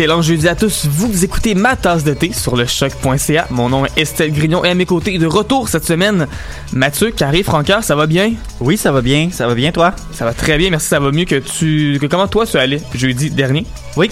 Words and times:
Excellent 0.00 0.22
jeudi 0.22 0.48
à 0.48 0.54
tous. 0.54 0.86
Vous 0.86 1.26
écoutez 1.26 1.54
ma 1.54 1.76
tasse 1.76 2.04
de 2.04 2.14
thé 2.14 2.32
sur 2.32 2.56
le 2.56 2.64
choc.ca. 2.64 3.46
Mon 3.50 3.68
nom 3.68 3.84
est 3.84 3.98
Estelle 3.98 4.32
Grignon 4.32 4.64
et 4.64 4.70
à 4.70 4.74
mes 4.74 4.86
côtés, 4.86 5.18
de 5.18 5.26
retour 5.26 5.68
cette 5.68 5.84
semaine, 5.84 6.26
Mathieu, 6.72 7.10
Carré, 7.10 7.42
Francard, 7.42 7.84
ça 7.84 7.94
va 7.94 8.06
bien? 8.06 8.32
Oui, 8.60 8.78
ça 8.78 8.92
va 8.92 9.02
bien. 9.02 9.28
Ça 9.30 9.46
va 9.46 9.54
bien, 9.54 9.72
toi? 9.72 9.94
Ça 10.14 10.24
va 10.24 10.32
très 10.32 10.56
bien, 10.56 10.70
merci. 10.70 10.88
Ça 10.88 11.00
va 11.00 11.10
mieux 11.10 11.26
que 11.26 11.34
tu. 11.34 11.98
Que 12.00 12.06
comment 12.06 12.28
toi 12.28 12.46
tu 12.46 12.56
allais 12.56 12.80
jeudi 12.94 13.28
dernier? 13.28 13.66
Oui. 13.98 14.10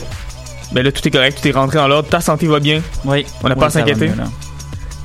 Ben 0.73 0.85
là, 0.85 0.93
tout 0.93 1.09
est 1.09 1.11
correct, 1.11 1.39
tout 1.41 1.49
est 1.49 1.53
rentré 1.53 1.79
en 1.79 1.89
l'ordre, 1.89 2.11
ta 2.11 2.21
santé 2.21 2.47
va 2.49 2.61
bien? 2.61 2.83
Oui. 3.07 3.25
On 3.43 3.49
n'a 3.49 3.55
Oui, 3.55 3.61
pas 3.61 3.67
à 3.69 3.71
s'inquiéter? 3.71 4.11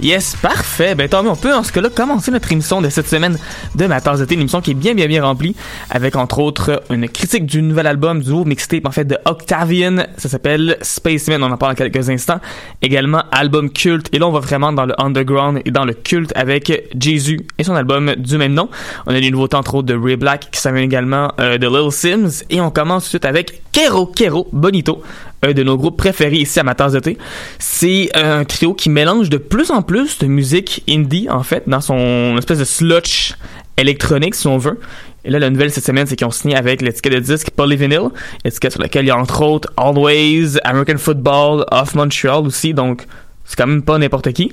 Yes, 0.04 0.36
parfait. 0.36 0.96
Ben 0.96 1.08
tant 1.08 1.24
mieux, 1.24 1.30
on 1.30 1.36
peut 1.38 1.54
en 1.54 1.64
ce 1.64 1.72
cas-là 1.72 1.88
commencer 1.88 2.30
notre 2.30 2.52
émission 2.52 2.82
de 2.82 2.90
cette 2.90 3.08
semaine 3.08 3.38
de 3.76 3.86
ma 3.86 4.02
tasse 4.02 4.20
une 4.30 4.42
émission 4.42 4.60
qui 4.60 4.72
est 4.72 4.74
bien 4.74 4.94
bien 4.96 5.08
bien 5.08 5.24
remplie, 5.24 5.56
avec 5.90 6.18
entre 6.18 6.40
autres 6.40 6.84
une 6.90 7.08
critique 7.08 7.46
du 7.46 7.62
nouvel 7.62 7.88
album 7.88 8.22
du 8.22 8.30
nouveau 8.30 8.44
mixtape 8.44 8.86
en 8.86 8.92
fait 8.92 9.06
de 9.06 9.18
Octavian, 9.24 10.04
ça 10.18 10.28
s'appelle 10.28 10.78
Spaceman, 10.82 11.42
on 11.42 11.50
en 11.50 11.56
parle 11.56 11.76
dans 11.76 11.78
quelques 11.78 12.10
instants. 12.10 12.42
Également 12.82 13.24
album 13.32 13.70
culte, 13.70 14.10
et 14.12 14.20
là 14.20 14.28
on 14.28 14.32
va 14.32 14.42
vraiment 14.42 14.74
dans 14.74 14.86
le 14.86 14.94
underground 15.02 15.62
et 15.64 15.72
dans 15.72 15.86
le 15.86 15.94
culte 15.94 16.34
avec 16.36 16.90
Jésus 17.00 17.40
et 17.58 17.64
son 17.64 17.74
album 17.74 18.14
du 18.18 18.38
même 18.38 18.54
nom. 18.54 18.68
On 19.06 19.16
a 19.16 19.22
des 19.22 19.32
nouveautés 19.32 19.56
entre 19.56 19.76
autres 19.76 19.88
de 19.88 19.96
Ray 19.96 20.18
Black 20.18 20.50
qui 20.52 20.60
s'amène 20.60 20.84
également 20.84 21.32
euh, 21.40 21.58
de 21.58 21.68
Lil 21.70 21.94
Sims, 21.94 22.44
et 22.50 22.60
on 22.60 22.72
commence 22.72 23.04
tout 23.04 23.08
de 23.08 23.10
suite 23.12 23.26
avec 23.26 23.62
Kero 23.72 24.06
Kero 24.06 24.50
Bonito, 24.52 25.02
un 25.44 25.54
de 25.54 25.64
nos 25.64 25.78
groupes 25.78 25.98
préférés 25.98 26.38
ici 26.38 26.60
à 26.60 26.64
ma 26.64 26.76
tasse 26.76 26.94
de 26.94 27.00
thé. 27.00 27.18
C'est 27.60 28.10
un 28.16 28.46
trio 28.46 28.74
qui 28.74 28.90
mélange 28.90 29.30
de 29.30 29.38
plus 29.38 29.72
en 29.72 29.82
plus 29.82 30.18
de 30.20 30.28
musique 30.28 30.84
indie, 30.90 31.28
en 31.30 31.44
fait, 31.44 31.64
dans 31.68 31.82
son 31.82 32.36
espèce 32.38 32.60
de 32.60 32.64
sludge 32.64 33.34
électronique, 33.78 34.36
si 34.36 34.48
on 34.48 34.58
veut. 34.58 34.80
Et 35.26 35.30
là, 35.30 35.40
la 35.40 35.50
nouvelle 35.50 35.72
cette 35.72 35.86
semaine, 35.86 36.06
c'est 36.06 36.16
qu'ils 36.16 36.28
ont 36.28 36.32
signé 36.32 36.56
avec 36.56 36.82
l'étiquette 36.82 37.14
de 37.14 37.20
disque 37.20 37.52
Polyvinyl, 37.52 38.10
étiquette 38.44 38.74
sur 38.74 38.82
laquelle 38.82 39.06
il 39.06 39.10
y 39.10 39.12
a 39.12 39.18
entre 39.18 39.42
autres 39.42 39.72
Always, 39.78 40.58
American 40.64 40.98
Football, 40.98 41.66
Off 41.72 41.96
Montreal 41.96 42.46
aussi, 42.46 42.74
donc 42.74 43.06
c'est 43.46 43.58
quand 43.58 43.68
même 43.68 43.84
pas 43.84 43.98
n'importe 43.98 44.32
qui. 44.34 44.52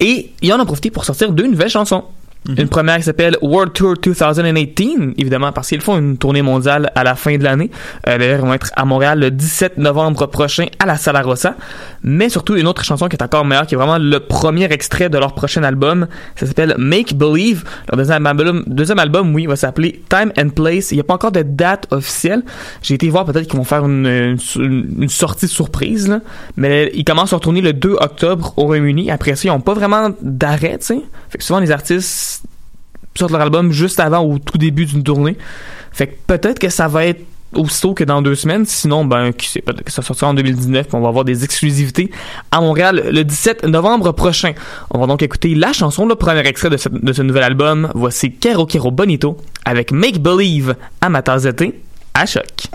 Et 0.00 0.32
ils 0.42 0.52
en 0.52 0.60
ont 0.60 0.66
profité 0.66 0.90
pour 0.90 1.04
sortir 1.04 1.32
deux 1.32 1.46
nouvelles 1.46 1.70
chansons. 1.70 2.04
Une 2.48 2.68
première 2.68 2.96
qui 2.96 3.02
s'appelle 3.02 3.36
World 3.42 3.72
Tour 3.72 3.94
2018, 3.96 5.14
évidemment, 5.18 5.52
parce 5.52 5.68
qu'ils 5.68 5.80
font 5.80 5.98
une 5.98 6.16
tournée 6.16 6.42
mondiale 6.42 6.90
à 6.94 7.02
la 7.04 7.14
fin 7.14 7.36
de 7.36 7.42
l'année. 7.42 7.70
Euh, 8.08 8.18
D'ailleurs, 8.18 8.40
ils 8.40 8.46
vont 8.46 8.54
être 8.54 8.70
à 8.76 8.84
Montréal 8.84 9.18
le 9.18 9.30
17 9.30 9.78
novembre 9.78 10.26
prochain 10.26 10.66
à 10.78 10.86
la 10.86 10.96
Sala 10.96 11.22
Rossa. 11.22 11.54
Mais 12.02 12.28
surtout, 12.28 12.56
une 12.56 12.66
autre 12.66 12.84
chanson 12.84 13.08
qui 13.08 13.16
est 13.16 13.22
encore 13.22 13.44
meilleure, 13.44 13.66
qui 13.66 13.74
est 13.74 13.78
vraiment 13.78 13.98
le 13.98 14.20
premier 14.20 14.64
extrait 14.64 15.08
de 15.08 15.18
leur 15.18 15.34
prochain 15.34 15.62
album. 15.62 16.06
Ça 16.36 16.46
s'appelle 16.46 16.74
Make 16.78 17.14
Believe. 17.14 17.64
Leur 17.88 17.96
deuxième 17.96 18.26
album, 18.26 18.64
deuxième 18.66 18.98
album 18.98 19.34
oui, 19.34 19.46
va 19.46 19.56
s'appeler 19.56 20.02
Time 20.08 20.32
and 20.38 20.50
Place. 20.50 20.92
Il 20.92 20.94
n'y 20.94 21.00
a 21.00 21.04
pas 21.04 21.14
encore 21.14 21.32
de 21.32 21.42
date 21.42 21.86
officielle. 21.90 22.42
J'ai 22.82 22.94
été 22.94 23.08
voir 23.08 23.24
peut-être 23.24 23.46
qu'ils 23.48 23.58
vont 23.58 23.64
faire 23.64 23.84
une, 23.84 24.38
une, 24.56 24.96
une 25.02 25.08
sortie 25.08 25.48
surprise, 25.48 26.08
là. 26.08 26.20
Mais 26.56 26.90
ils 26.94 27.04
commencent 27.04 27.32
leur 27.32 27.40
tournée 27.40 27.60
le 27.60 27.72
2 27.72 27.96
octobre 28.00 28.54
au 28.56 28.64
Royaume-Uni. 28.64 29.10
Après 29.10 29.34
ça, 29.34 29.48
ils 29.48 29.50
n'ont 29.50 29.60
pas 29.60 29.74
vraiment 29.74 30.10
d'arrêt, 30.22 30.78
tu 30.78 30.86
sais. 30.86 31.00
Fait 31.28 31.38
que 31.38 31.44
souvent, 31.44 31.60
les 31.60 31.70
artistes 31.70 32.35
sortent 33.18 33.32
leur 33.32 33.40
album 33.40 33.72
juste 33.72 34.00
avant 34.00 34.20
au 34.20 34.38
tout 34.38 34.58
début 34.58 34.86
d'une 34.86 35.02
tournée. 35.02 35.36
Fait 35.92 36.08
que 36.08 36.14
peut-être 36.26 36.58
que 36.58 36.68
ça 36.68 36.88
va 36.88 37.06
être 37.06 37.22
aussitôt 37.54 37.94
que 37.94 38.04
dans 38.04 38.22
deux 38.22 38.34
semaines. 38.34 38.64
Sinon, 38.64 39.04
ben, 39.04 39.32
qui 39.32 39.48
sait, 39.48 39.60
peut-être 39.60 39.84
que 39.84 39.92
ça 39.92 40.02
sortira 40.02 40.30
en 40.30 40.34
2019 40.34 40.86
puis 40.86 40.96
on 40.96 41.00
va 41.00 41.08
avoir 41.08 41.24
des 41.24 41.44
exclusivités 41.44 42.10
à 42.50 42.60
Montréal 42.60 43.02
le 43.10 43.24
17 43.24 43.64
novembre 43.64 44.12
prochain. 44.12 44.52
On 44.90 44.98
va 44.98 45.06
donc 45.06 45.22
écouter 45.22 45.54
la 45.54 45.72
chanson, 45.72 46.06
le 46.06 46.14
premier 46.14 46.46
extrait 46.46 46.70
de 46.70 46.76
ce, 46.76 47.22
nouvel 47.22 47.42
album. 47.42 47.90
Voici 47.94 48.32
Kero 48.32 48.66
Kero 48.66 48.90
Bonito 48.90 49.36
avec 49.64 49.92
Make 49.92 50.20
Believe 50.20 50.74
à 51.00 51.08
ma 51.08 51.22
tasse 51.22 51.44
de 51.44 51.50
thé 51.50 51.80
à 52.14 52.26
choc. 52.26 52.68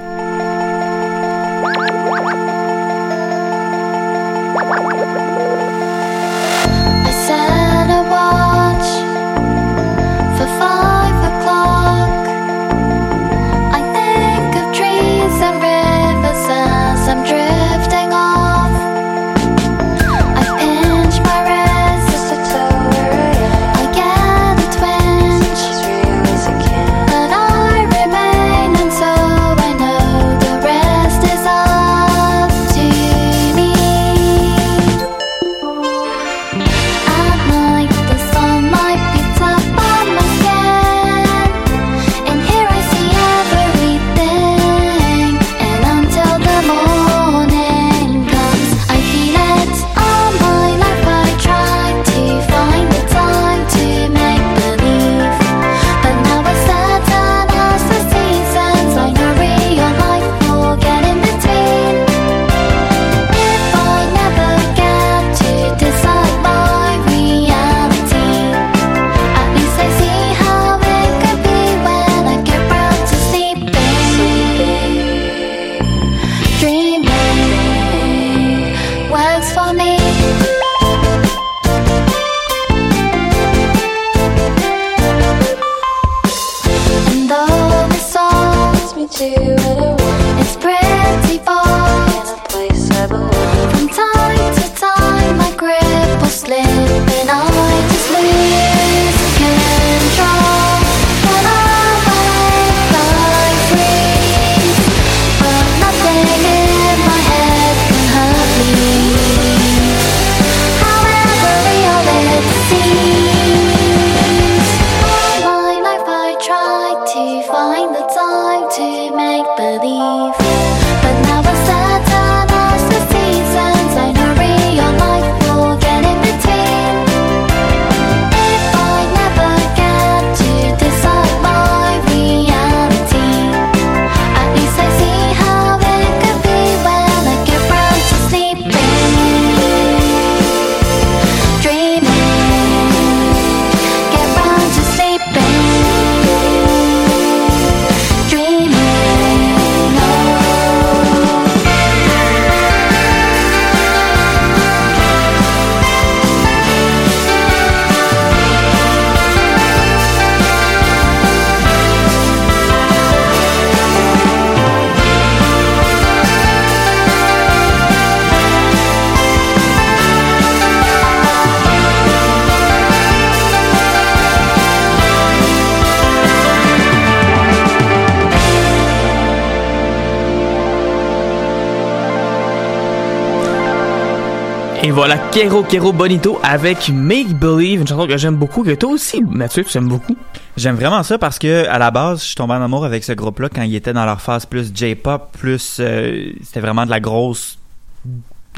Voilà, 184.91 185.17
Kero 185.31 185.63
Kero 185.63 185.93
Bonito 185.93 186.39
avec 186.43 186.89
Make 186.89 187.33
Believe, 187.33 187.81
une 187.81 187.87
chanson 187.87 188.07
que 188.07 188.17
j'aime 188.17 188.35
beaucoup, 188.35 188.63
que 188.63 188.75
toi 188.75 188.91
aussi, 188.91 189.21
Mathieu, 189.21 189.63
tu 189.63 189.77
aimes 189.77 189.87
beaucoup. 189.87 190.15
J'aime 190.57 190.75
vraiment 190.75 191.01
ça 191.03 191.17
parce 191.17 191.39
que 191.39 191.67
à 191.67 191.79
la 191.79 191.91
base, 191.91 192.21
je 192.21 192.25
suis 192.27 192.35
tombé 192.35 192.53
en 192.53 192.61
amour 192.61 192.83
avec 192.83 193.03
ce 193.03 193.13
groupe-là 193.13 193.49
quand 193.49 193.61
ils 193.61 193.75
étaient 193.75 193.93
dans 193.93 194.05
leur 194.05 194.21
phase 194.21 194.45
plus 194.45 194.71
J-pop, 194.73 195.29
plus 195.39 195.77
euh, 195.79 196.31
c'était 196.43 196.59
vraiment 196.59 196.85
de 196.85 196.91
la 196.91 196.99
grosse 196.99 197.57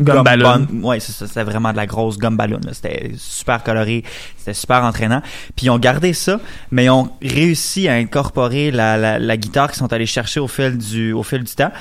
Gomme 0.01 0.23
ballon. 0.23 0.67
Ouais, 0.81 0.99
c'est 0.99 1.11
ça, 1.11 1.27
c'était 1.27 1.43
vraiment 1.43 1.71
de 1.71 1.77
la 1.77 1.85
grosse 1.85 2.17
gomme 2.17 2.35
ballon. 2.35 2.59
C'était 2.71 3.11
super 3.15 3.61
coloré, 3.61 4.03
c'était 4.37 4.55
super 4.55 4.83
entraînant. 4.83 5.21
Puis 5.55 5.67
ils 5.67 5.69
ont 5.69 5.77
gardé 5.77 6.13
ça, 6.13 6.39
mais 6.71 6.85
ils 6.85 6.89
ont 6.89 7.11
réussi 7.21 7.87
à 7.87 7.93
incorporer 7.93 8.71
la, 8.71 8.97
la, 8.97 9.19
la 9.19 9.37
guitare 9.37 9.69
qu'ils 9.69 9.77
sont 9.77 9.93
allés 9.93 10.07
chercher 10.07 10.39
au 10.39 10.47
fil 10.47 10.79
du 10.79 11.13
au 11.13 11.21
fil 11.21 11.43
du 11.43 11.53
temps. 11.53 11.71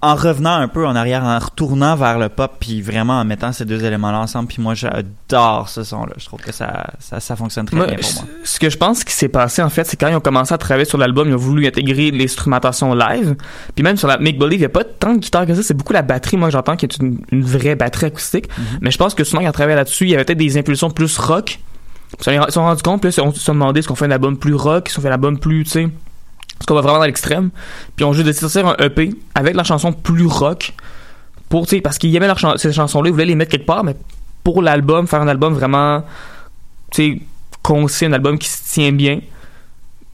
En 0.00 0.14
revenant 0.14 0.54
un 0.54 0.68
peu 0.68 0.86
en 0.86 0.94
arrière, 0.94 1.24
en 1.24 1.38
retournant 1.38 1.96
vers 1.96 2.20
le 2.20 2.28
pop, 2.28 2.52
puis 2.60 2.82
vraiment 2.82 3.18
en 3.18 3.24
mettant 3.24 3.50
ces 3.50 3.64
deux 3.64 3.84
éléments-là 3.84 4.20
ensemble, 4.20 4.46
puis 4.46 4.62
moi 4.62 4.74
j'adore 4.74 5.68
ce 5.68 5.82
son-là. 5.82 6.12
Je 6.16 6.24
trouve 6.24 6.40
que 6.40 6.52
ça, 6.52 6.86
ça, 7.00 7.18
ça 7.18 7.34
fonctionne 7.34 7.66
très 7.66 7.76
Moi, 7.76 7.86
bien 7.86 7.96
pour 7.96 8.14
moi. 8.14 8.24
Ce 8.44 8.60
que 8.60 8.70
je 8.70 8.76
pense 8.76 9.02
qui 9.02 9.12
s'est 9.12 9.28
passé, 9.28 9.60
en 9.60 9.70
fait, 9.70 9.84
c'est 9.84 9.96
quand 9.96 10.06
ils 10.06 10.14
ont 10.14 10.20
commencé 10.20 10.54
à 10.54 10.58
travailler 10.58 10.84
sur 10.84 10.98
l'album, 10.98 11.28
ils 11.28 11.34
ont 11.34 11.38
voulu 11.38 11.66
intégrer 11.66 12.12
l'instrumentation 12.12 12.94
live. 12.94 13.34
Puis 13.74 13.82
même 13.82 13.96
sur 13.96 14.06
la 14.06 14.18
Make 14.18 14.38
Believe, 14.38 14.58
il 14.58 14.60
n'y 14.60 14.66
a 14.66 14.68
pas 14.68 14.84
tant 14.84 15.14
de 15.14 15.18
guitare 15.18 15.46
que 15.46 15.54
ça, 15.54 15.64
c'est 15.64 15.74
beaucoup 15.74 15.92
la 15.92 16.02
batterie. 16.02 16.36
Moi, 16.36 16.50
j'entends 16.50 16.76
qu'il 16.76 16.88
y 16.92 16.94
a 16.94 17.04
une, 17.04 17.18
une 17.32 17.42
vraie 17.42 17.74
batterie 17.74 18.06
acoustique. 18.06 18.48
Mm-hmm. 18.48 18.78
Mais 18.82 18.90
je 18.92 18.98
pense 18.98 19.14
que 19.14 19.24
souvent, 19.24 19.40
quand 19.40 19.46
ils 19.46 19.48
ont 19.48 19.52
travaillé 19.52 19.76
là-dessus, 19.76 20.04
il 20.04 20.10
y 20.10 20.14
avait 20.14 20.24
peut-être 20.24 20.38
des 20.38 20.56
impulsions 20.56 20.90
plus 20.90 21.18
rock. 21.18 21.58
Ils 22.20 22.24
se 22.24 22.50
sont 22.50 22.62
rendus 22.62 22.82
compte, 22.82 23.02
puis 23.02 23.10
là, 23.10 23.22
on 23.24 23.32
se 23.32 23.40
sont 23.40 23.52
demandé 23.52 23.80
est-ce 23.80 23.88
qu'on 23.88 23.94
fait 23.94 24.06
un 24.06 24.10
album 24.10 24.38
plus 24.38 24.54
rock, 24.54 24.86
est-ce 24.86 24.96
qu'on 24.96 25.02
fait 25.02 25.08
un 25.08 25.12
album 25.12 25.38
plus, 25.38 25.64
tu 25.64 25.70
sais, 25.70 25.88
est-ce 26.60 26.66
qu'on 26.66 26.74
va 26.74 26.80
vraiment 26.80 26.98
dans 26.98 27.04
l'extrême. 27.04 27.50
Puis 27.96 28.04
ont 28.04 28.12
juste 28.12 28.26
décidé 28.26 28.46
de 28.46 28.50
sortir 28.50 28.74
un 28.78 28.84
EP 28.84 29.10
avec 29.34 29.54
la 29.54 29.64
chanson 29.64 29.92
plus 29.92 30.26
rock. 30.26 30.74
Pour, 31.48 31.66
parce 31.82 31.96
qu'ils 31.96 32.14
aimaient 32.14 32.26
leur 32.26 32.60
ces 32.60 32.72
chansons-là, 32.72 33.08
ils 33.08 33.12
voulaient 33.12 33.24
les 33.24 33.34
mettre 33.34 33.52
quelque 33.52 33.66
part, 33.66 33.82
mais 33.82 33.96
pour 34.44 34.60
l'album, 34.60 35.06
faire 35.06 35.22
un 35.22 35.28
album 35.28 35.54
vraiment, 35.54 36.04
concis, 37.62 38.06
un 38.06 38.12
album 38.12 38.38
qui 38.38 38.48
se 38.48 38.72
tient 38.72 38.92
bien, 38.92 39.20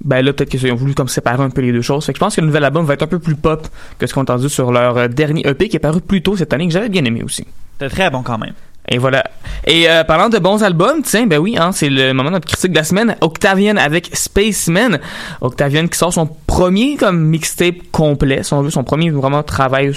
ben 0.05 0.25
là, 0.25 0.33
peut-être 0.33 0.51
qu'ils 0.51 0.71
ont 0.71 0.77
voulu 0.77 0.95
comme 0.95 1.09
séparer 1.09 1.43
un 1.43 1.51
peu 1.51 1.63
les 1.63 1.73
deux 1.73 1.83
choses. 1.83 2.05
Fait 2.05 2.13
que 2.13 2.19
je 2.19 2.21
pense 2.21 2.37
que 2.37 2.41
le 2.41 2.47
nouvel 2.47 2.65
album 2.65 2.85
va 2.85 2.95
être 2.95 3.03
un 3.03 3.09
peu 3.09 3.19
plus 3.19 3.37
pop 3.37 3.67
que 3.99 4.07
ce 4.07 4.13
qu'on 4.13 4.21
a 4.21 4.25
entendu 4.25 4.49
sur 4.49 4.71
leur 4.71 4.97
euh, 4.97 5.09
dernier 5.09 5.47
EP 5.47 5.69
qui 5.69 5.77
est 5.77 5.81
paru 5.81 6.01
plus 6.01 6.23
tôt 6.23 6.37
cette 6.37 6.53
année, 6.53 6.67
que 6.67 6.73
j'avais 6.73 6.89
bien 6.89 7.05
aimé 7.05 7.23
aussi. 7.23 7.47
C'était 7.79 7.91
très 7.95 8.11
bon 8.11 8.23
quand 8.23 8.39
même. 8.39 8.55
Et 8.89 8.99
voilà. 8.99 9.25
Et 9.67 9.89
euh, 9.89 10.05
parlant 10.05 10.29
de 10.29 10.39
bons 10.39 10.63
albums, 10.63 11.03
tiens, 11.03 11.27
ben 11.27 11.39
oui, 11.39 11.57
hein, 11.59 11.73
c'est 11.73 11.89
le 11.89 12.13
moment 12.13 12.31
de 12.31 12.35
notre 12.35 12.47
critique 12.47 12.73
de 12.73 12.77
la 12.77 12.85
semaine. 12.85 13.17
Octavian 13.21 13.77
avec 13.77 14.11
Spaceman. 14.13 15.01
Octavian 15.41 15.87
qui 15.87 15.99
sort 15.99 16.13
son 16.13 16.27
premier 16.47 16.97
comme 16.97 17.25
mixtape 17.25 17.77
complet, 17.91 18.43
si 18.43 18.53
on 18.53 18.69
son 18.71 18.85
premier 18.85 19.11
vraiment 19.11 19.43
travail 19.43 19.95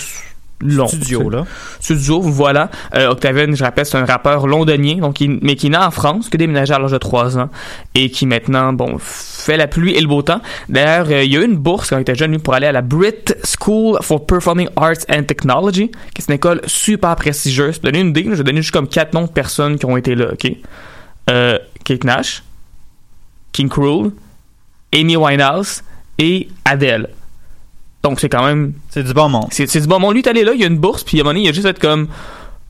long. 0.61 0.87
Studio, 0.87 1.29
là. 1.29 1.45
Studio, 1.79 2.21
voilà. 2.21 2.69
Euh, 2.95 3.09
Octavian, 3.09 3.53
je 3.53 3.63
rappelle, 3.63 3.85
c'est 3.85 3.97
un 3.97 4.05
rappeur 4.05 4.47
londonien, 4.47 4.95
donc 4.97 5.21
il- 5.21 5.39
mais 5.41 5.55
qui 5.55 5.67
est 5.67 5.69
né 5.69 5.77
en 5.77 5.91
France, 5.91 6.29
qui 6.29 6.35
a 6.35 6.39
déménagé 6.39 6.73
à 6.73 6.79
l'âge 6.79 6.91
de 6.91 6.97
3 6.97 7.37
ans 7.37 7.49
et 7.95 8.09
qui 8.09 8.25
maintenant, 8.25 8.73
bon, 8.73 8.97
fait 8.99 9.57
la 9.57 9.67
pluie 9.67 9.93
et 9.95 10.01
le 10.01 10.07
beau 10.07 10.21
temps. 10.21 10.41
D'ailleurs, 10.69 11.07
euh, 11.09 11.23
il 11.23 11.31
y 11.31 11.37
a 11.37 11.41
eu 11.41 11.45
une 11.45 11.57
bourse 11.57 11.89
quand 11.89 11.97
il 11.97 12.01
était 12.01 12.15
jeune 12.15 12.31
lui, 12.31 12.39
pour 12.39 12.53
aller 12.53 12.67
à 12.67 12.71
la 12.71 12.81
Brit 12.81 13.13
School 13.43 13.97
for 14.01 14.25
Performing 14.25 14.69
Arts 14.75 15.05
and 15.09 15.23
Technology, 15.23 15.91
qui 16.13 16.21
est 16.21 16.27
une 16.27 16.33
école 16.35 16.61
super 16.65 17.15
prestigieuse. 17.15 17.77
Pour 17.77 17.91
donner 17.91 18.01
une 18.01 18.09
idée, 18.09 18.23
là, 18.23 18.31
je 18.31 18.37
vais 18.37 18.43
donner 18.43 18.61
juste 18.61 18.73
comme 18.73 18.87
quatre 18.87 19.13
noms 19.13 19.23
de 19.23 19.31
personnes 19.31 19.77
qui 19.77 19.85
ont 19.85 19.95
été 19.97 20.15
là, 20.15 20.27
ok? 20.33 20.51
Euh, 21.29 21.59
Kate 21.83 22.03
Nash, 22.03 22.43
King 23.51 23.69
Cruel, 23.69 24.11
Amy 24.93 25.17
Winehouse 25.17 25.83
et 26.17 26.47
Adele. 26.65 27.09
Donc 28.09 28.19
c'est 28.19 28.29
quand 28.29 28.45
même 28.45 28.73
C'est 28.89 29.03
du 29.03 29.13
bon 29.13 29.29
monde. 29.29 29.47
c'est 29.51 29.79
du 29.81 29.87
bon 29.87 29.99
monde. 29.99 30.13
Lui, 30.13 30.21
est 30.21 30.27
allé 30.27 30.43
là, 30.43 30.53
il 30.53 30.61
y 30.61 30.63
a 30.63 30.67
une 30.67 30.77
bourse, 30.77 31.03
puis 31.03 31.17
à 31.17 31.21
un 31.21 31.23
moment 31.23 31.33
donné, 31.33 31.45
il 31.45 31.49
a 31.49 31.53
juste 31.53 31.67
être 31.67 31.79
comme 31.79 32.07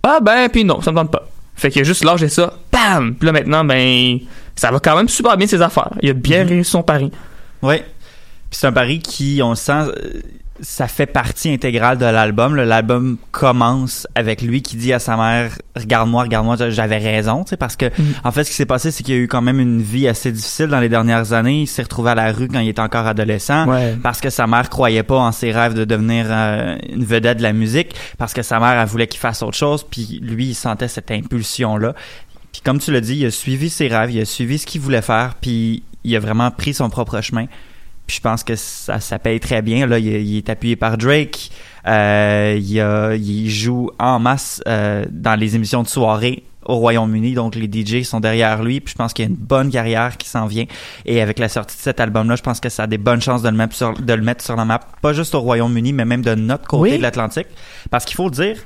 Ah 0.04 0.20
ben, 0.22 0.50
puis 0.50 0.64
non, 0.66 0.82
ça 0.82 0.92
me 0.92 0.98
tente 0.98 1.12
pas. 1.12 1.28
Fait 1.56 1.70
qu'il 1.72 1.82
a 1.82 1.84
juste 1.86 2.04
lâché 2.04 2.30
ça, 2.30 2.54
bam! 2.72 3.16
Puis 3.16 3.26
là 3.26 3.32
maintenant, 3.32 3.64
ben, 3.66 4.20
ça 4.56 4.72
va 4.72 4.80
quand 4.80 4.96
même 4.96 5.08
super 5.10 5.38
bien 5.38 5.48
ses 5.48 5.62
affaires. 5.62 5.92
Il 6.02 6.10
a 6.10 6.14
bien 6.14 6.44
Mhm. 6.44 6.50
réussi 6.50 6.72
son 6.72 6.84
pari. 6.84 7.12
Oui. 7.62 7.78
Puis 8.50 8.60
c'est 8.60 8.68
un 8.68 8.72
pari 8.72 9.00
qui, 9.00 9.40
on 9.44 9.50
le 9.52 9.56
sent, 9.56 9.72
euh, 9.74 10.22
ça 10.62 10.88
fait 10.88 11.06
partie 11.06 11.52
intégrale 11.54 11.98
de 11.98 12.06
l'album. 12.06 12.56
là. 12.56 12.66
L'album 12.66 13.18
commence 13.32 14.08
avec 14.16 14.42
lui 14.42 14.62
qui 14.62 14.76
dit 14.78 14.92
à 14.94 15.00
sa 15.00 15.16
mère 15.18 15.52
Regarde-moi, 15.76 16.24
regarde-moi, 16.24 16.56
j'avais 16.70 16.98
raison. 16.98 17.44
Tu 17.44 17.52
sais, 17.52 17.58
parce 17.58 17.76
que, 17.76 17.86
Mhm. 17.86 18.14
en 18.24 18.32
fait, 18.32 18.44
ce 18.44 18.50
qui 18.50 18.56
s'est 18.56 18.66
passé, 18.66 18.90
c'est 18.92 19.04
qu'il 19.04 19.14
y 19.16 19.18
a 19.18 19.22
eu 19.22 19.28
quand 19.28 19.42
même 19.44 19.60
une 19.60 19.82
vie 19.82 20.08
assez 20.08 20.32
difficile 20.32 20.68
dans 20.68 20.80
les 20.80 20.90
dernières 20.90 21.34
années. 21.34 21.62
Il 21.62 21.68
s'est 21.68 21.84
retrouvé 21.84 22.12
à 22.12 22.16
la 22.16 22.32
rue 22.32 22.48
quand 22.48 22.60
il 22.60 22.70
était 22.70 22.82
encore 22.82 23.06
adolescent. 23.06 23.68
Ouais. 23.68 23.96
Parce 24.02 24.20
que 24.22 24.30
sa 24.32 24.48
mère 24.48 24.70
croyait 24.70 25.04
pas 25.04 25.18
en 25.20 25.32
ses 25.32 25.52
rêves 25.52 25.74
de 25.76 25.86
devenir 25.86 26.26
euh, 26.30 26.76
une 26.90 27.06
vedette 27.06 27.38
de 27.38 27.44
la 27.44 27.54
musique. 27.54 27.94
Parce 28.18 28.34
que 28.34 28.42
sa 28.42 28.60
mère, 28.60 28.80
elle 28.80 28.88
voulait 28.88 29.08
qu'il 29.08 29.20
fasse 29.20 29.44
autre 29.44 29.56
chose. 29.58 29.84
Puis 29.90 30.20
lui, 30.24 30.48
il 30.48 30.56
sentait 30.56 30.88
cette 30.88 31.12
impulsion-là. 31.12 31.94
Puis 32.52 32.62
comme 32.64 32.80
tu 32.80 32.92
l'as 32.92 33.02
dit, 33.02 33.18
il 33.18 33.26
a 33.28 33.32
suivi 33.32 33.70
ses 33.70 33.88
rêves, 33.88 34.12
il 34.12 34.20
a 34.22 34.26
suivi 34.26 34.58
ce 34.58 34.66
qu'il 34.66 34.82
voulait 34.82 35.04
faire, 35.04 35.36
puis 35.40 35.84
il 36.04 36.16
a 36.16 36.20
vraiment 36.20 36.50
pris 36.50 36.74
son 36.74 36.90
propre 36.90 37.22
chemin. 37.22 37.46
Puis 38.08 38.16
je 38.18 38.22
pense 38.22 38.44
que 38.44 38.56
ça, 38.56 39.00
ça 39.02 39.20
paye 39.20 39.40
très 39.40 39.62
bien. 39.62 39.86
Là, 39.86 40.00
il, 40.00 40.08
il 40.08 40.38
est 40.38 40.50
appuyé 40.50 40.76
par 40.78 40.98
Drake. 40.98 41.52
Euh, 41.88 42.58
il, 42.62 42.80
a- 42.80 43.16
il 43.16 43.50
joue 43.50 43.90
en 44.00 44.20
masse 44.20 44.62
euh, 44.68 45.06
dans 45.10 45.36
les 45.36 45.56
émissions 45.56 45.84
de 45.84 45.88
soirée 45.88 46.44
au 46.66 46.76
Royaume-Uni. 46.78 47.34
Donc 47.34 47.56
les 47.56 47.70
DJ 47.72 48.04
sont 48.04 48.20
derrière 48.20 48.64
lui. 48.64 48.80
Puis 48.82 48.94
je 48.94 48.98
pense 48.98 49.14
qu'il 49.14 49.24
y 49.26 49.28
a 49.28 49.30
une 49.30 49.38
bonne 49.38 49.70
carrière 49.70 50.18
qui 50.18 50.28
s'en 50.28 50.48
vient. 50.48 50.66
Et 51.06 51.22
avec 51.22 51.40
la 51.40 51.50
sortie 51.50 51.76
de 51.78 51.82
cet 51.82 52.00
album-là, 52.00 52.36
je 52.36 52.42
pense 52.44 52.60
que 52.60 52.70
ça 52.70 52.84
a 52.84 52.88
des 52.88 52.98
bonnes 52.98 53.22
chances 53.22 53.42
de 53.42 53.50
le 53.50 53.56
mettre 53.56 53.76
sur, 53.76 53.94
de 53.94 54.14
le 54.14 54.22
mettre 54.22 54.44
sur 54.44 54.56
la 54.56 54.66
map. 54.66 54.80
Pas 55.02 55.14
juste 55.14 55.36
au 55.36 55.42
Royaume-Uni, 55.42 55.94
mais 55.94 56.06
même 56.06 56.22
de 56.24 56.36
notre 56.36 56.68
côté 56.68 56.92
Oui. 56.92 56.98
de 56.98 57.02
l'Atlantique. 57.04 57.48
Parce 57.90 58.04
qu'il 58.06 58.16
faut 58.16 58.26
le 58.26 58.32
dire, 58.32 58.58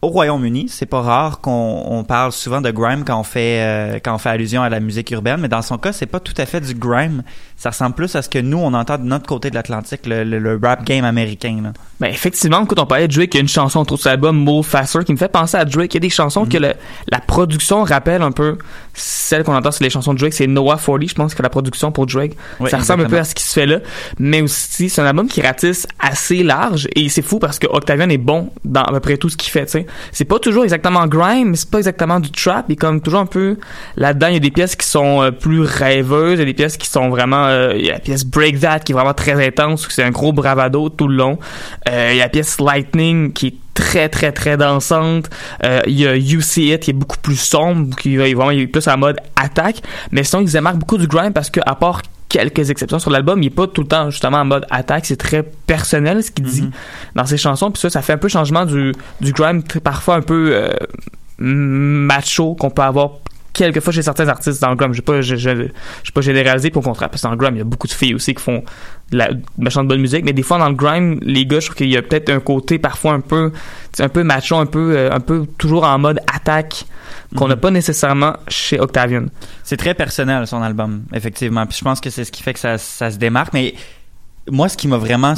au 0.00 0.06
Royaume-Uni, 0.08 0.68
c'est 0.68 0.86
pas 0.86 1.00
rare 1.00 1.40
qu'on 1.40 1.82
on 1.86 2.04
parle 2.04 2.30
souvent 2.30 2.60
de 2.60 2.70
grime 2.70 3.02
quand 3.04 3.18
on 3.18 3.24
fait 3.24 3.60
euh, 3.62 3.98
quand 3.98 4.14
on 4.14 4.18
fait 4.18 4.28
allusion 4.28 4.62
à 4.62 4.68
la 4.68 4.78
musique 4.78 5.10
urbaine, 5.10 5.40
mais 5.40 5.48
dans 5.48 5.60
son 5.62 5.76
cas, 5.76 5.92
c'est 5.92 6.06
pas 6.06 6.20
tout 6.20 6.34
à 6.36 6.46
fait 6.46 6.60
du 6.60 6.72
grime. 6.74 7.24
Ça 7.58 7.70
ressemble 7.70 7.94
plus 7.94 8.14
à 8.16 8.22
ce 8.22 8.28
que 8.28 8.38
nous 8.38 8.58
on 8.58 8.72
entend 8.72 8.96
de 8.98 9.02
notre 9.04 9.26
côté 9.26 9.50
de 9.50 9.54
l'Atlantique, 9.56 10.06
le, 10.06 10.22
le- 10.24 10.38
le 10.38 10.58
rap 10.62 10.84
game 10.84 11.04
américain. 11.04 11.58
Là. 11.62 11.72
Ben 12.00 12.06
effectivement, 12.08 12.64
quand 12.64 12.78
on 12.78 12.86
parlait 12.86 13.08
de 13.08 13.12
Drake, 13.14 13.34
il 13.34 13.38
y 13.38 13.38
a 13.38 13.40
une 13.40 13.48
chanson 13.48 13.80
autour 13.80 13.96
de 13.96 14.02
cet 14.02 14.12
album 14.12 14.36
Move 14.38 14.64
Faster 14.64 15.00
qui 15.04 15.10
me 15.12 15.16
fait 15.18 15.28
penser 15.28 15.56
à 15.56 15.64
Drake. 15.64 15.92
Il 15.94 15.96
y 15.96 15.98
a 15.98 16.00
des 16.00 16.10
chansons 16.10 16.46
que 16.46 16.56
le- 16.56 16.74
la 17.10 17.18
production 17.18 17.82
rappelle 17.82 18.22
un 18.22 18.30
peu 18.30 18.56
celle 18.94 19.42
qu'on 19.42 19.54
entend 19.56 19.72
sur 19.72 19.82
les 19.82 19.90
chansons 19.90 20.14
de 20.14 20.18
Drake. 20.20 20.32
C'est 20.32 20.46
Noah 20.46 20.76
40, 20.78 21.08
je 21.08 21.14
pense 21.14 21.34
que 21.34 21.42
la 21.42 21.48
production 21.50 21.90
pour 21.90 22.06
Drake. 22.06 22.32
Ça 22.70 22.78
ressemble 22.78 23.02
un 23.02 23.08
peu 23.10 23.18
à 23.18 23.24
ce 23.24 23.34
qui 23.34 23.42
se 23.42 23.52
fait 23.52 23.66
là. 23.66 23.78
Mais 24.20 24.40
aussi, 24.42 24.88
c'est 24.88 25.00
un 25.00 25.06
album 25.06 25.26
qui 25.28 25.40
ratisse 25.42 25.86
assez 25.98 26.44
large 26.44 26.86
et 26.94 27.08
c'est 27.08 27.22
fou 27.22 27.40
parce 27.40 27.58
que 27.58 27.66
Octavian 27.68 28.08
est 28.08 28.18
bon 28.18 28.50
dans 28.64 28.82
à 28.82 28.92
peu 28.92 29.00
près 29.00 29.16
tout 29.16 29.28
ce 29.28 29.36
qu'il 29.36 29.50
fait. 29.50 29.68
C'est 30.12 30.24
pas 30.24 30.38
toujours 30.38 30.62
exactement 30.62 31.04
grime, 31.08 31.50
mais 31.50 31.56
c'est 31.56 31.70
pas 31.70 31.78
exactement 31.78 32.20
du 32.20 32.30
trap. 32.30 32.66
Il 32.68 32.74
est 32.74 32.76
comme 32.76 33.00
toujours 33.00 33.20
un 33.20 33.26
peu 33.26 33.56
là-dedans. 33.96 34.28
Il 34.28 34.34
y 34.34 34.36
a 34.36 34.40
des 34.40 34.52
pièces 34.52 34.76
qui 34.76 34.86
sont 34.86 35.22
euh, 35.22 35.30
plus 35.32 35.60
rêveuses, 35.62 36.34
il 36.34 36.38
y 36.38 36.42
a 36.42 36.44
des 36.44 36.54
pièces 36.54 36.76
qui 36.76 36.88
sont 36.88 37.08
vraiment, 37.08 37.47
euh, 37.48 37.74
il 37.76 37.84
y 37.84 37.90
a 37.90 37.94
la 37.94 37.98
pièce 37.98 38.24
Break 38.24 38.60
That 38.60 38.80
qui 38.80 38.92
est 38.92 38.94
vraiment 38.94 39.14
très 39.14 39.44
intense, 39.46 39.86
c'est 39.90 40.02
un 40.02 40.10
gros 40.10 40.32
bravado 40.32 40.88
tout 40.88 41.08
le 41.08 41.16
long. 41.16 41.38
Euh, 41.88 42.10
il 42.12 42.16
y 42.16 42.20
a 42.20 42.24
la 42.24 42.28
pièce 42.28 42.60
Lightning 42.60 43.32
qui 43.32 43.46
est 43.48 43.54
très 43.74 44.08
très 44.08 44.32
très 44.32 44.56
dansante. 44.56 45.30
Euh, 45.64 45.80
il 45.86 45.98
y 45.98 46.06
a 46.06 46.16
You 46.16 46.40
See 46.40 46.72
It 46.72 46.80
qui 46.80 46.90
est 46.90 46.94
beaucoup 46.94 47.18
plus 47.18 47.36
sombre, 47.36 47.94
qui 47.96 48.16
va 48.16 48.24
vraiment 48.24 48.50
il 48.50 48.60
est 48.60 48.66
plus 48.66 48.86
en 48.88 48.98
mode 48.98 49.18
attaque. 49.36 49.82
Mais 50.10 50.24
sinon, 50.24 50.42
ils 50.42 50.52
démarquent 50.52 50.78
beaucoup 50.78 50.98
du 50.98 51.06
grime 51.06 51.32
parce 51.32 51.50
que 51.50 51.60
à 51.64 51.74
part 51.74 52.02
quelques 52.28 52.70
exceptions 52.70 52.98
sur 52.98 53.10
l'album, 53.10 53.42
il 53.42 53.46
est 53.46 53.50
pas 53.50 53.66
tout 53.66 53.82
le 53.82 53.88
temps 53.88 54.10
justement 54.10 54.38
en 54.38 54.44
mode 54.44 54.66
attaque, 54.70 55.06
c'est 55.06 55.16
très 55.16 55.42
personnel 55.42 56.22
ce 56.22 56.30
qu'il 56.30 56.44
dit 56.44 56.70
dans 57.14 57.24
ses 57.24 57.38
chansons. 57.38 57.70
Puis 57.70 57.80
ça, 57.80 57.90
ça 57.90 58.02
fait 58.02 58.12
un 58.12 58.18
peu 58.18 58.28
changement 58.28 58.66
du, 58.66 58.92
du 59.20 59.32
grime 59.32 59.62
parfois 59.82 60.16
un 60.16 60.22
peu 60.22 60.50
euh, 60.52 60.70
macho 61.38 62.54
qu'on 62.54 62.70
peut 62.70 62.82
avoir 62.82 63.12
quelquefois 63.64 63.92
chez 63.92 64.02
certains 64.02 64.28
artistes 64.28 64.60
dans 64.60 64.70
le 64.70 64.76
grime. 64.76 64.92
Je 64.92 65.02
pas, 65.02 65.20
je, 65.20 65.36
je, 65.36 65.50
je 65.50 65.54
vais 65.54 65.72
pas 66.14 66.20
généraliser 66.20 66.70
pour 66.70 66.82
au 66.82 66.88
contraire, 66.88 67.10
parce 67.10 67.22
que 67.22 67.26
dans 67.26 67.32
le 67.32 67.38
grime, 67.38 67.54
il 67.56 67.58
y 67.58 67.62
a 67.62 67.64
beaucoup 67.64 67.86
de 67.86 67.92
filles 67.92 68.14
aussi 68.14 68.34
qui 68.34 68.42
font 68.42 68.62
de 69.10 69.18
la 69.18 69.32
de 69.32 69.42
méchante 69.58 69.88
bonne 69.88 70.00
musique, 70.00 70.24
mais 70.24 70.32
des 70.32 70.42
fois 70.42 70.58
dans 70.58 70.68
le 70.68 70.74
grime, 70.74 71.18
les 71.22 71.46
gars, 71.46 71.60
je 71.60 71.66
trouve 71.66 71.76
qu'il 71.76 71.90
y 71.90 71.96
a 71.96 72.02
peut-être 72.02 72.30
un 72.30 72.40
côté 72.40 72.78
parfois 72.78 73.12
un 73.12 73.20
peu, 73.20 73.52
un 73.98 74.08
peu 74.08 74.22
macho, 74.22 74.56
un 74.56 74.66
peu, 74.66 74.96
euh, 74.96 75.10
un 75.12 75.20
peu 75.20 75.46
toujours 75.58 75.84
en 75.84 75.98
mode 75.98 76.20
attaque 76.32 76.84
qu'on 77.36 77.48
n'a 77.48 77.56
pas 77.56 77.70
nécessairement 77.70 78.36
chez 78.48 78.80
Octavian. 78.80 79.26
C'est 79.64 79.76
très 79.76 79.94
personnel 79.94 80.46
son 80.46 80.62
album, 80.62 81.02
effectivement. 81.12 81.66
Puis 81.66 81.78
je 81.78 81.84
pense 81.84 82.00
que 82.00 82.10
c'est 82.10 82.24
ce 82.24 82.32
qui 82.32 82.42
fait 82.42 82.54
que 82.54 82.58
ça, 82.58 82.78
ça 82.78 83.10
se 83.10 83.18
démarque. 83.18 83.52
Mais 83.52 83.74
moi, 84.50 84.68
ce 84.68 84.76
qui 84.76 84.88
m'a 84.88 84.98
vraiment 84.98 85.34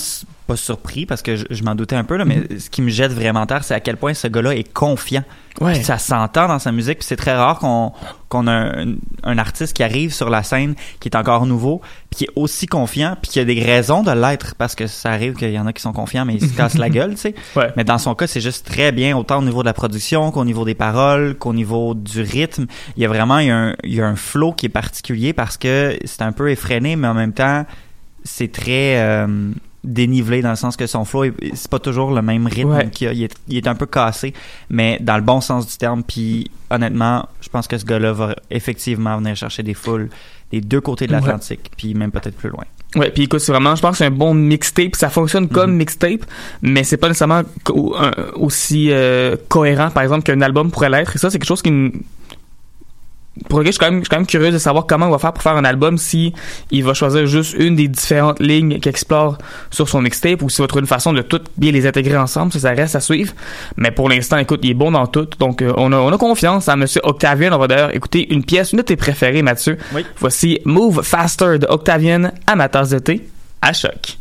pas 0.47 0.57
surpris, 0.57 1.07
parce 1.07 1.23
que 1.23 1.37
je, 1.37 1.45
je 1.51 1.63
m'en 1.63 1.75
doutais 1.75 1.97
un 1.97 2.05
peu, 2.05 2.17
là, 2.17 2.25
mais 2.25 2.43
ce 2.59 2.71
qui 2.71 2.83
me 2.83 2.89
jette 2.89 3.13
vraiment 3.13 3.47
terre, 3.47 3.63
c'est 3.65 3.75
à 3.75 3.81
quel 3.81 3.97
point 3.97 4.15
ce 4.15 4.27
gars-là 4.27 4.55
est 4.55 4.73
confiant. 4.73 5.25
Ouais. 5.61 5.75
Puis 5.75 5.85
ça 5.85 5.99
s'entend 5.99 6.49
dans 6.49 6.59
sa 6.59 6.73
musique. 6.73 6.99
Puis 6.99 7.07
c'est 7.07 7.17
très 7.17 7.35
rare 7.35 7.59
qu'on 7.59 7.93
qu'on 8.29 8.47
a 8.47 8.53
un, 8.53 8.95
un 9.25 9.39
artiste 9.39 9.75
qui 9.75 9.83
arrive 9.83 10.13
sur 10.15 10.31
la 10.31 10.45
scène, 10.45 10.77
qui 11.01 11.09
est 11.09 11.17
encore 11.17 11.47
nouveau, 11.47 11.81
puis 12.11 12.19
qui 12.19 12.25
est 12.25 12.31
aussi 12.37 12.67
confiant, 12.67 13.17
puis 13.21 13.33
qui 13.33 13.41
a 13.41 13.45
des 13.45 13.61
raisons 13.61 14.05
de 14.05 14.13
l'être, 14.13 14.55
parce 14.55 14.77
que 14.77 14.87
ça 14.87 15.11
arrive 15.11 15.35
qu'il 15.35 15.51
y 15.51 15.59
en 15.59 15.67
a 15.67 15.73
qui 15.73 15.83
sont 15.83 15.93
confiants, 15.93 16.25
mais 16.25 16.35
ils 16.35 16.49
se 16.49 16.57
cassent 16.57 16.79
la 16.79 16.91
gueule, 16.91 17.15
tu 17.15 17.23
sais. 17.23 17.35
Ouais. 17.57 17.73
Mais 17.77 17.83
dans 17.83 17.99
son 17.99 18.15
cas, 18.15 18.29
c'est 18.29 18.41
juste 18.41 18.67
très 18.67 18.93
bien, 18.93 19.17
autant 19.17 19.39
au 19.41 19.43
niveau 19.43 19.63
de 19.63 19.67
la 19.67 19.73
production 19.73 20.31
qu'au 20.31 20.45
niveau 20.45 20.65
des 20.65 20.77
paroles, 20.77 21.35
qu'au 21.37 21.53
niveau 21.53 21.95
du 21.95 22.23
rythme. 22.23 22.67
Il 22.97 23.03
y 23.03 23.05
a 23.05 23.09
vraiment 23.09 23.41
il 23.41 23.49
y 23.49 23.51
a 23.51 23.57
un, 23.57 23.75
il 23.83 23.95
y 23.95 24.01
a 24.01 24.07
un 24.07 24.17
flow 24.17 24.53
qui 24.53 24.67
est 24.67 24.71
particulier 24.71 25.33
parce 25.33 25.57
que 25.57 25.99
c'est 26.05 26.23
un 26.23 26.33
peu 26.33 26.53
effréné, 26.53 26.95
mais 26.95 27.09
en 27.09 27.15
même 27.15 27.33
temps, 27.33 27.67
c'est 28.25 28.53
très 28.53 28.99
euh, 29.01 29.51
dénivelé 29.83 30.43
dans 30.43 30.51
le 30.51 30.57
sens 30.57 30.77
que 30.77 30.87
son 30.87 31.05
flow, 31.05 31.25
est- 31.25 31.35
c'est 31.55 31.71
pas 31.71 31.79
toujours 31.79 32.11
le 32.11 32.21
même 32.23 32.47
rythme 32.47 32.71
Ouais. 32.75 32.91
qu'il 32.91 33.09
a. 33.09 33.13
Il 33.13 33.23
est, 33.25 33.35
il 33.49 33.57
est 33.57 33.67
un 33.67 33.75
peu 33.75 33.87
cassé, 33.87 34.35
mais 34.69 34.99
dans 35.01 35.17
le 35.17 35.23
bon 35.23 35.41
sens 35.41 35.67
du 35.67 35.77
terme. 35.77 36.03
Puis 36.03 36.51
honnêtement, 36.71 37.29
je 37.41 37.49
pense 37.49 37.67
que 37.67 37.79
ce 37.79 37.85
gars-là 37.85 38.13
va 38.13 38.37
effectivement 38.51 39.17
venir 39.19 39.35
chercher 39.37 39.63
des 39.63 39.75
foules 39.75 40.09
des 40.53 40.61
deux 40.61 40.81
côtés 40.81 41.07
de 41.07 41.15
Ouais. 41.15 41.21
l'Atlantique, 41.21 41.71
puis 41.77 41.95
même 41.95 42.11
peut-être 42.11 42.37
plus 42.37 42.51
loin. 42.51 42.65
Ouais, 42.97 43.09
puis 43.13 43.23
écoute, 43.23 43.39
c'est 43.39 43.53
vraiment, 43.53 43.77
je 43.77 43.81
pense 43.83 43.93
que 43.93 43.99
c'est 43.99 44.07
un 44.07 44.11
bon 44.11 44.35
mixtape. 44.35 44.97
Ça 44.97 45.09
fonctionne 45.09 45.49
comme 45.49 45.75
mixtape, 45.77 46.25
mais 46.61 46.83
c'est 46.83 46.97
pas 46.97 47.07
nécessairement 47.07 47.43
co- 47.63 47.95
un- 47.97 48.11
aussi 48.35 48.89
euh, 48.91 49.37
cohérent, 49.49 49.91
par 49.91 50.03
exemple, 50.03 50.25
qu'un 50.25 50.41
album 50.41 50.73
pourrait 50.73 50.91
l'être. 50.91 51.15
Et 51.15 51.19
ça, 51.21 51.31
c'est 51.31 51.39
quelque 51.39 51.47
chose 51.47 51.63
qui 51.63 51.71
pour 53.49 53.59
lequel 53.59 53.73
je 53.73 53.79
suis 53.79 53.85
quand 53.85 53.91
même, 53.91 54.01
je 54.01 54.05
suis 54.05 54.11
quand 54.11 54.17
même 54.17 54.27
curieux 54.27 54.51
de 54.51 54.59
savoir 54.59 54.87
comment 54.87 55.07
il 55.07 55.13
va 55.13 55.19
faire 55.19 55.33
pour 55.33 55.43
faire 55.43 55.57
un 55.57 55.65
album 55.65 55.99
si 55.99 56.33
il 56.71 56.85
va 56.85 56.95
choisir 56.95 57.27
juste 57.27 57.55
une 57.59 57.77
des 57.77 57.89
différentes 57.89 58.41
lignes 58.41 58.79
qu'il 58.79 58.89
explore 58.89 59.39
sur 59.71 59.89
son 59.89 60.03
mixtape 60.03 60.43
ou 60.43 60.51
s'il 60.51 60.63
va 60.63 60.69
trouver 60.69 60.83
une 60.83 60.87
façon 60.87 61.13
de 61.13 61.23
toutes 61.23 61.47
bien 61.57 61.73
les 61.73 61.87
intégrer 61.87 62.17
ensemble, 62.17 62.53
ça, 62.53 62.59
ça 62.61 62.71
reste 62.71 62.95
à 62.97 63.01
suivre. 63.01 63.33
Mais 63.77 63.91
pour 63.91 64.09
l'instant, 64.09 64.39
écoute, 64.39 64.61
il 64.63 64.71
est 64.71 64.75
bon 64.75 64.93
dans 64.93 65.07
tout. 65.07 65.29
Donc, 65.39 65.63
euh, 65.63 65.73
on, 65.77 65.93
a, 65.93 65.97
on 65.97 66.13
a 66.13 66.19
confiance 66.19 66.69
en 66.69 66.77
Monsieur 66.77 67.01
Octavian. 67.05 67.53
On 67.53 67.59
va 67.59 67.67
d'ailleurs 67.67 67.95
écouter 67.95 68.33
une 68.33 68.45
pièce, 68.45 68.73
une 68.73 68.79
de 68.79 68.83
tes 68.83 68.97
préférées, 68.97 69.43
Mathieu. 69.43 69.79
Oui. 69.95 70.05
Voici 70.19 70.61
Move 70.65 71.03
Faster 71.03 71.59
de 71.59 71.67
Octavian 71.69 72.33
à 72.47 72.57
ma 72.57 72.69
tasse 72.69 72.91
de 72.91 72.99
thé 72.99 73.29
à 73.63 73.73
choc. 73.73 74.19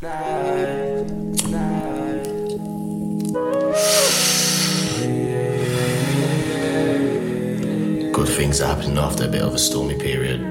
Good 8.20 8.36
things 8.36 8.60
are 8.60 8.76
happening 8.76 8.98
after 8.98 9.24
a 9.24 9.28
bit 9.30 9.42
of 9.42 9.54
a 9.54 9.58
stormy 9.58 9.98
period. 9.98 10.42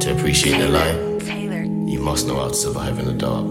To 0.00 0.14
appreciate 0.14 0.58
the 0.58 0.68
light, 0.68 0.98
you 1.88 1.98
must 1.98 2.26
know 2.26 2.36
how 2.36 2.48
to 2.48 2.54
survive 2.54 2.98
in 2.98 3.06
the 3.06 3.14
dark. 3.14 3.46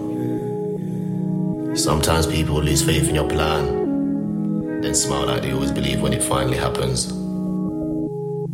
Sometimes 1.76 2.28
people 2.28 2.62
lose 2.62 2.80
faith 2.84 3.08
in 3.08 3.16
your 3.16 3.28
plan, 3.28 4.80
then 4.82 4.94
smile 4.94 5.26
like 5.26 5.42
they 5.42 5.50
always 5.50 5.72
believe 5.72 6.00
when 6.00 6.12
it 6.12 6.22
finally 6.22 6.56
happens. 6.56 7.06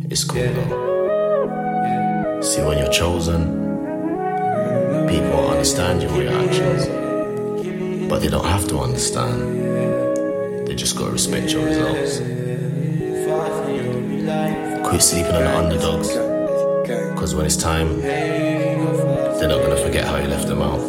It's 0.09 0.23
cool 0.23 0.51
though. 0.51 2.41
See, 2.41 2.63
when 2.63 2.79
you're 2.79 2.91
chosen, 2.91 3.45
people 5.07 5.47
understand 5.47 6.01
your 6.01 6.11
reactions, 6.13 6.87
but 8.09 8.19
they 8.23 8.29
don't 8.29 8.45
have 8.45 8.67
to 8.69 8.79
understand. 8.79 10.65
They 10.65 10.73
just 10.73 10.97
gotta 10.97 11.11
respect 11.11 11.51
your 11.51 11.65
results. 11.65 12.40
Quit 14.91 15.01
sleeping 15.01 15.33
on 15.33 15.43
the 15.45 15.57
underdogs. 15.57 16.09
Cause 17.17 17.33
when 17.33 17.45
it's 17.45 17.55
time, 17.55 18.01
they're 18.01 19.47
not 19.47 19.61
gonna 19.61 19.77
forget 19.77 20.03
how 20.03 20.17
you 20.17 20.27
left 20.27 20.49
them 20.49 20.61
out. 20.61 20.81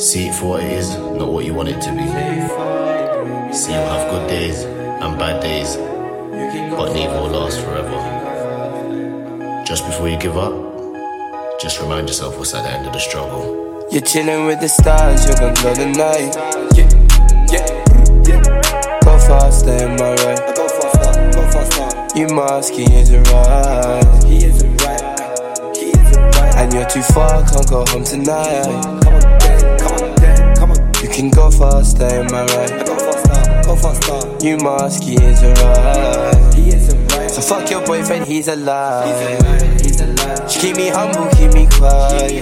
See 0.00 0.28
it 0.28 0.34
for 0.34 0.46
what 0.46 0.62
it 0.64 0.72
is, 0.72 0.96
not 0.96 1.30
what 1.30 1.44
you 1.44 1.52
want 1.52 1.68
it 1.68 1.82
to 1.82 1.90
be. 1.90 2.06
See 3.54 3.74
you'll 3.74 3.84
have 3.84 4.10
good 4.10 4.26
days 4.26 4.64
and 4.64 5.18
bad 5.18 5.42
days, 5.42 5.76
but 5.76 6.94
neither 6.94 7.20
will 7.20 7.28
last 7.28 7.60
forever. 7.60 8.00
Just 9.66 9.84
before 9.84 10.08
you 10.08 10.16
give 10.18 10.38
up, 10.38 10.54
just 11.60 11.78
remind 11.78 12.08
yourself 12.08 12.38
what's 12.38 12.54
at 12.54 12.62
the 12.62 12.70
end 12.70 12.86
of 12.86 12.94
the 12.94 13.00
struggle. 13.00 13.86
You're 13.92 14.00
chilling 14.00 14.46
with 14.46 14.60
the 14.60 14.68
stars, 14.70 15.26
you're 15.26 15.36
gonna 15.36 15.52
glow 15.60 15.74
the 15.74 15.84
night. 15.84 16.34
Yeah, 16.74 16.88
yeah, 17.52 17.66
yeah. 18.26 18.40
Go 19.04 19.18
faster, 19.18 19.72
am 19.72 20.00
I 20.00 20.14
right? 20.24 20.56
Go 20.56 20.66
faster, 20.68 21.32
go 21.32 21.50
faster. 21.50 21.97
You 22.18 22.26
must, 22.34 22.74
he 22.74 22.82
isn't 22.82 23.30
right. 23.30 24.24
He 24.24 24.44
isn't 24.44 24.82
right. 24.82 25.76
He 25.76 25.90
isn't 25.90 26.20
right. 26.34 26.56
And 26.56 26.72
you're 26.72 26.88
too 26.88 27.00
far, 27.00 27.46
can't 27.48 27.70
go 27.70 27.84
home 27.86 28.02
tonight. 28.02 28.64
Come 28.64 29.14
on, 29.14 29.38
then, 29.38 29.78
come 29.78 29.92
on, 29.92 30.14
then, 30.16 30.56
come 30.56 30.70
on. 30.72 30.78
You 31.00 31.08
can 31.10 31.30
go 31.30 31.48
faster, 31.48 32.02
am 32.02 32.34
I 32.34 32.44
right? 32.44 32.84
Go 32.84 32.96
faster, 32.98 33.62
go 33.68 33.76
faster. 33.76 34.44
You 34.44 34.56
must, 34.56 35.04
he 35.04 35.14
isn't 35.14 35.58
right. 35.60 36.54
He 36.54 36.70
isn't 36.70 37.12
right. 37.12 37.30
So 37.30 37.40
fuck 37.40 37.70
your 37.70 37.86
boyfriend, 37.86 38.26
he's 38.26 38.48
alive. 38.48 39.06
He's 39.06 39.40
alive. 39.40 39.80
He's 39.80 40.00
alive. 40.00 40.38
Just 40.40 40.58
keep 40.58 40.76
me 40.76 40.88
humble, 40.88 41.28
keep 41.36 41.52
me 41.52 41.68
quiet. 41.70 42.32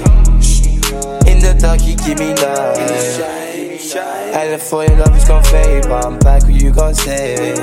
In 1.28 1.40
the 1.40 1.54
dark, 1.61 1.83
he 1.83 1.97
give 1.97 2.18
me 2.18 2.33
light. 2.33 3.36
And 4.37 4.52
if 4.52 4.71
all 4.71 4.85
your 4.85 4.99
love 4.99 5.16
is 5.16 5.25
gon' 5.25 5.43
fade, 5.45 5.85
but 5.85 6.05
I'm 6.05 6.19
back, 6.19 6.43
what 6.43 6.52
you 6.52 6.71
gon' 6.71 6.95
say? 6.95 7.55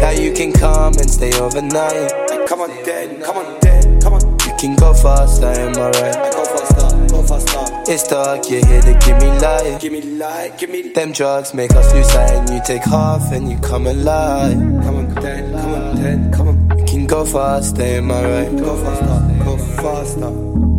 Now 0.00 0.10
you 0.10 0.32
can 0.32 0.52
come 0.52 0.92
and 0.94 1.08
stay 1.08 1.32
overnight. 1.38 2.10
Come 2.48 2.62
on, 2.62 2.70
then, 2.84 3.22
come 3.22 3.36
on, 3.36 3.60
then, 3.60 4.00
come 4.00 4.14
on. 4.14 4.22
You 4.40 4.52
can 4.58 4.74
go 4.74 4.92
faster, 4.92 5.46
am 5.46 5.76
I 5.76 5.90
right? 5.90 6.32
Go 6.32 6.44
faster, 6.44 7.06
go 7.14 7.22
faster. 7.22 7.92
It's 7.92 8.08
dark, 8.08 8.50
you're 8.50 8.66
here 8.66 8.82
to 8.82 8.94
give 9.06 9.18
me 9.22 9.28
light. 9.38 9.78
Give 9.80 9.92
me 9.92 10.02
light, 10.02 10.58
give 10.58 10.68
me. 10.68 10.82
light. 10.82 10.94
Them 10.96 11.12
drugs 11.12 11.54
make 11.54 11.70
us 11.76 11.94
lose 11.94 12.08
sight, 12.10 12.32
and 12.32 12.50
you 12.50 12.60
take 12.66 12.82
half 12.82 13.30
and 13.30 13.48
you 13.48 13.56
come 13.60 13.86
alive. 13.86 14.54
Come 14.54 14.96
on, 14.96 15.14
then, 15.14 15.52
come 15.52 15.74
on, 15.74 15.94
then, 16.02 16.32
come 16.32 16.48
on. 16.48 16.78
You 16.80 16.84
can 16.84 17.06
go 17.06 17.24
faster, 17.24 17.82
am 17.82 18.10
I 18.10 18.24
right? 18.24 18.56
Go 18.56 18.76
faster, 18.82 19.44
go 19.44 19.56
faster. 19.80 20.32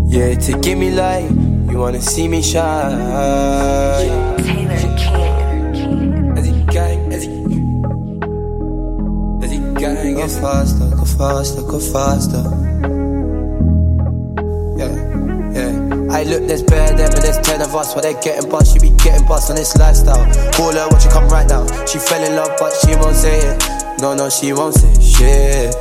Yeah, 0.07 0.35
to 0.37 0.59
give 0.59 0.77
me 0.77 0.91
light, 0.91 1.31
you 1.71 1.77
wanna 1.77 2.01
see 2.01 2.27
me 2.27 2.41
shine. 2.41 4.22
Faster, 10.43 10.89
go 10.89 11.05
faster, 11.05 11.61
go 11.61 11.79
faster. 11.79 12.43
Yeah, 14.75 14.91
yeah. 15.55 16.11
I 16.11 16.23
look, 16.23 16.43
there's 16.47 16.61
bare 16.63 16.89
and 16.89 16.99
there's 16.99 17.39
ten 17.39 17.61
of 17.61 17.73
us. 17.73 17.95
What 17.95 18.03
they 18.03 18.13
getting 18.19 18.49
bust, 18.51 18.73
she 18.73 18.79
be 18.79 18.89
getting 18.97 19.25
bust 19.25 19.49
on 19.49 19.55
this 19.55 19.73
lifestyle. 19.77 20.25
Call 20.51 20.73
her, 20.73 20.87
watch 20.89 21.05
you 21.05 21.11
come 21.11 21.29
right 21.29 21.47
now. 21.47 21.63
She 21.85 21.97
fell 21.97 22.21
in 22.21 22.35
love, 22.35 22.51
but 22.59 22.73
she 22.83 22.93
won't 22.97 23.15
say 23.15 23.39
it. 23.39 23.63
No, 24.01 24.13
no, 24.15 24.29
she 24.29 24.51
won't 24.51 24.75
say 24.75 24.91
shit. 24.99 25.75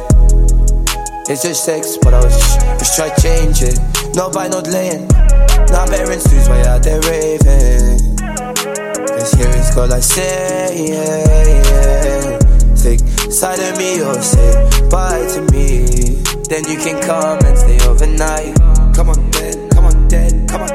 It's 1.28 1.42
just 1.42 1.64
sex, 1.64 1.98
but 2.00 2.14
I 2.14 2.22
was 2.22 2.38
just 2.78 2.94
try 2.94 3.10
change 3.16 3.62
it. 3.62 3.80
No 4.14 4.30
buy, 4.30 4.46
no 4.46 4.62
delaying. 4.62 5.08
Now 5.74 5.86
bearing 5.86 6.20
suits 6.20 6.48
while 6.48 6.64
out 6.68 6.84
there 6.84 7.00
raving. 7.00 7.98
Cause 9.10 9.32
here 9.32 9.50
it's 9.50 9.74
got 9.74 9.88
like 9.88 10.04
say, 10.04 10.86
yeah, 10.86 11.46
yeah. 11.48 12.31
Think 12.82 13.00
side 13.30 13.60
of 13.60 13.78
me 13.78 14.02
or 14.02 14.20
say 14.20 14.68
bye 14.90 15.24
to 15.34 15.40
me. 15.52 15.86
Then 16.50 16.64
you 16.66 16.76
can 16.76 17.00
come 17.00 17.38
and 17.46 17.56
stay 17.56 17.78
overnight. 17.86 18.56
Come 18.92 19.08
on, 19.08 19.30
then, 19.30 19.68
come 19.70 19.84
on, 19.84 20.08
then, 20.08 20.48
come 20.48 20.62
on. 20.62 20.68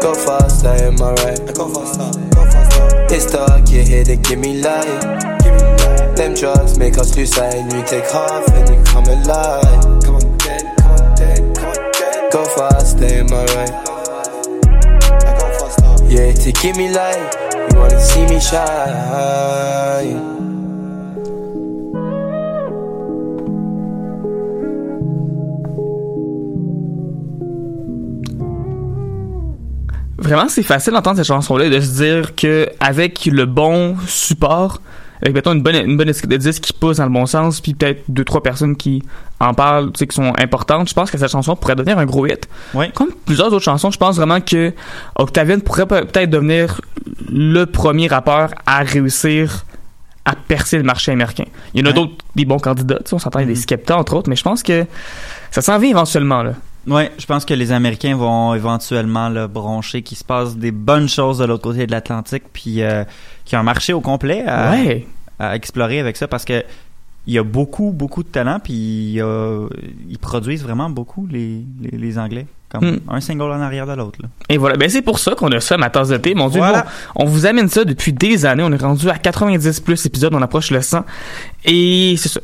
Go 0.00 0.14
faster, 0.14 0.68
am 0.68 1.02
I 1.02 1.14
right? 1.14 1.54
Go 1.56 1.66
faster, 1.68 2.12
go 2.30 2.44
faster. 2.46 3.06
It's 3.12 3.26
dark, 3.32 3.68
you're 3.72 3.82
here 3.82 4.04
to 4.04 4.14
give 4.14 4.38
me 4.38 4.62
light. 4.62 4.86
Give 5.42 5.52
me 5.52 5.58
light. 5.60 6.14
Them 6.14 6.34
drugs 6.34 6.78
make 6.78 6.96
us 6.96 7.16
lose 7.16 7.32
sight, 7.34 7.56
and 7.56 7.72
you 7.72 7.82
take 7.84 8.08
half 8.08 8.46
and 8.52 8.68
you 8.68 8.80
come 8.84 9.06
alive. 9.06 9.82
Come 10.04 10.14
on, 10.14 10.38
then, 10.38 10.76
come 10.76 10.92
on, 10.92 11.14
then, 11.16 11.54
come 11.56 11.70
on, 11.70 11.76
then. 11.98 12.30
Go 12.30 12.44
faster, 12.54 13.04
am 13.04 13.32
I 13.32 13.44
right? 13.56 13.72
Yeah, 16.08 16.32
to 16.32 16.52
give 16.52 16.76
me 16.76 16.88
light. 16.94 17.34
You 17.72 17.78
wanna 17.80 17.98
see 18.00 18.24
me 18.26 18.38
shine. 18.38 20.47
Vraiment, 30.28 30.48
c'est 30.48 30.62
facile 30.62 30.92
d'entendre 30.92 31.16
cette 31.16 31.26
chanson-là 31.26 31.66
et 31.66 31.70
de 31.70 31.80
se 31.80 32.02
dire 32.02 32.34
que 32.34 32.68
avec 32.80 33.26
le 33.26 33.46
bon 33.46 33.96
support, 34.06 34.80
avec 35.22 35.34
mettons 35.34 35.52
une 35.52 35.62
bonne 35.62 35.74
une 35.76 35.96
bonne 35.96 36.06
de 36.12 36.36
disque 36.36 36.62
qui 36.62 36.72
pousse 36.72 36.98
dans 36.98 37.04
le 37.06 37.10
bon 37.10 37.26
sens, 37.26 37.60
puis 37.60 37.74
peut-être 37.74 38.02
deux 38.08 38.24
trois 38.24 38.42
personnes 38.42 38.76
qui 38.76 39.02
en 39.40 39.52
parlent, 39.54 39.86
tu 39.92 39.98
sais, 40.00 40.06
qui 40.06 40.14
sont 40.14 40.32
importantes, 40.38 40.88
je 40.88 40.94
pense 40.94 41.10
que 41.10 41.18
cette 41.18 41.30
chanson 41.30 41.56
pourrait 41.56 41.74
devenir 41.76 41.98
un 41.98 42.06
gros 42.06 42.26
hit. 42.26 42.48
Comme 42.94 43.10
plusieurs 43.24 43.48
autres 43.52 43.64
chansons, 43.64 43.90
je 43.90 43.98
pense 43.98 44.16
vraiment 44.16 44.40
que 44.40 44.72
Octavian 45.16 45.58
pourrait 45.60 45.86
pe- 45.86 46.04
peut-être 46.04 46.30
devenir 46.30 46.80
le 47.30 47.64
premier 47.64 48.06
rappeur 48.06 48.50
à 48.66 48.78
réussir 48.80 49.64
à 50.24 50.34
percer 50.36 50.76
le 50.76 50.82
marché 50.84 51.10
américain. 51.10 51.44
Il 51.72 51.80
y 51.80 51.82
en 51.82 51.86
a 51.86 51.88
Ouais. 51.88 51.94
d'autres, 51.94 52.12
des 52.36 52.44
bons 52.44 52.58
candidats, 52.58 52.98
tu 52.98 53.06
sais, 53.06 53.14
on 53.14 53.18
s'entend, 53.18 53.38
a 53.38 53.44
des 53.44 53.52
Mhm. 53.52 53.56
Skepta 53.56 53.96
entre 53.96 54.14
autres, 54.14 54.28
mais 54.28 54.36
je 54.36 54.42
pense 54.42 54.62
que 54.62 54.84
ça 55.50 55.62
s'en 55.62 55.78
vient 55.78 55.88
éventuellement, 55.90 56.42
là. 56.42 56.52
Ouais, 56.88 57.12
je 57.18 57.26
pense 57.26 57.44
que 57.44 57.54
les 57.54 57.72
Américains 57.72 58.16
vont 58.16 58.54
éventuellement 58.54 59.28
le 59.28 59.46
broncher, 59.46 60.02
qu'il 60.02 60.16
se 60.16 60.24
passe 60.24 60.56
des 60.56 60.70
bonnes 60.72 61.08
choses 61.08 61.38
de 61.38 61.44
l'autre 61.44 61.62
côté 61.64 61.86
de 61.86 61.92
l'Atlantique, 61.92 62.44
puis 62.52 62.82
euh, 62.82 63.04
qu'il 63.44 63.54
y 63.54 63.56
a 63.56 63.60
un 63.60 63.64
marché 63.64 63.92
au 63.92 64.00
complet 64.00 64.44
à, 64.46 64.70
ouais. 64.72 65.06
à 65.38 65.54
explorer 65.56 66.00
avec 66.00 66.16
ça, 66.16 66.28
parce 66.28 66.44
que 66.44 66.64
il 67.26 67.34
y 67.34 67.38
a 67.38 67.42
beaucoup, 67.42 67.90
beaucoup 67.92 68.22
de 68.22 68.28
talent, 68.28 68.58
puis 68.58 68.72
il 68.72 69.10
y 69.12 69.20
a- 69.20 69.66
ils 70.08 70.18
produisent 70.18 70.62
vraiment 70.62 70.88
beaucoup 70.88 71.26
les, 71.30 71.60
les, 71.82 71.98
les 71.98 72.18
Anglais, 72.18 72.46
comme 72.70 72.92
Mm. 72.92 72.98
un 73.10 73.20
single 73.20 73.50
en 73.52 73.60
arrière 73.60 73.86
de 73.86 73.92
l'autre. 73.92 74.18
Et 74.48 74.56
voilà, 74.56 74.76
ben 74.76 74.88
c'est 74.88 75.02
pour 75.02 75.18
ça 75.18 75.34
qu'on 75.34 75.48
a 75.52 75.60
ça, 75.60 75.76
ma 75.76 75.90
tasse 75.90 76.08
de 76.08 76.16
thé. 76.16 76.34
Mon 76.34 76.48
Dieu, 76.48 76.60
Voilà. 76.60 76.86
on, 77.16 77.24
on 77.24 77.26
vous 77.26 77.44
amène 77.44 77.68
ça 77.68 77.84
depuis 77.84 78.14
des 78.14 78.46
années. 78.46 78.62
On 78.62 78.72
est 78.72 78.80
rendu 78.80 79.10
à 79.10 79.18
90 79.18 79.80
plus 79.80 80.06
épisodes, 80.06 80.32
on 80.34 80.40
approche 80.40 80.70
le 80.70 80.80
100. 80.80 81.04
Et 81.66 82.14
c'est 82.16 82.30
ça. 82.30 82.40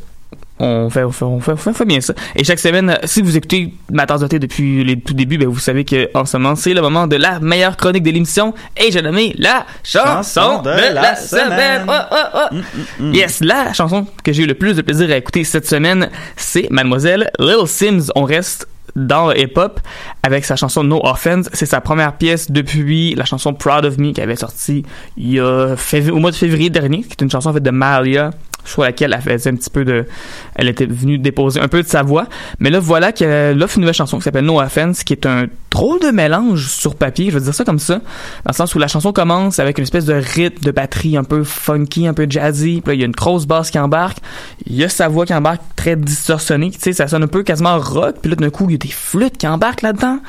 On 0.61 0.89
fait, 0.89 1.03
on 1.03 1.11
fait, 1.11 1.25
on 1.25 1.41
fait, 1.41 1.53
on 1.53 1.57
fait, 1.57 1.71
on 1.71 1.75
fait 1.75 1.85
bien 1.85 2.01
ça. 2.01 2.15
Et 2.37 2.45
chaque 2.45 2.61
semaine, 2.61 2.91
euh, 2.91 2.97
si 3.05 3.23
vous 3.23 3.37
écoutez 3.37 3.75
ma 3.91 4.07
tasse 4.07 4.21
de 4.21 4.29
thé 4.29 4.39
depuis 4.39 4.85
les 4.85 5.01
tout 5.01 5.13
débuts, 5.13 5.37
ben 5.37 5.49
vous 5.49 5.59
savez 5.59 5.85
que 5.85 6.09
en 6.15 6.25
ce 6.25 6.37
moment, 6.37 6.55
c'est 6.55 6.75
le 6.75 6.81
moment 6.81 7.09
de 7.09 7.17
la 7.17 7.41
meilleure 7.41 7.77
chronique 7.77 8.05
de 8.05 8.11
l'émission. 8.13 8.55
Et 8.77 8.93
j'ai 8.93 9.03
nommé 9.03 9.35
la 9.37 9.67
chanson 9.83 10.63
de, 10.63 10.71
la, 10.95 11.17
semaine. 11.17 11.83
Oh, 11.89 11.93
oh, 12.13 12.17
oh. 12.35 12.55
Mm, 12.55 12.59
mm, 12.59 13.09
mm. 13.11 13.15
Yes, 13.15 13.41
la 13.41 13.73
chanson 13.73 14.07
que 14.23 14.33
j'ai 14.33 14.45
eu 14.45 14.47
le 14.47 14.55
plus 14.55 14.77
de 14.77 14.83
plaisir 14.83 15.11
à 15.11 15.17
écouter 15.17 15.43
cette 15.43 15.67
semaine, 15.67 16.09
c'est 16.37 16.71
Mademoiselle 16.71 17.31
Lil 17.41 17.67
Sims. 17.67 18.13
On 18.15 18.23
reste 18.23 18.69
dans 18.95 19.31
le 19.31 19.41
hip-hop 19.41 19.81
avec 20.23 20.45
sa 20.45 20.55
chanson 20.55 20.85
No 20.85 21.01
Offense. 21.05 21.49
C'est 21.53 21.67
sa 21.67 21.81
première 21.81 22.13
pièce 22.17 22.49
depuis 22.51 23.17
la 23.17 23.25
chanson 23.25 23.55
Proud 23.55 23.85
of 23.85 23.99
Me 23.99 24.13
qui 24.13 24.21
avait 24.21 24.37
sorti 24.37 24.85
il 25.17 25.33
y 25.33 25.41
a 25.41 25.75
fév- 25.75 26.11
au 26.11 26.19
mois 26.21 26.31
de 26.31 26.37
février 26.37 26.71
dernier, 26.71 27.03
qui 27.03 27.11
est 27.11 27.23
une 27.23 27.31
chanson 27.31 27.51
en 27.51 27.53
fait 27.55 27.61
de 27.61 27.71
Malia 27.71 28.31
sur 28.65 28.83
laquelle 28.83 29.15
elle 29.15 29.23
faisait 29.23 29.51
un 29.51 29.57
petit 29.57 29.71
peu 29.71 29.85
de 29.85 30.07
elle 30.55 30.69
était 30.69 30.87
venue 30.87 31.19
déposer 31.19 31.61
un 31.61 31.69
peu 31.69 31.83
de 31.83 31.89
sa 31.89 32.03
voix. 32.03 32.27
Mais 32.59 32.71
là 32.71 32.81
voilà 32.81 33.13
qu'elle 33.13 33.63
offre 33.63 33.77
une 33.77 33.83
nouvelle 33.83 33.95
chanson 33.95 34.19
qui 34.19 34.25
s'appelle 34.25 34.45
No 34.45 34.61
Offense 34.61 35.05
qui 35.05 35.13
est 35.13 35.27
un 35.27 35.47
drôle 35.71 36.01
de 36.01 36.11
mélange 36.11 36.69
sur 36.69 36.95
papier 36.95 37.31
je 37.31 37.39
veux 37.39 37.45
dire 37.45 37.55
ça 37.55 37.65
comme 37.65 37.81
ça 37.81 37.95
dans 37.97 38.51
le 38.51 38.55
sens 38.55 38.75
où 38.75 38.79
la 38.79 38.87
chanson 38.87 39.13
commence 39.13 39.59
avec 39.59 39.79
une 39.79 39.83
espèce 39.83 40.05
de 40.05 40.15
rythme 40.15 40.63
de 40.65 40.71
batterie 40.71 41.17
un 41.17 41.25
peu 41.25 41.43
funky 41.43 42.07
un 42.07 42.15
peu 42.15 42.27
jazzy 42.29 42.81
puis 42.81 42.91
là 42.91 42.95
il 42.95 43.01
y 43.01 43.03
a 43.03 43.07
une 43.07 43.13
grosse 43.13 43.47
basse 43.47 43.73
qui 43.73 43.79
embarque 43.81 44.19
il 44.67 44.77
y 44.77 44.85
a 44.85 44.89
sa 44.89 45.09
voix 45.09 45.27
qui 45.27 45.35
embarque 45.35 45.63
très 45.75 45.97
distorsionnée 45.97 46.71
tu 46.71 46.79
sais 46.79 46.93
ça 46.93 47.09
sonne 47.09 47.25
un 47.25 47.29
peu 47.29 47.43
quasiment 47.43 47.77
rock 47.79 48.17
puis 48.23 48.31
là 48.31 48.37
d'un 48.37 48.51
coup 48.51 48.67
il 48.69 48.73
y 48.73 48.75
a 48.77 48.79
des 48.79 48.89
flûtes 48.89 49.37
qui 49.37 49.49
embarquent 49.49 49.83
là-dedans 49.83 50.21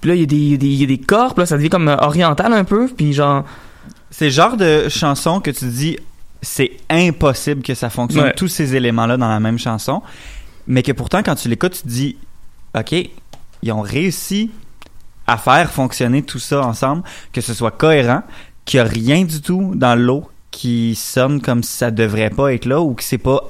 puis 0.00 0.10
là 0.10 0.16
il 0.16 0.20
y 0.20 0.24
a 0.24 0.26
des 0.26 0.36
il 0.36 0.50
y 0.50 0.54
a 0.54 0.56
des, 0.56 0.66
il 0.66 0.80
y 0.80 0.84
a 0.84 0.86
des 0.86 0.98
corps 0.98 1.34
puis 1.34 1.42
là 1.42 1.46
ça 1.46 1.56
devient 1.56 1.70
comme 1.70 1.88
euh, 1.88 1.96
oriental 1.98 2.52
un 2.52 2.64
peu 2.64 2.88
puis 2.88 3.12
genre 3.12 3.44
C'est 4.10 4.26
le 4.26 4.30
genre 4.30 4.56
de 4.56 4.88
chanson 4.88 5.40
que 5.40 5.50
tu 5.50 5.66
dis, 5.66 5.98
c'est 6.42 6.72
impossible 6.90 7.62
que 7.62 7.74
ça 7.74 7.90
fonctionne, 7.90 8.24
Ouais. 8.24 8.34
tous 8.34 8.48
ces 8.48 8.74
éléments-là 8.76 9.16
dans 9.16 9.28
la 9.28 9.40
même 9.40 9.58
chanson, 9.58 10.02
mais 10.66 10.82
que 10.82 10.92
pourtant, 10.92 11.22
quand 11.22 11.34
tu 11.34 11.48
l'écoutes, 11.48 11.72
tu 11.72 11.82
te 11.82 11.88
dis, 11.88 12.16
OK, 12.76 12.92
ils 13.62 13.72
ont 13.72 13.80
réussi 13.80 14.50
à 15.26 15.36
faire 15.36 15.70
fonctionner 15.70 16.22
tout 16.22 16.38
ça 16.38 16.60
ensemble, 16.64 17.02
que 17.32 17.40
ce 17.40 17.52
soit 17.54 17.70
cohérent, 17.72 18.22
qu'il 18.64 18.80
n'y 18.80 18.86
a 18.86 18.90
rien 18.90 19.24
du 19.24 19.40
tout 19.42 19.72
dans 19.74 19.94
l'eau 19.98 20.28
qui 20.50 20.94
sonne 20.94 21.40
comme 21.40 21.62
si 21.62 21.76
ça 21.76 21.90
devrait 21.90 22.30
pas 22.30 22.52
être 22.54 22.64
là 22.66 22.80
ou 22.80 22.94
que 22.94 23.02
c'est 23.02 23.18
pas 23.18 23.42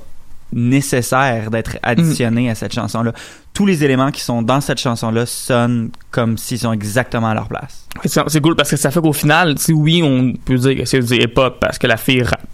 nécessaire 0.53 1.51
d'être 1.51 1.77
additionné 1.83 2.51
à 2.51 2.55
cette 2.55 2.73
chanson-là. 2.75 3.13
Tous 3.59 3.67
les 3.67 3.83
éléments 3.83 4.13
qui 4.13 4.21
sont 4.21 4.41
dans 4.41 4.61
cette 4.61 4.79
chanson-là 4.79 5.27
sonnent 5.27 5.91
comme 6.13 6.39
s'ils 6.39 6.61
sont 6.61 6.73
exactement 6.73 7.27
à 7.27 7.35
leur 7.35 7.49
place. 7.49 7.89
C'est 8.05 8.41
cool 8.41 8.55
parce 8.55 8.71
que 8.71 8.77
ça 8.77 8.93
fait 8.93 9.01
qu'au 9.01 9.13
final, 9.13 9.57
oui, 9.71 10.01
on 10.01 10.33
peut 10.45 10.55
dire 10.55 10.77
que 10.77 10.85
c'est 10.85 11.01
du 11.01 11.15
hip-hop 11.17 11.59
parce 11.59 11.77
que 11.77 11.89
la 11.89 11.97
fille 11.97 12.23
rappe. 12.23 12.47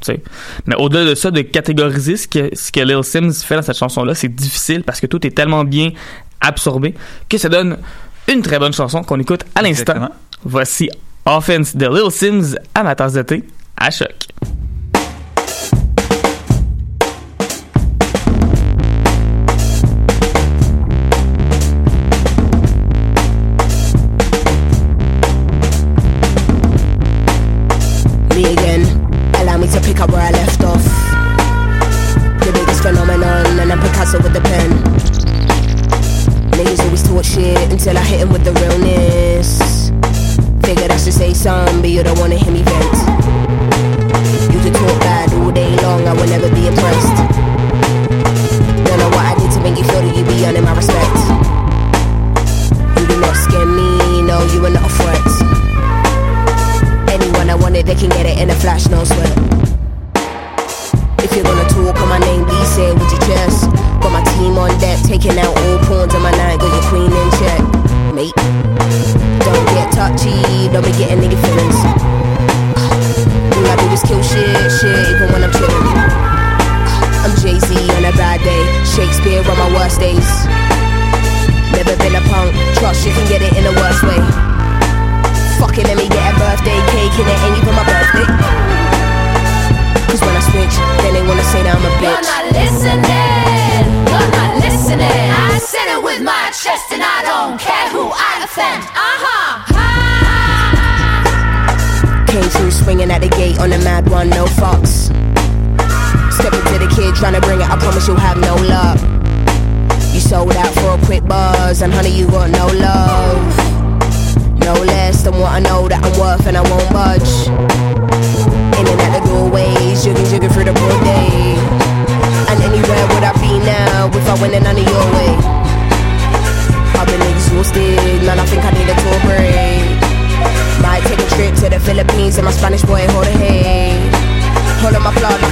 Mais 0.65 0.75
au-delà 0.77 1.11
de 1.11 1.15
ça, 1.15 1.31
de 1.31 1.43
catégoriser 1.43 2.17
ce 2.17 2.27
que, 2.27 2.49
ce 2.57 2.73
que 2.73 2.81
Lil 2.81 3.05
Sims 3.05 3.35
fait 3.45 3.57
dans 3.57 3.61
cette 3.61 3.77
chanson-là, 3.77 4.15
c'est 4.15 4.35
difficile 4.35 4.83
parce 4.83 4.99
que 4.99 5.07
tout 5.07 5.27
est 5.27 5.33
tellement 5.33 5.65
bien 5.65 5.91
absorbé 6.41 6.95
que 7.29 7.37
ça 7.37 7.51
donne 7.51 7.77
une 8.33 8.41
très 8.41 8.59
bonne 8.59 8.73
chanson 8.73 9.03
qu'on 9.03 9.21
écoute 9.21 9.45
à 9.55 9.61
l'instant. 9.61 10.09
Voici 10.43 10.89
Offense 11.27 11.77
de 11.77 11.87
Lil 11.87 12.11
Sims 12.11 12.57
à 12.75 12.83
ma 12.83 12.95
tasse 12.95 13.13
de 13.13 13.21
thé 13.21 13.45
à 13.77 13.91
choc. 13.91 14.09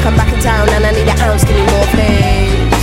I'm 0.04 0.16
back 0.16 0.32
in 0.32 0.40
town 0.40 0.68
and 0.68 0.84
I 0.84 0.90
need 0.92 1.08
an 1.08 1.18
ounce, 1.20 1.44
give 1.44 1.54
me 1.54 1.64
more 1.70 1.86
flames. 1.94 2.82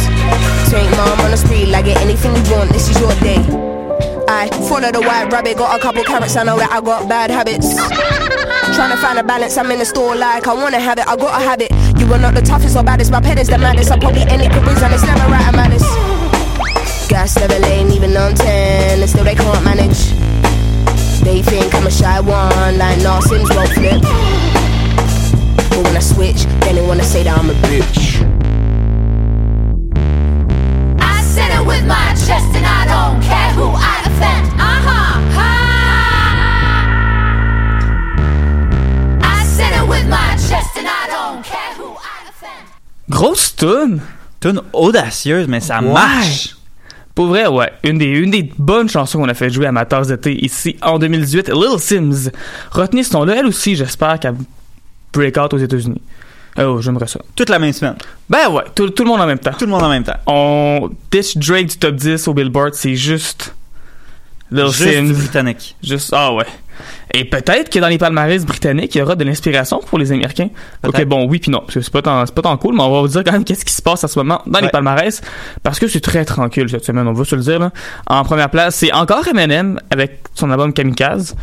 Tank 0.69 0.89
mom 0.95 1.19
on 1.21 1.31
the 1.31 1.37
street, 1.37 1.67
like 1.67 1.85
get 1.85 1.99
anything 2.01 2.35
you 2.35 2.43
want, 2.51 2.71
this 2.71 2.89
is 2.89 2.99
your 2.99 3.13
day. 3.19 3.43
I 4.27 4.47
follow 4.69 4.91
the 4.91 5.01
white 5.01 5.31
rabbit, 5.31 5.57
got 5.57 5.77
a 5.77 5.81
couple 5.81 6.03
carrots, 6.03 6.35
I 6.35 6.43
know 6.43 6.57
that 6.57 6.71
I 6.71 6.81
got 6.81 7.09
bad 7.09 7.31
habits. 7.31 7.75
Trying 8.75 8.91
to 8.91 8.97
find 8.97 9.19
a 9.19 9.23
balance, 9.23 9.57
I'm 9.57 9.71
in 9.71 9.79
the 9.79 9.85
store 9.85 10.15
like 10.15 10.47
I 10.47 10.53
wanna 10.53 10.79
have 10.79 10.99
it, 10.99 11.07
I 11.07 11.15
gotta 11.15 11.43
have 11.43 11.61
it. 11.61 11.71
You 11.99 12.11
are 12.13 12.19
not 12.19 12.35
the 12.35 12.41
toughest 12.41 12.77
or 12.77 12.83
baddest, 12.83 13.11
my 13.11 13.21
pet 13.21 13.37
is 13.37 13.47
the 13.47 13.57
maddest. 13.57 13.91
I 13.91 13.99
probably 13.99 14.21
any 14.21 14.47
careers 14.47 14.81
and 14.81 14.93
it's 14.93 15.03
never 15.03 15.29
right, 15.31 15.47
I'm. 15.47 15.59
Gas 17.09 17.35
level 17.39 17.65
ain't 17.65 17.91
even 17.91 18.15
on 18.15 18.35
10, 18.35 19.01
and 19.01 19.09
still 19.09 19.23
they 19.23 19.33
can't 19.33 19.65
manage. 19.65 20.11
They 21.23 21.41
think 21.41 21.73
I'm 21.73 21.87
a 21.87 21.91
shy 21.91 22.19
one, 22.19 22.77
like 22.77 22.99
no 22.99 23.19
Sims 23.21 23.49
won't 23.49 23.69
flip. 23.69 24.38
But 25.79 25.85
when 25.85 25.95
I 25.95 26.01
switch, 26.01 26.43
then 26.59 26.75
they 26.75 26.81
wanna 26.85 27.03
say 27.05 27.23
that 27.23 27.37
I'm 27.39 27.49
a 27.49 27.53
bitch. 27.53 28.19
I 30.99 31.21
said 31.21 31.51
it 31.57 31.65
with 31.65 31.85
my 31.87 32.09
chest 32.19 32.51
and 32.53 32.65
I 32.65 32.83
don't 32.83 33.21
care 33.23 33.51
who 33.55 33.67
I 33.71 33.95
offend. 34.09 34.45
Uh-huh. 34.59 35.15
I 39.23 39.45
said 39.45 39.71
it 39.81 39.87
with 39.87 40.05
my 40.09 40.31
chest 40.49 40.75
and 40.75 40.85
I 40.89 41.07
don't 41.15 41.45
care 41.45 41.73
who 41.75 41.91
I 41.95 42.27
offend. 42.27 42.67
Grosse 43.09 43.51
tune. 43.55 44.01
Tune 44.41 44.59
audacieuse, 44.73 45.47
mais 45.47 45.61
ça 45.61 45.79
Ouais. 45.81 45.93
marche. 45.93 46.57
Pour 47.15 47.27
vrai, 47.27 47.47
ouais. 47.47 47.71
Une 47.85 47.97
des, 47.99 48.05
une 48.05 48.31
des 48.31 48.51
bonnes 48.57 48.89
chansons 48.89 49.19
qu'on 49.19 49.29
a 49.29 49.33
fait 49.33 49.49
jouer 49.49 49.67
à 49.67 49.71
ma 49.71 49.85
tasse 49.85 50.07
d'été 50.07 50.43
ici 50.43 50.75
en 50.81 50.99
2018, 50.99 51.47
Lil 51.49 51.79
Sims. 51.79 52.31
Retenez 52.71 53.03
ce 53.03 53.13
nom-là, 53.13 53.35
elle 53.39 53.45
aussi, 53.45 53.77
j'espère 53.77 54.19
qu'elle 54.19 54.35
break 55.13 55.37
out 55.37 55.53
aux 55.53 55.57
États-Unis. 55.57 56.01
Oh, 56.57 56.81
j'aimerais 56.81 57.07
ça. 57.07 57.19
Toute 57.35 57.49
la 57.49 57.59
même 57.59 57.71
semaine. 57.73 57.95
Ben 58.29 58.49
ouais, 58.49 58.63
tout, 58.75 58.89
tout 58.89 59.03
le 59.03 59.09
monde 59.09 59.21
en 59.21 59.27
même 59.27 59.39
temps. 59.39 59.51
Tout 59.57 59.65
le 59.65 59.71
monde 59.71 59.83
en 59.83 59.89
même 59.89 60.03
temps. 60.03 60.17
On 60.25 60.89
ditch 61.11 61.37
Drake 61.37 61.67
du 61.67 61.77
top 61.77 61.95
10 61.95 62.27
au 62.27 62.33
Billboard, 62.33 62.73
c'est 62.73 62.95
juste 62.95 63.53
Lil 64.51 64.65
Juste 64.67 64.83
Sims. 64.91 65.13
britannique. 65.13 65.75
Juste, 65.83 66.09
ah 66.11 66.33
ouais. 66.33 66.45
Et 67.13 67.25
peut-être 67.25 67.69
que 67.71 67.79
dans 67.79 67.87
les 67.87 67.97
palmarès 67.97 68.45
britanniques, 68.45 68.93
il 68.93 68.99
y 68.99 69.01
aura 69.01 69.15
de 69.15 69.23
l'inspiration 69.23 69.79
pour 69.79 69.97
les 69.97 70.11
Américains. 70.11 70.49
Ok, 70.85 71.03
bon, 71.05 71.25
oui 71.27 71.39
puis 71.39 71.49
non, 71.49 71.59
parce 71.61 71.73
que 71.73 71.81
c'est 71.81 71.91
pas 71.91 72.03
tant, 72.03 72.23
c'est 72.25 72.35
pas 72.35 72.43
tant 72.43 72.55
cool, 72.57 72.75
mais 72.75 72.83
on 72.83 72.91
va 72.91 73.01
vous 73.01 73.07
dire 73.07 73.23
quand 73.23 73.31
même 73.31 73.43
qu'est-ce 73.43 73.65
qui 73.65 73.73
se 73.73 73.81
passe 73.81 74.03
à 74.03 74.07
ce 74.07 74.19
moment 74.19 74.41
dans 74.45 74.59
les 74.59 74.69
palmarès, 74.69 75.19
parce 75.63 75.79
que 75.79 75.87
c'est 75.87 76.01
très 76.01 76.23
tranquille 76.23 76.69
cette 76.69 76.85
semaine, 76.85 77.07
on 77.07 77.13
va 77.13 77.25
se 77.25 77.35
le 77.35 77.41
dire. 77.41 77.57
Là. 77.59 77.71
En 78.05 78.23
première 78.23 78.49
place, 78.51 78.75
c'est 78.75 78.93
encore 78.93 79.27
Eminem 79.27 79.79
avec 79.89 80.19
son 80.35 80.51
album 80.51 80.71
Kamikaze, 80.71 81.35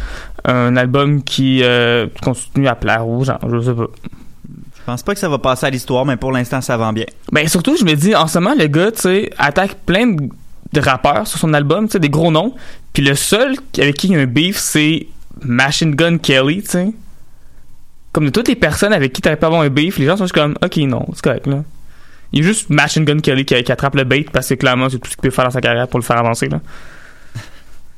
un 0.45 0.77
album 0.77 1.23
qui 1.25 1.63
euh, 1.65 2.07
continue 2.23 2.69
à 2.69 2.77
plaire 2.77 3.09
aux 3.09 3.25
gens, 3.25 3.39
je 3.51 3.61
sais 3.61 3.75
pas. 3.75 3.87
Je 4.49 4.93
pense 4.93 5.03
pas 5.03 5.15
que 5.15 5.21
ça 5.21 5.29
va 5.29 5.39
passer 5.39 5.67
à 5.67 5.71
l'histoire, 5.71 6.07
mais 6.07 6.17
pour 6.17 6.31
l'instant, 6.31 6.61
ça 6.61 6.77
vend 6.77 6.93
bien. 6.93 7.07
Ben 7.33 7.49
surtout, 7.49 7.77
je 7.77 7.85
me 7.85 7.95
dis, 7.95 8.15
en 8.15 8.29
ce 8.29 8.39
moment, 8.39 8.55
le 8.57 8.69
gars, 8.69 8.93
tu 8.93 9.01
sais, 9.01 9.31
attaque 9.37 9.75
plein 9.85 10.07
de, 10.07 10.29
de 10.73 10.81
rappeurs 10.81 11.27
sur 11.27 11.41
son 11.41 11.53
album, 11.55 11.87
tu 11.89 11.95
sais, 11.95 11.99
des 11.99 12.09
gros 12.09 12.31
noms. 12.31 12.55
Puis 12.93 13.03
le 13.03 13.17
seul 13.17 13.57
qui- 13.73 13.83
avec 13.83 13.97
qui 13.97 14.07
il 14.07 14.13
y 14.13 14.17
a 14.17 14.21
un 14.21 14.27
beef, 14.27 14.57
c'est 14.59 15.09
Machine 15.43 15.95
Gun 15.95 16.19
Kelly, 16.19 16.63
tu 16.63 16.71
sais. 16.71 16.93
Comme 18.13 18.27
de 18.27 18.31
toutes 18.31 18.49
les 18.49 18.57
personnes 18.57 18.93
avec 18.93 19.13
qui 19.13 19.21
t'aurais 19.21 19.37
pas 19.37 19.47
avoir 19.47 19.63
un 19.63 19.69
beef, 19.69 19.99
les 19.99 20.07
gens 20.07 20.17
sont 20.17 20.25
juste 20.25 20.35
comme, 20.35 20.57
ok, 20.63 20.77
non, 20.79 21.07
c'est 21.15 21.23
correct, 21.23 21.47
là. 21.47 21.65
Il 22.33 22.41
y 22.41 22.43
a 22.43 22.47
juste 22.47 22.71
Machine 22.71 23.05
Gun 23.05 23.19
Kelly 23.19 23.45
qui, 23.45 23.63
qui 23.63 23.73
attrape 23.73 23.95
le 23.95 24.05
bait 24.05 24.27
parce 24.33 24.49
que 24.49 24.55
clairement, 24.55 24.89
c'est 24.89 24.99
tout 24.99 25.11
ce 25.11 25.17
qu'il 25.17 25.23
peut 25.23 25.31
faire 25.31 25.45
dans 25.45 25.51
sa 25.51 25.61
carrière 25.61 25.87
pour 25.89 25.99
le 25.99 26.05
faire 26.05 26.19
avancer, 26.19 26.49
là. 26.49 26.61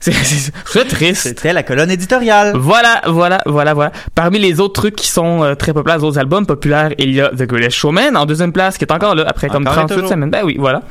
C'est, 0.00 0.12
ça 0.12 0.84
triste. 0.84 1.22
C'était 1.22 1.52
la 1.52 1.62
colonne 1.62 1.90
éditoriale. 1.90 2.52
Voilà, 2.56 3.02
voilà, 3.06 3.40
voilà, 3.46 3.74
voilà. 3.74 3.92
Parmi 4.14 4.38
les 4.38 4.60
autres 4.60 4.74
trucs 4.74 4.96
qui 4.96 5.08
sont 5.08 5.42
euh, 5.42 5.54
très 5.54 5.72
populaires, 5.72 5.98
les 5.98 6.04
autres 6.04 6.18
albums 6.18 6.46
populaires, 6.46 6.92
il 6.98 7.12
y 7.12 7.20
a 7.20 7.30
The 7.30 7.42
Greatest 7.42 7.76
Showman 7.76 8.16
en 8.16 8.24
deuxième 8.24 8.52
place, 8.52 8.78
qui 8.78 8.84
est 8.84 8.92
encore 8.92 9.14
là 9.14 9.24
après 9.26 9.48
comme 9.48 9.62
Encore 9.62 9.72
et 9.72 9.86
38 9.86 9.94
toujours. 9.94 10.10
semaines. 10.10 10.30
Ben 10.30 10.42
oui, 10.44 10.56
voilà. 10.58 10.82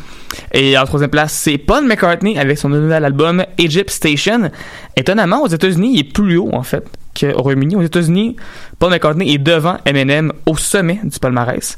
Et 0.52 0.78
en 0.78 0.86
troisième 0.86 1.10
place, 1.10 1.32
c'est 1.32 1.58
Paul 1.58 1.86
McCartney 1.86 2.38
avec 2.38 2.58
son 2.58 2.70
nouvel 2.70 3.06
album 3.06 3.46
Egypt 3.58 3.90
Station. 3.90 4.52
Étonnamment, 4.98 5.44
aux 5.44 5.48
États-Unis, 5.48 5.94
il 5.94 6.00
est 6.00 6.12
plus 6.12 6.38
haut 6.38 6.50
en 6.52 6.64
fait 6.64 6.84
qu'au 7.18 7.42
Royaume-Uni. 7.42 7.76
Aux 7.78 7.84
États-Unis, 7.84 8.36
Paul 8.78 8.92
McCartney 8.92 9.34
est 9.34 9.38
devant 9.38 9.78
Eminem 9.86 10.34
au 10.46 10.58
sommet 10.58 11.00
du 11.04 11.18
palmarès. 11.20 11.78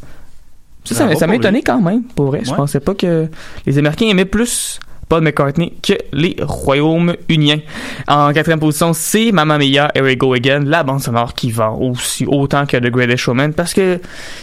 Ça, 0.85 1.15
ça, 1.15 1.27
m'a 1.27 1.35
étonné 1.35 1.61
quand 1.61 1.81
même, 1.81 2.03
pour 2.03 2.27
vrai. 2.27 2.41
Je 2.43 2.51
pensais 2.53 2.79
pas 2.79 2.95
que 2.95 3.27
les 3.67 3.77
Américains 3.77 4.07
aimaient 4.07 4.25
plus 4.25 4.79
Paul 5.09 5.23
McCartney 5.23 5.73
que 5.81 5.93
les 6.13 6.35
Royaumes-Uniens. 6.39 7.59
En 8.07 8.31
quatrième 8.31 8.59
position, 8.59 8.93
c'est 8.93 9.31
Mamma 9.31 9.57
Mia, 9.57 9.91
Here 9.95 10.03
We 10.05 10.15
Go 10.17 10.33
Again, 10.33 10.61
la 10.65 10.83
bande 10.83 11.01
sonore 11.01 11.33
qui 11.33 11.49
vend 11.51 11.77
aussi 11.79 12.25
autant 12.27 12.65
que 12.67 12.77
The 12.77 12.91
Greatest 12.91 13.17
Showman 13.23 13.53
parce 13.53 13.73
que 13.73 13.99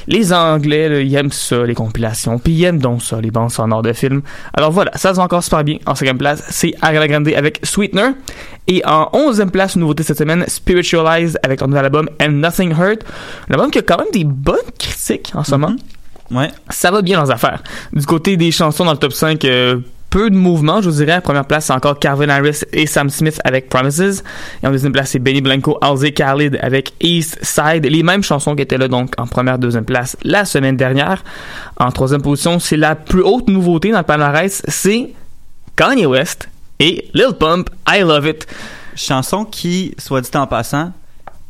les 0.09 0.33
Anglais, 0.33 0.89
là, 0.89 1.01
ils 1.01 1.15
aiment 1.15 1.31
ça, 1.33 1.63
les 1.65 1.75
compilations, 1.75 2.39
puis 2.39 2.53
ils 2.53 2.65
aiment 2.65 2.79
donc 2.81 3.03
ça, 3.03 3.21
les 3.21 3.31
bandes 3.31 3.53
sonores 3.53 3.83
de 3.83 3.93
films. 3.93 4.23
Alors 4.55 4.73
voilà, 4.73 4.91
ça 4.97 5.11
se 5.11 5.17
vend 5.17 5.25
encore 5.25 5.45
super 5.45 5.63
bien. 5.63 5.79
En 5.87 5.95
cinquième 5.95 6.19
place, 6.19 6.43
c'est 6.51 6.75
Ariana 6.83 7.07
Grande 7.09 7.29
avec 7.29 7.61
Sweetener. 7.63 8.11
Et 8.67 8.83
en 8.85 9.09
onzième 9.13 9.53
place, 9.53 9.77
une 9.77 9.83
nouveauté 9.83 10.03
cette 10.03 10.19
semaine, 10.19 10.45
Spiritualize 10.49 11.39
avec 11.45 11.61
leur 11.61 11.69
nouvel 11.69 11.85
album 11.85 12.09
And 12.21 12.31
Nothing 12.33 12.73
Hurt. 12.73 13.05
Un 13.49 13.55
album 13.55 13.71
qui 13.71 13.79
a 13.79 13.83
quand 13.83 13.99
même 13.99 14.11
des 14.13 14.25
bonnes 14.25 14.57
critiques 14.79 15.33
en 15.35 15.45
ce 15.45 15.53
moment 15.53 15.77
Ouais. 16.33 16.51
ça 16.71 16.91
va 16.91 17.03
bien 17.03 17.19
dans 17.19 17.25
les 17.27 17.31
affaires. 17.31 17.63
Du 17.93 18.05
côté 18.05 18.37
des 18.37 18.51
chansons 18.51 18.85
dans 18.85 18.91
le 18.91 18.99
top 18.99 19.13
5, 19.13 19.45
euh, 19.45 19.79
peu 20.11 20.31
de 20.31 20.37
mouvement, 20.37 20.81
je 20.81 20.89
vous 20.89 20.97
dirais. 20.97 21.13
À 21.13 21.21
première 21.21 21.45
place, 21.45 21.67
c'est 21.67 21.73
encore 21.73 21.99
Calvin 21.99 22.29
Harris 22.29 22.61
et 22.73 22.87
Sam 22.87 23.11
Smith 23.11 23.41
avec 23.45 23.69
Promises. 23.69 24.25
Et 24.63 24.67
en 24.67 24.71
deuxième 24.71 24.93
place, 24.93 25.11
c'est 25.11 25.19
Benny 25.19 25.41
Blanco, 25.41 25.79
Halsey 25.81 26.13
Khalid 26.13 26.59
avec 26.63 26.93
East 27.01 27.39
Side. 27.43 27.85
Les 27.87 28.03
mêmes 28.03 28.23
chansons 28.23 28.55
qui 28.55 28.63
étaient 28.63 28.79
là, 28.79 28.89
donc, 28.89 29.13
en 29.19 29.27
première, 29.27 29.59
deuxième 29.59 29.85
place 29.85 30.17
la 30.23 30.45
semaine 30.45 30.77
dernière. 30.77 31.23
En 31.77 31.91
troisième 31.91 32.23
position, 32.23 32.59
c'est 32.59 32.77
la 32.77 32.95
plus 32.95 33.23
haute 33.23 33.49
nouveauté 33.49 33.91
dans 33.91 33.99
le 33.99 34.05
palmarès, 34.05 34.63
c'est 34.69 35.13
Kanye 35.77 36.07
West 36.07 36.49
et 36.79 37.09
Lil 37.13 37.35
Pump, 37.39 37.69
I 37.89 38.01
Love 38.01 38.27
It. 38.27 38.47
Chanson 38.95 39.45
qui, 39.45 39.95
soit 39.99 40.23
dit 40.23 40.31
en 40.35 40.47
passant, 40.47 40.93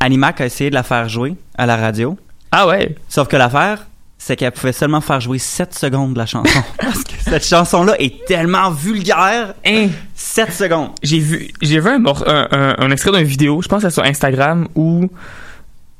Animac 0.00 0.40
a 0.40 0.46
essayé 0.46 0.70
de 0.70 0.74
la 0.74 0.82
faire 0.82 1.08
jouer 1.08 1.36
à 1.56 1.66
la 1.66 1.76
radio. 1.76 2.18
Ah 2.50 2.66
ouais? 2.66 2.96
Sauf 3.08 3.28
que 3.28 3.36
l'affaire, 3.36 3.86
c'est 4.18 4.34
qu'elle 4.36 4.52
pouvait 4.52 4.72
seulement 4.72 5.00
faire 5.00 5.20
jouer 5.20 5.38
7 5.38 5.74
secondes 5.74 6.14
de 6.14 6.18
la 6.18 6.26
chanson. 6.26 6.60
Parce 6.80 7.04
que 7.04 7.12
cette 7.22 7.44
chanson-là 7.46 7.94
est 8.00 8.24
tellement 8.26 8.70
vulgaire. 8.70 9.54
Hein? 9.64 9.88
7 10.14 10.52
secondes. 10.52 10.90
j'ai 11.02 11.18
vu 11.18 11.48
j'ai 11.62 11.80
vu 11.80 11.88
un, 11.90 12.02
un, 12.04 12.48
un- 12.50 12.74
un 12.78 12.90
extrait 12.90 13.12
d'une 13.12 13.26
vidéo, 13.26 13.60
je 13.62 13.68
pense 13.68 13.82
que 13.82 13.88
c'est 13.88 13.94
sur 13.94 14.04
Instagram, 14.04 14.68
où 14.74 15.08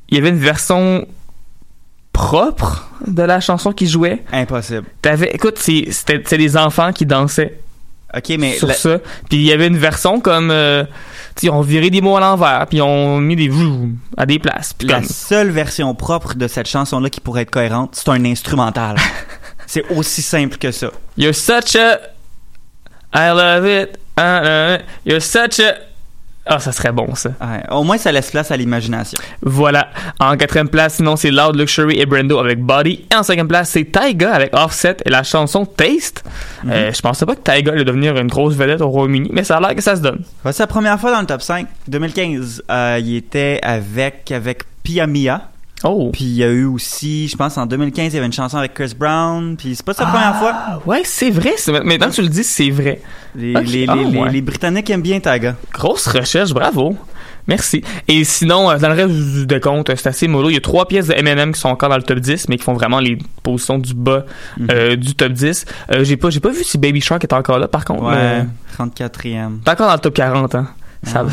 il 0.09 0.15
y 0.15 0.19
avait 0.19 0.29
une 0.29 0.39
version 0.39 1.05
propre 2.13 2.89
de 3.05 3.21
la 3.23 3.39
chanson 3.39 3.71
qui 3.71 3.87
jouait. 3.87 4.23
Impossible. 4.31 4.83
T'avais, 5.01 5.29
écoute, 5.33 5.57
c'est- 5.59 5.91
c'était 5.91 6.37
des 6.37 6.57
enfants 6.57 6.91
qui 6.91 7.05
dansaient 7.05 7.59
OK, 8.15 8.29
mais 8.39 8.53
sur 8.53 8.67
la- 8.67 8.73
ça. 8.73 8.97
Puis 9.29 9.37
il 9.39 9.43
y 9.43 9.51
avait 9.51 9.67
une 9.67 9.77
version 9.77 10.19
comme, 10.21 10.49
euh, 10.49 10.85
ils 11.43 11.49
ont 11.49 11.61
viré 11.61 11.89
des 11.89 12.01
mots 12.01 12.17
à 12.17 12.19
l'envers, 12.19 12.65
puis 12.67 12.77
ils 12.77 12.81
ont 12.81 13.19
mis 13.19 13.35
des 13.35 13.49
vous 13.49 13.91
à 14.15 14.25
des 14.25 14.39
places. 14.39 14.73
Puis 14.73 14.87
la 14.87 14.95
comme, 14.95 15.05
seule 15.05 15.49
version 15.49 15.93
propre 15.95 16.35
de 16.35 16.47
cette 16.47 16.67
chanson-là 16.67 17.09
qui 17.09 17.21
pourrait 17.21 17.43
être 17.43 17.51
cohérente, 17.51 17.91
c'est 17.93 18.09
un 18.09 18.23
instrumental. 18.25 18.97
c'est 19.67 19.89
aussi 19.91 20.21
simple 20.21 20.57
que 20.57 20.71
ça. 20.71 20.91
You're 21.17 21.35
such 21.35 21.75
a, 21.75 21.99
I 23.13 23.29
love 23.29 23.65
it, 23.65 23.99
uh, 24.17 24.21
uh, 24.21 24.77
you're 25.05 25.21
such 25.21 25.59
a, 25.59 25.75
ah, 26.49 26.59
ça 26.59 26.71
serait 26.71 26.91
bon 26.91 27.13
ça. 27.15 27.29
Ouais, 27.41 27.63
au 27.71 27.83
moins, 27.83 27.97
ça 27.97 28.11
laisse 28.11 28.31
place 28.31 28.51
à 28.51 28.57
l'imagination. 28.57 29.17
Voilà. 29.41 29.89
En 30.19 30.35
quatrième 30.37 30.69
place, 30.69 30.95
sinon, 30.95 31.15
c'est 31.15 31.31
Loud 31.31 31.55
Luxury 31.55 31.99
et 31.99 32.05
Brando 32.05 32.37
avec 32.39 32.59
Body. 32.59 33.05
Et 33.11 33.15
en 33.15 33.23
cinquième 33.23 33.47
place, 33.47 33.69
c'est 33.69 33.85
Tyga 33.85 34.33
avec 34.33 34.53
Offset 34.53 34.97
et 35.05 35.09
la 35.09 35.23
chanson 35.23 35.65
Taste. 35.65 36.23
Mhm. 36.63 36.71
Euh, 36.71 36.93
je 36.93 37.01
pensais 37.01 37.25
pas 37.25 37.35
que 37.35 37.41
Tyga 37.41 37.71
allait 37.71 37.83
devenir 37.83 38.17
une 38.17 38.27
grosse 38.27 38.55
vedette 38.55 38.81
au 38.81 38.89
Royaume-Uni, 38.89 39.29
mais 39.33 39.43
ça 39.43 39.57
a 39.57 39.59
l'air 39.59 39.75
que 39.75 39.81
ça 39.81 39.95
se 39.95 40.01
donne. 40.01 40.23
Ouais, 40.45 40.53
C'est 40.53 40.63
la 40.63 40.67
première 40.67 40.99
fois 40.99 41.11
dans 41.11 41.21
le 41.21 41.27
top 41.27 41.41
5. 41.41 41.67
2015, 41.87 42.63
euh, 42.69 42.99
il 43.01 43.15
était 43.15 43.59
avec, 43.61 44.31
avec 44.31 44.63
Pia 44.83 45.07
Mia. 45.07 45.49
Oh. 45.83 46.09
Puis 46.11 46.23
il 46.23 46.35
y 46.35 46.43
a 46.43 46.47
eu 46.49 46.65
aussi, 46.65 47.27
je 47.27 47.35
pense 47.37 47.57
en 47.57 47.65
2015, 47.67 48.11
il 48.11 48.15
y 48.15 48.17
avait 48.17 48.25
une 48.25 48.33
chanson 48.33 48.57
avec 48.57 48.73
Chris 48.73 48.93
Brown. 48.97 49.55
Puis 49.57 49.75
c'est 49.75 49.85
pas 49.85 49.93
sa 49.93 50.05
première 50.07 50.35
fois. 50.37 50.51
Ah, 50.55 50.79
ouais, 50.85 51.01
c'est 51.05 51.29
vrai. 51.29 51.53
c'est- 51.57 51.71
Maintenant 51.71 52.09
que 52.09 52.15
tu 52.15 52.21
le 52.23 52.29
dis, 52.29 52.43
c'est 52.43 52.71
vrai. 52.71 53.01
Les, 53.35 53.53
Ah, 53.55 53.61
les, 53.61 53.85
les- 53.85 54.17
ouais. 54.19 54.31
les 54.31 54.41
Britanniques 54.41 54.89
aiment 54.89 55.01
bien 55.03 55.19
Taga. 55.19 55.55
Grosse 55.73 56.07
recherche, 56.07 56.51
bravo. 56.51 56.95
Merci. 57.45 57.81
Et 58.09 58.23
sinon, 58.25 58.69
euh, 58.71 58.77
dans 58.77 58.89
le 58.89 58.95
reste 58.95 59.09
du 59.13 59.45
décompte, 59.45 59.89
euh, 59.89 59.95
c'est 59.95 60.09
assez 60.09 60.27
mollo. 60.27 60.49
Il 60.49 60.55
y 60.55 60.57
a 60.57 60.61
trois 60.61 60.85
pièces 60.87 61.07
de 61.07 61.13
Eminem 61.13 61.53
qui 61.53 61.59
sont 61.61 61.69
encore 61.69 61.87
dans 61.89 61.95
le 61.95 62.03
top 62.03 62.19
10, 62.19 62.49
mais 62.49 62.57
qui 62.57 62.63
font 62.63 62.73
vraiment 62.73 62.99
les 62.99 63.17
positions 63.43 63.77
du 63.77 63.93
bas 63.93 64.25
Mhm. 64.57 64.67
euh, 64.71 64.95
du 64.97 65.15
top 65.15 65.31
10. 65.31 65.65
Euh, 65.93 66.03
j'ai 66.03 66.17
pas, 66.17 66.29
j'ai 66.29 66.39
pas 66.41 66.49
vu 66.49 66.63
si 66.65 66.77
Baby 66.77 66.99
Shark 66.99 67.23
est 67.23 67.31
encore 67.33 67.59
là, 67.59 67.67
par 67.69 67.85
contre. 67.85 68.03
Ouais, 68.03 68.15
mais- 68.15 68.45
34e. 68.75 69.61
T'es 69.63 69.71
encore 69.71 69.87
dans 69.87 69.93
le 69.93 69.99
top 69.99 70.13
40, 70.15 70.55
hein. 70.55 70.67
Ça 71.03 71.19
Ah. 71.19 71.23
va. 71.23 71.31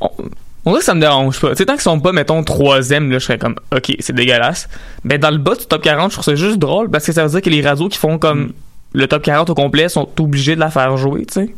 On, 0.00 0.10
on 0.68 0.72
dirait 0.72 0.80
que 0.80 0.84
ça 0.84 0.94
me 0.94 1.00
dérange 1.00 1.40
pas. 1.40 1.50
Tu 1.50 1.56
sais, 1.56 1.66
tant 1.66 1.74
qu'ils 1.74 1.82
sont 1.82 2.00
pas, 2.00 2.12
mettons, 2.12 2.42
troisième, 2.44 3.10
là, 3.10 3.18
je 3.18 3.24
serais 3.24 3.38
comme, 3.38 3.56
ok, 3.74 3.96
c'est 4.00 4.14
dégueulasse. 4.14 4.68
Mais 5.04 5.18
dans 5.18 5.30
le 5.30 5.38
bas 5.38 5.54
du 5.54 5.66
top 5.66 5.82
40, 5.82 6.10
je 6.10 6.16
trouve 6.16 6.24
ça 6.24 6.34
juste 6.34 6.58
drôle 6.58 6.90
parce 6.90 7.06
que 7.06 7.12
ça 7.12 7.24
veut 7.24 7.30
dire 7.30 7.42
que 7.42 7.50
les 7.50 7.62
radios 7.62 7.88
qui 7.88 7.98
font 7.98 8.18
comme 8.18 8.38
Mm. 8.38 8.52
le 8.94 9.08
top 9.08 9.22
40 9.22 9.50
au 9.50 9.54
complet 9.54 9.88
sont 9.88 10.08
obligés 10.18 10.54
de 10.54 10.60
la 10.60 10.70
faire 10.70 10.96
jouer, 10.96 11.26
tu 11.26 11.34
sais. 11.34 11.54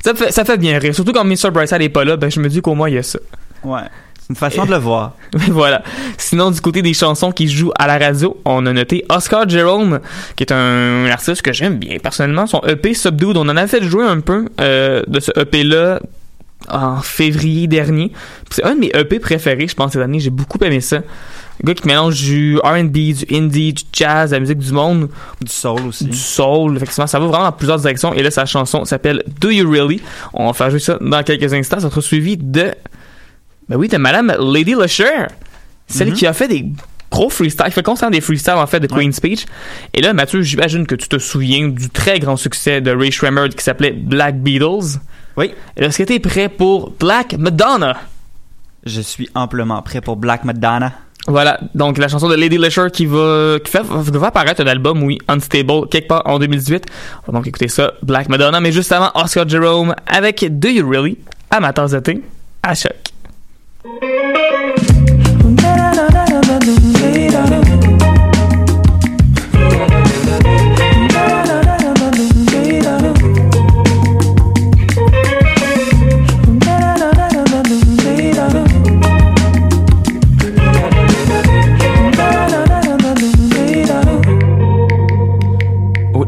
ça, 0.04 0.13
fait, 0.13 0.32
ça 0.32 0.46
fait 0.46 0.58
bien 0.58 0.78
rire. 0.80 0.94
Surtout 0.94 1.13
quand 1.13 1.24
Mr. 1.24 1.52
Brightside 1.52 1.82
est 1.82 1.89
pas 1.89 2.04
là, 2.04 2.18
ben, 2.18 2.30
je 2.30 2.39
me 2.39 2.50
dis 2.50 2.62
qu'au 2.62 2.76
moins 2.76 2.89
il 2.89 2.96
y 2.96 2.98
a 2.98 3.04
ça. 3.04 3.20
Ouais. 3.63 3.82
C'est 4.20 4.30
une 4.30 4.36
façon 4.38 4.66
de 4.66 4.72
le 4.72 4.78
voir. 4.78 5.18
Mais 5.34 5.46
voilà. 5.50 5.84
Sinon, 6.18 6.50
du 6.52 6.62
côté 6.62 6.82
des 6.82 6.94
chansons 6.94 7.32
qui 7.32 7.50
jouent 7.50 7.74
à 7.78 7.88
la 7.88 7.98
radio, 7.98 8.39
on 8.46 8.66
a 8.66 8.72
noté 8.72 9.04
Oscar 9.10 9.50
Jerome, 9.50 10.00
qui 10.38 10.44
est 10.44 10.54
un, 10.54 11.06
artiste 11.08 11.42
que 11.42 11.52
j'aime 11.52 11.78
bien 11.78 11.98
personnellement. 12.00 12.48
Son 12.48 12.62
EP 12.62 12.94
Subdued, 12.94 13.36
on 13.36 13.50
en 13.50 13.58
a 13.58 13.68
fait 13.68 13.84
jouer 13.84 14.06
un 14.06 14.22
peu 14.22 14.48
euh, 14.62 15.04
de 15.08 15.20
ce 15.20 15.32
EP-là 15.38 16.00
en 16.69 17.02
février 17.02 17.67
dernier. 17.67 18.12
C'est 18.49 18.63
un 18.63 18.76
de 18.76 18.80
mes 18.82 18.91
EP 18.93 19.19
préférés, 19.19 19.67
je 19.67 19.76
pense, 19.76 19.93
cette 19.93 20.02
année. 20.02 20.19
J'ai 20.19 20.30
beaucoup 20.30 20.58
aimé 20.63 20.82
ça. 20.82 20.97
Un 20.97 21.67
gars 21.67 21.73
qui 21.76 21.88
mélange 21.88 22.19
du 22.21 22.58
R&B, 22.58 22.91
du 22.91 23.26
indie, 23.32 23.73
du 23.73 23.84
jazz, 23.93 24.32
de 24.32 24.36
la 24.36 24.39
musique 24.39 24.58
du 24.58 24.71
monde, 24.71 25.10
Du 25.39 25.52
soul 25.52 25.82
aussi. 25.88 26.06
du 26.06 26.17
soul. 26.17 26.78
Effectivement, 26.78 27.06
ça 27.08 27.19
va 27.19 27.28
vraiment 27.28 27.45
dans 27.45 27.52
plusieurs 27.52 27.78
directions. 27.80 28.13
Et 28.13 28.23
là, 28.23 28.32
sa 28.32 28.45
chanson 28.45 28.86
s'appelle 28.86 29.23
Do 29.39 29.49
You 29.49 29.69
Really? 29.69 30.02
On 30.34 30.47
va 30.47 30.54
faire 30.54 30.69
jouer 30.71 30.80
ça 30.80 30.97
dans 30.99 31.21
quelques 31.23 31.54
instants. 31.54 31.80
Ça 31.80 31.89
sera 31.89 32.02
suivi 32.02 32.38
de, 32.38 32.73
ben 33.69 33.76
oui, 33.78 33.88
de 33.88 33.97
Madame 33.97 34.34
Lady 34.39 34.73
Lusher. 34.73 35.28
Celle 35.88 36.10
Mhm. 36.10 36.13
qui 36.15 36.26
a 36.26 36.34
fait 36.34 36.47
des 36.47 36.65
gros 37.13 37.30
freestyles, 37.30 37.67
qui 37.67 37.71
fait 37.73 37.84
constamment 37.84 38.12
des 38.12 38.21
freestyles, 38.21 38.56
en 38.56 38.65
fait, 38.65 38.80
de 38.80 38.88
Queen's 38.88 39.15
Speech. 39.15 39.45
Et 39.93 40.02
là, 40.02 40.13
Mathieu, 40.13 40.41
j'imagine 40.41 40.88
que 40.88 40.95
tu 40.95 41.08
te 41.08 41.19
souviens 41.19 41.67
du 41.67 41.89
très 41.89 42.19
grand 42.19 42.38
succès 42.38 42.82
de 42.82 42.91
Ray 42.91 43.12
Shremmerd 43.12 43.54
qui 43.54 43.63
s'appelait 43.63 43.91
Black 43.91 44.39
Beatles. 44.39 44.99
Oui. 45.38 45.54
Est-ce 45.78 45.99
que 45.99 46.04
t'es 46.04 46.19
prêt 46.19 46.49
pour 46.49 46.91
Black 46.99 47.36
Madonna? 47.38 47.97
Je 48.86 49.02
suis 49.02 49.30
amplement 49.36 49.82
prêt 49.84 50.02
pour 50.02 50.17
Black 50.17 50.43
Madonna. 50.43 50.91
Voilà, 51.28 51.58
donc 51.73 51.97
la 51.99 52.10
chanson 52.10 52.28
de 52.28 52.36
Lady 52.36 52.58
Lusher 52.58 52.88
qui 52.91 53.06
va 53.06 53.58
qui 53.63 53.71
fait, 53.71 53.82
va 53.84 54.28
apparaître 54.28 54.62
un 54.62 54.67
album, 54.67 55.04
oui, 55.04 55.19
Unstable, 55.30 55.88
quelque 55.89 56.10
part 56.10 56.23
en 56.26 56.38
2018. 56.38 56.86
On 57.26 57.32
va 57.32 57.38
donc 57.38 57.47
écouter 57.47 57.69
ça, 57.69 57.93
Black 58.02 58.28
Madonna, 58.28 58.60
mais 58.60 58.73
juste 58.73 58.91
avant, 58.91 59.10
Oscar 59.15 59.47
Jerome 59.47 59.95
avec 60.06 60.45
Do 60.60 60.67
You 60.67 60.89
Really, 60.89 61.17
tasse 61.49 61.91
de 61.91 61.99
thé, 61.99 62.21
à 62.62 62.76
choc. 62.76 62.91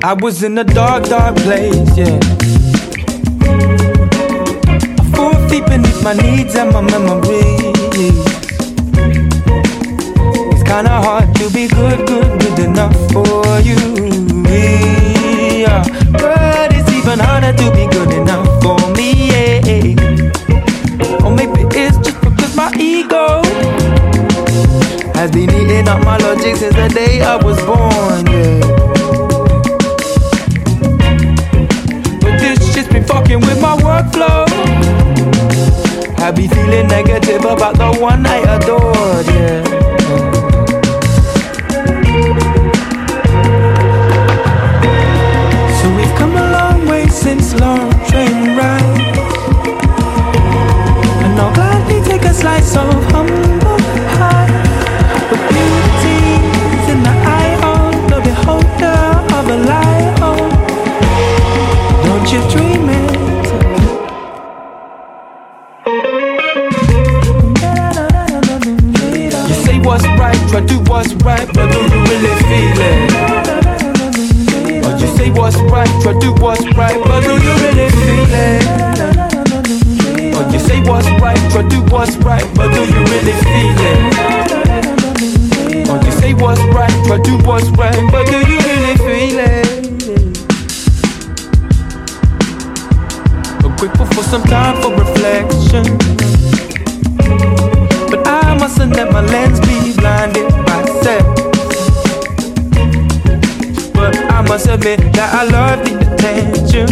I 0.05 0.13
was 0.13 0.43
in 0.43 0.55
a 0.59 0.63
dark, 0.63 1.05
dark 1.05 1.35
place, 1.37 1.97
yeah. 1.97 2.19
Four 5.15 5.33
feet 5.49 5.65
beneath 5.65 6.03
my 6.03 6.13
needs 6.13 6.53
and 6.53 6.71
my 6.71 6.81
memories. 6.81 8.21
It's 10.51 10.61
kinda 10.61 10.91
hard 11.05 11.33
to 11.37 11.49
be 11.49 11.67
good, 11.67 12.05
good, 12.05 12.39
good 12.39 12.59
enough 12.59 12.95
for 13.11 13.59
you. 13.61 13.81
Yeah. 15.65 15.83
But 16.11 16.71
it's 16.75 16.91
even 16.91 17.17
harder 17.17 17.53
to 17.53 17.71
be 17.71 17.87
good 17.87 18.13
enough 18.13 18.47
for 18.61 18.77
me, 18.93 19.09
yeah. 19.33 21.25
Or 21.25 21.31
maybe 21.31 21.61
it's 21.75 21.97
just 22.05 22.21
because 22.21 22.55
my 22.55 22.71
ego 22.77 23.41
has 25.15 25.31
been 25.31 25.49
eating 25.49 25.87
up 25.87 26.05
my 26.05 26.17
logic 26.17 26.57
since 26.57 26.75
the 26.75 26.89
day 26.93 27.23
I 27.23 27.37
was 27.37 27.59
born, 27.65 28.27
yeah. 28.27 28.84
Fucking 33.07 33.39
with 33.39 33.61
my 33.61 33.75
workflow. 33.77 34.45
I 36.19 36.31
be 36.31 36.47
feeling 36.47 36.87
negative 36.87 37.45
about 37.45 37.77
the 37.77 37.99
one 37.99 38.25
I 38.25 38.37
adored, 38.55 39.25
yeah. 39.27 39.63
So 45.79 45.95
we've 45.95 46.15
come 46.17 46.35
a 46.35 46.51
long 46.51 46.87
way 46.87 47.07
since 47.07 47.53
long 47.59 47.94
do 70.75 70.81
what's 70.91 71.13
right, 71.23 71.47
but 71.53 71.71
do 71.71 71.77
you 71.79 72.01
really 72.03 72.35
feel 72.43 72.79
it? 72.91 73.11
Or 74.85 74.91
you 74.99 75.07
say 75.15 75.29
what's 75.31 75.55
right, 75.71 75.87
try 76.01 76.13
do 76.19 76.33
what's 76.33 76.65
right, 76.75 77.01
but 77.03 77.21
do 77.21 77.31
you 77.31 77.53
really 77.63 77.89
feel 77.89 78.33
it? 78.43 78.63
Or 80.35 80.43
you 80.51 80.59
say 80.59 80.81
what's 80.81 81.07
right, 81.21 81.39
try 81.51 81.63
do 81.69 81.81
what's 81.93 82.17
right, 82.17 82.45
but 82.55 82.73
do 82.73 82.81
you 82.81 83.03
really 83.11 83.33
feel 83.45 83.79
it? 83.91 83.99
Or 85.89 85.97
you 86.03 86.11
say 86.11 86.33
what's 86.33 86.61
right, 86.75 87.05
try 87.05 87.17
do 87.19 87.37
what's 87.47 87.69
right, 87.69 88.11
but 88.11 88.25
do 88.27 88.37
you 88.39 88.59
really 88.59 88.95
feel 88.97 89.39
it? 89.39 89.65
I'm 93.63 93.75
grateful 93.77 94.07
for 94.07 94.23
some 94.23 94.43
time 94.43 94.81
for 94.81 94.91
reflection. 94.93 95.85
But 98.09 98.27
I 98.27 98.57
mustn't 98.57 98.95
let 98.95 99.11
my 99.11 99.21
lens 99.21 99.59
be 99.61 99.93
blinded 99.97 100.49
by 100.65 100.85
sex. 101.01 101.23
But 103.93 104.15
I 104.31 104.41
must 104.47 104.67
admit 104.67 104.99
that 105.13 105.29
I 105.33 105.43
love 105.45 105.85
the 105.85 105.93
attention. 106.13 106.87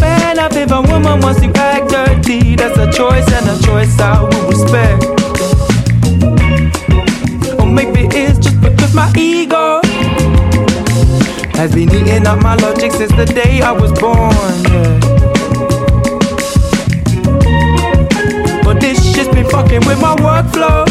Man, 0.00 0.38
if 0.56 0.70
a 0.70 0.80
woman 0.82 1.20
wants 1.20 1.40
to 1.40 1.48
act 1.56 1.90
dirty, 1.90 2.56
that's 2.56 2.78
a 2.78 2.90
choice 2.90 3.30
and 3.32 3.48
a 3.48 3.56
choice 3.62 3.98
I 4.00 4.22
will 4.22 4.48
respect. 4.50 5.04
Or 7.60 7.66
maybe 7.66 8.08
it's 8.16 8.38
just 8.38 8.60
because 8.60 8.94
my 8.94 9.12
ego 9.16 9.80
has 11.54 11.74
been 11.74 11.90
eating 11.94 12.26
up 12.26 12.42
my 12.42 12.54
logic 12.56 12.92
since 12.92 13.12
the 13.12 13.26
day 13.26 13.62
I 13.62 13.72
was 13.72 13.92
born. 13.92 14.34
Yeah. 14.72 15.15
Been 19.36 19.50
fucking 19.50 19.84
with 19.86 20.00
my 20.00 20.14
workflow. 20.16 20.86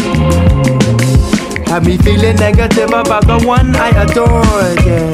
Had 1.67 1.85
me 1.85 1.97
feeling 1.97 2.35
negative 2.35 2.89
about 2.89 3.25
the 3.25 3.39
one 3.43 3.75
I 3.75 3.89
adored, 4.03 4.79
yeah. 4.85 5.11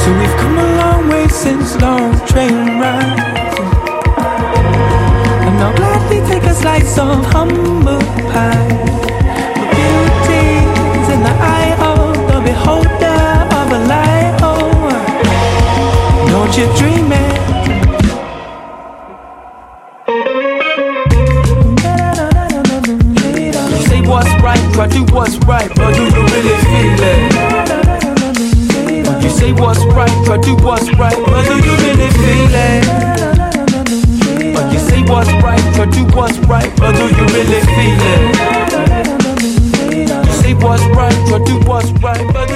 So 0.00 0.08
we've 0.18 0.36
come 0.42 0.58
a 0.58 0.68
long 0.80 1.08
way 1.08 1.26
since 1.28 1.74
long 1.82 2.12
train 2.26 2.78
rides. 2.80 3.58
And 5.46 5.56
I'll 5.64 5.76
gladly 5.76 6.20
take 6.30 6.44
a 6.44 6.54
slice 6.54 6.98
of 6.98 7.24
humble 7.34 8.04
pie. 8.30 8.68
But 9.56 9.68
beauty's 9.74 11.08
in 11.14 11.20
the 11.28 11.34
eye 11.56 11.74
of 11.90 12.14
the 12.30 12.40
beholder 12.48 13.20
of 13.58 13.72
a 13.72 13.80
lion. 13.88 14.18
Don't 16.30 16.56
you 16.56 16.66
dream 16.76 17.07
Try 24.78 24.86
do 24.86 25.02
what's 25.12 25.36
right, 25.38 25.68
but 25.74 25.92
do 25.92 26.04
you 26.04 26.22
really 26.22 26.56
feel 26.62 27.02
it? 27.02 27.34
You 29.24 29.28
say 29.28 29.50
what's 29.50 29.84
right, 29.86 30.24
try 30.24 30.36
do 30.36 30.54
what's 30.64 30.88
right, 30.94 31.16
but 31.16 31.44
do 31.46 31.56
you 31.66 31.74
really 31.82 32.10
feel 32.14 32.54
it? 32.54 32.84
But 34.54 34.72
you 34.72 34.78
say 34.78 35.02
what's 35.02 35.32
right, 35.42 35.74
try 35.74 35.86
do 35.86 36.04
what's 36.16 36.38
right, 36.46 36.70
but 36.76 36.92
do 36.94 37.08
you 37.08 37.26
really 37.26 37.60
feel 37.74 38.02
it? 38.14 38.22
You 40.28 40.32
say 40.34 40.54
what's 40.54 40.84
right, 40.94 41.26
try 41.26 41.38
do 41.44 41.58
what's 41.66 41.90
right, 42.00 42.32
but 42.32 42.47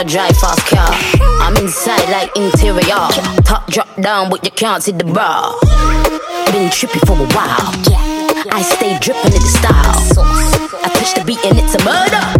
A 0.00 0.02
drive 0.02 0.34
fast 0.38 0.66
car. 0.66 0.88
I'm 1.42 1.54
inside 1.58 2.08
like 2.08 2.34
interior. 2.34 3.06
Top 3.44 3.66
drop 3.66 3.94
down, 4.00 4.30
but 4.30 4.42
you 4.42 4.50
can't 4.50 4.82
see 4.82 4.92
the 4.92 5.04
bar. 5.04 5.54
Been 6.52 6.70
trippy 6.70 7.00
for 7.06 7.12
a 7.12 7.28
while. 7.36 7.68
I 8.50 8.62
stay 8.62 8.98
dripping 8.98 9.34
in 9.34 9.42
the 9.42 9.52
style. 9.60 10.24
I 10.82 10.88
touch 10.94 11.12
the 11.12 11.22
beat 11.26 11.44
and 11.44 11.58
it's 11.58 11.74
a 11.74 11.84
murder. 11.84 12.39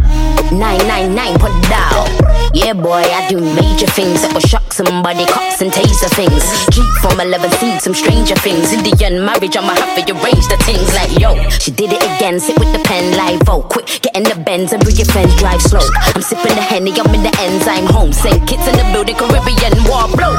999 0.53 1.39
put 1.39 1.55
down. 1.71 2.07
Yeah, 2.53 2.75
boy, 2.75 3.07
I 3.07 3.29
do 3.31 3.39
major 3.39 3.87
things 3.95 4.23
that 4.23 4.35
will 4.35 4.43
shock 4.43 4.73
somebody, 4.73 5.25
cops 5.27 5.63
and 5.63 5.71
taser 5.71 6.11
things. 6.19 6.43
Street 6.67 6.91
from 6.99 7.21
11 7.21 7.51
seen 7.63 7.79
some 7.79 7.95
stranger 7.95 8.35
things. 8.43 8.73
Indian 8.73 9.25
marriage, 9.25 9.57
I'ma 9.57 9.75
have 9.79 9.95
to 9.95 10.03
arrange 10.19 10.47
the 10.51 10.59
things 10.67 10.91
like 10.95 11.15
yo. 11.19 11.39
She 11.63 11.71
did 11.71 11.93
it 11.95 12.03
again, 12.03 12.41
sit 12.41 12.59
with 12.59 12.73
the 12.75 12.83
pen 12.83 13.17
live. 13.17 13.47
Oh, 13.47 13.63
quick, 13.63 13.87
get 14.03 14.17
in 14.17 14.25
the 14.25 14.35
Benz 14.43 14.73
and 14.73 14.83
bring 14.83 14.97
your 14.97 15.07
friends 15.07 15.35
drive 15.39 15.63
slow. 15.63 15.87
I'm 16.15 16.23
sipping 16.23 16.55
the 16.59 16.63
henny, 16.63 16.91
I'm 16.99 17.15
in 17.15 17.23
the 17.23 17.31
I'm 17.39 17.87
home. 17.87 18.13
Send 18.13 18.47
kids 18.49 18.67
in 18.67 18.75
the 18.75 18.87
building, 18.93 19.15
Caribbean 19.15 19.75
war 19.87 20.11
blow. 20.11 20.35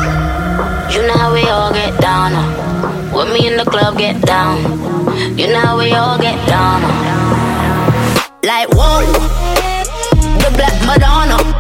You 0.92 1.08
know 1.08 1.16
how 1.16 1.34
we 1.34 1.48
all 1.48 1.72
get 1.72 1.96
down. 2.02 2.34
uh. 2.36 3.16
With 3.16 3.32
me 3.32 3.48
in 3.48 3.56
the 3.58 3.64
club, 3.64 3.98
get 3.98 4.20
down. 4.22 4.60
You 5.38 5.48
know 5.48 5.60
how 5.60 5.78
we 5.80 5.92
all 5.94 6.18
get 6.20 6.36
down. 6.48 6.84
uh. 6.84 8.28
Like 8.44 8.68
whoa, 8.74 9.06
Madonna, 10.86 11.51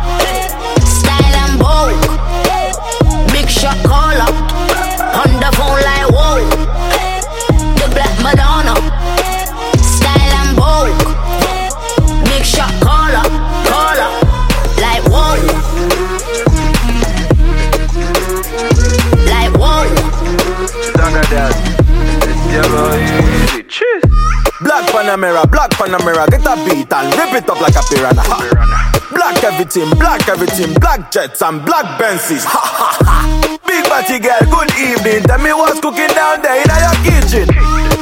Black 24.61 24.85
Panamera, 24.93 25.49
black 25.49 25.71
Panamera, 25.71 26.29
get 26.29 26.45
a 26.45 26.53
beat 26.65 26.93
and 26.93 27.09
rip 27.17 27.33
it 27.33 27.49
up 27.49 27.59
like 27.61 27.73
a 27.73 27.81
piranha. 27.89 28.21
Ha. 28.21 29.09
Black 29.09 29.43
everything, 29.43 29.89
black 29.97 30.27
everything, 30.29 30.73
black 30.77 31.11
jets 31.11 31.41
and 31.41 31.65
black 31.65 31.99
Benzes. 31.99 32.45
Ha 32.45 32.61
ha 32.61 32.89
ha. 33.01 33.57
Big 33.65 33.83
batty 33.89 34.19
girl, 34.21 34.37
good 34.53 34.69
evening. 34.77 35.23
Tell 35.25 35.41
me 35.41 35.51
what's 35.53 35.79
cooking 35.81 36.13
down 36.13 36.41
there 36.45 36.61
in 36.61 36.69
your 36.69 36.97
kitchen. 37.01 37.47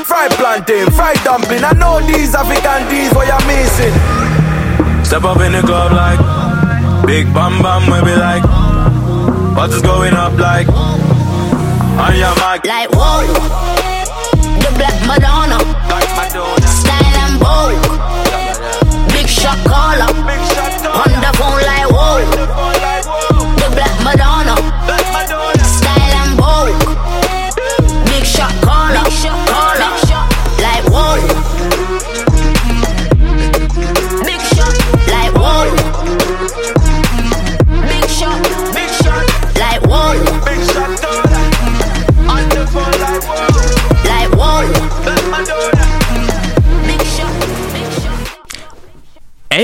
Fried 0.03 0.31
plantain, 0.35 0.91
fried 0.91 1.15
dumpling. 1.23 1.63
I 1.63 1.71
know 1.79 2.03
these 2.03 2.35
African 2.35 2.91
these 2.91 3.13
what 3.15 3.27
you're 3.31 3.45
missing. 3.47 3.95
Step 5.07 5.23
up 5.23 5.39
in 5.39 5.53
the 5.55 5.63
club 5.63 5.95
like 5.95 6.19
big 7.07 7.25
bam 7.33 7.63
bam, 7.63 7.87
we 7.87 8.03
be 8.03 8.15
like, 8.19 8.43
what 9.55 9.71
is 9.71 9.81
going 9.81 10.13
up 10.13 10.37
like? 10.37 10.67
On 10.67 12.13
your 12.19 12.35
mic, 12.35 12.67
like 12.67 12.89
whoa, 12.91 13.25
the 14.59 14.69
black 14.77 14.97
Madonna, 15.07 15.57
style 16.67 17.17
and 17.25 17.39
vogue, 17.39 17.88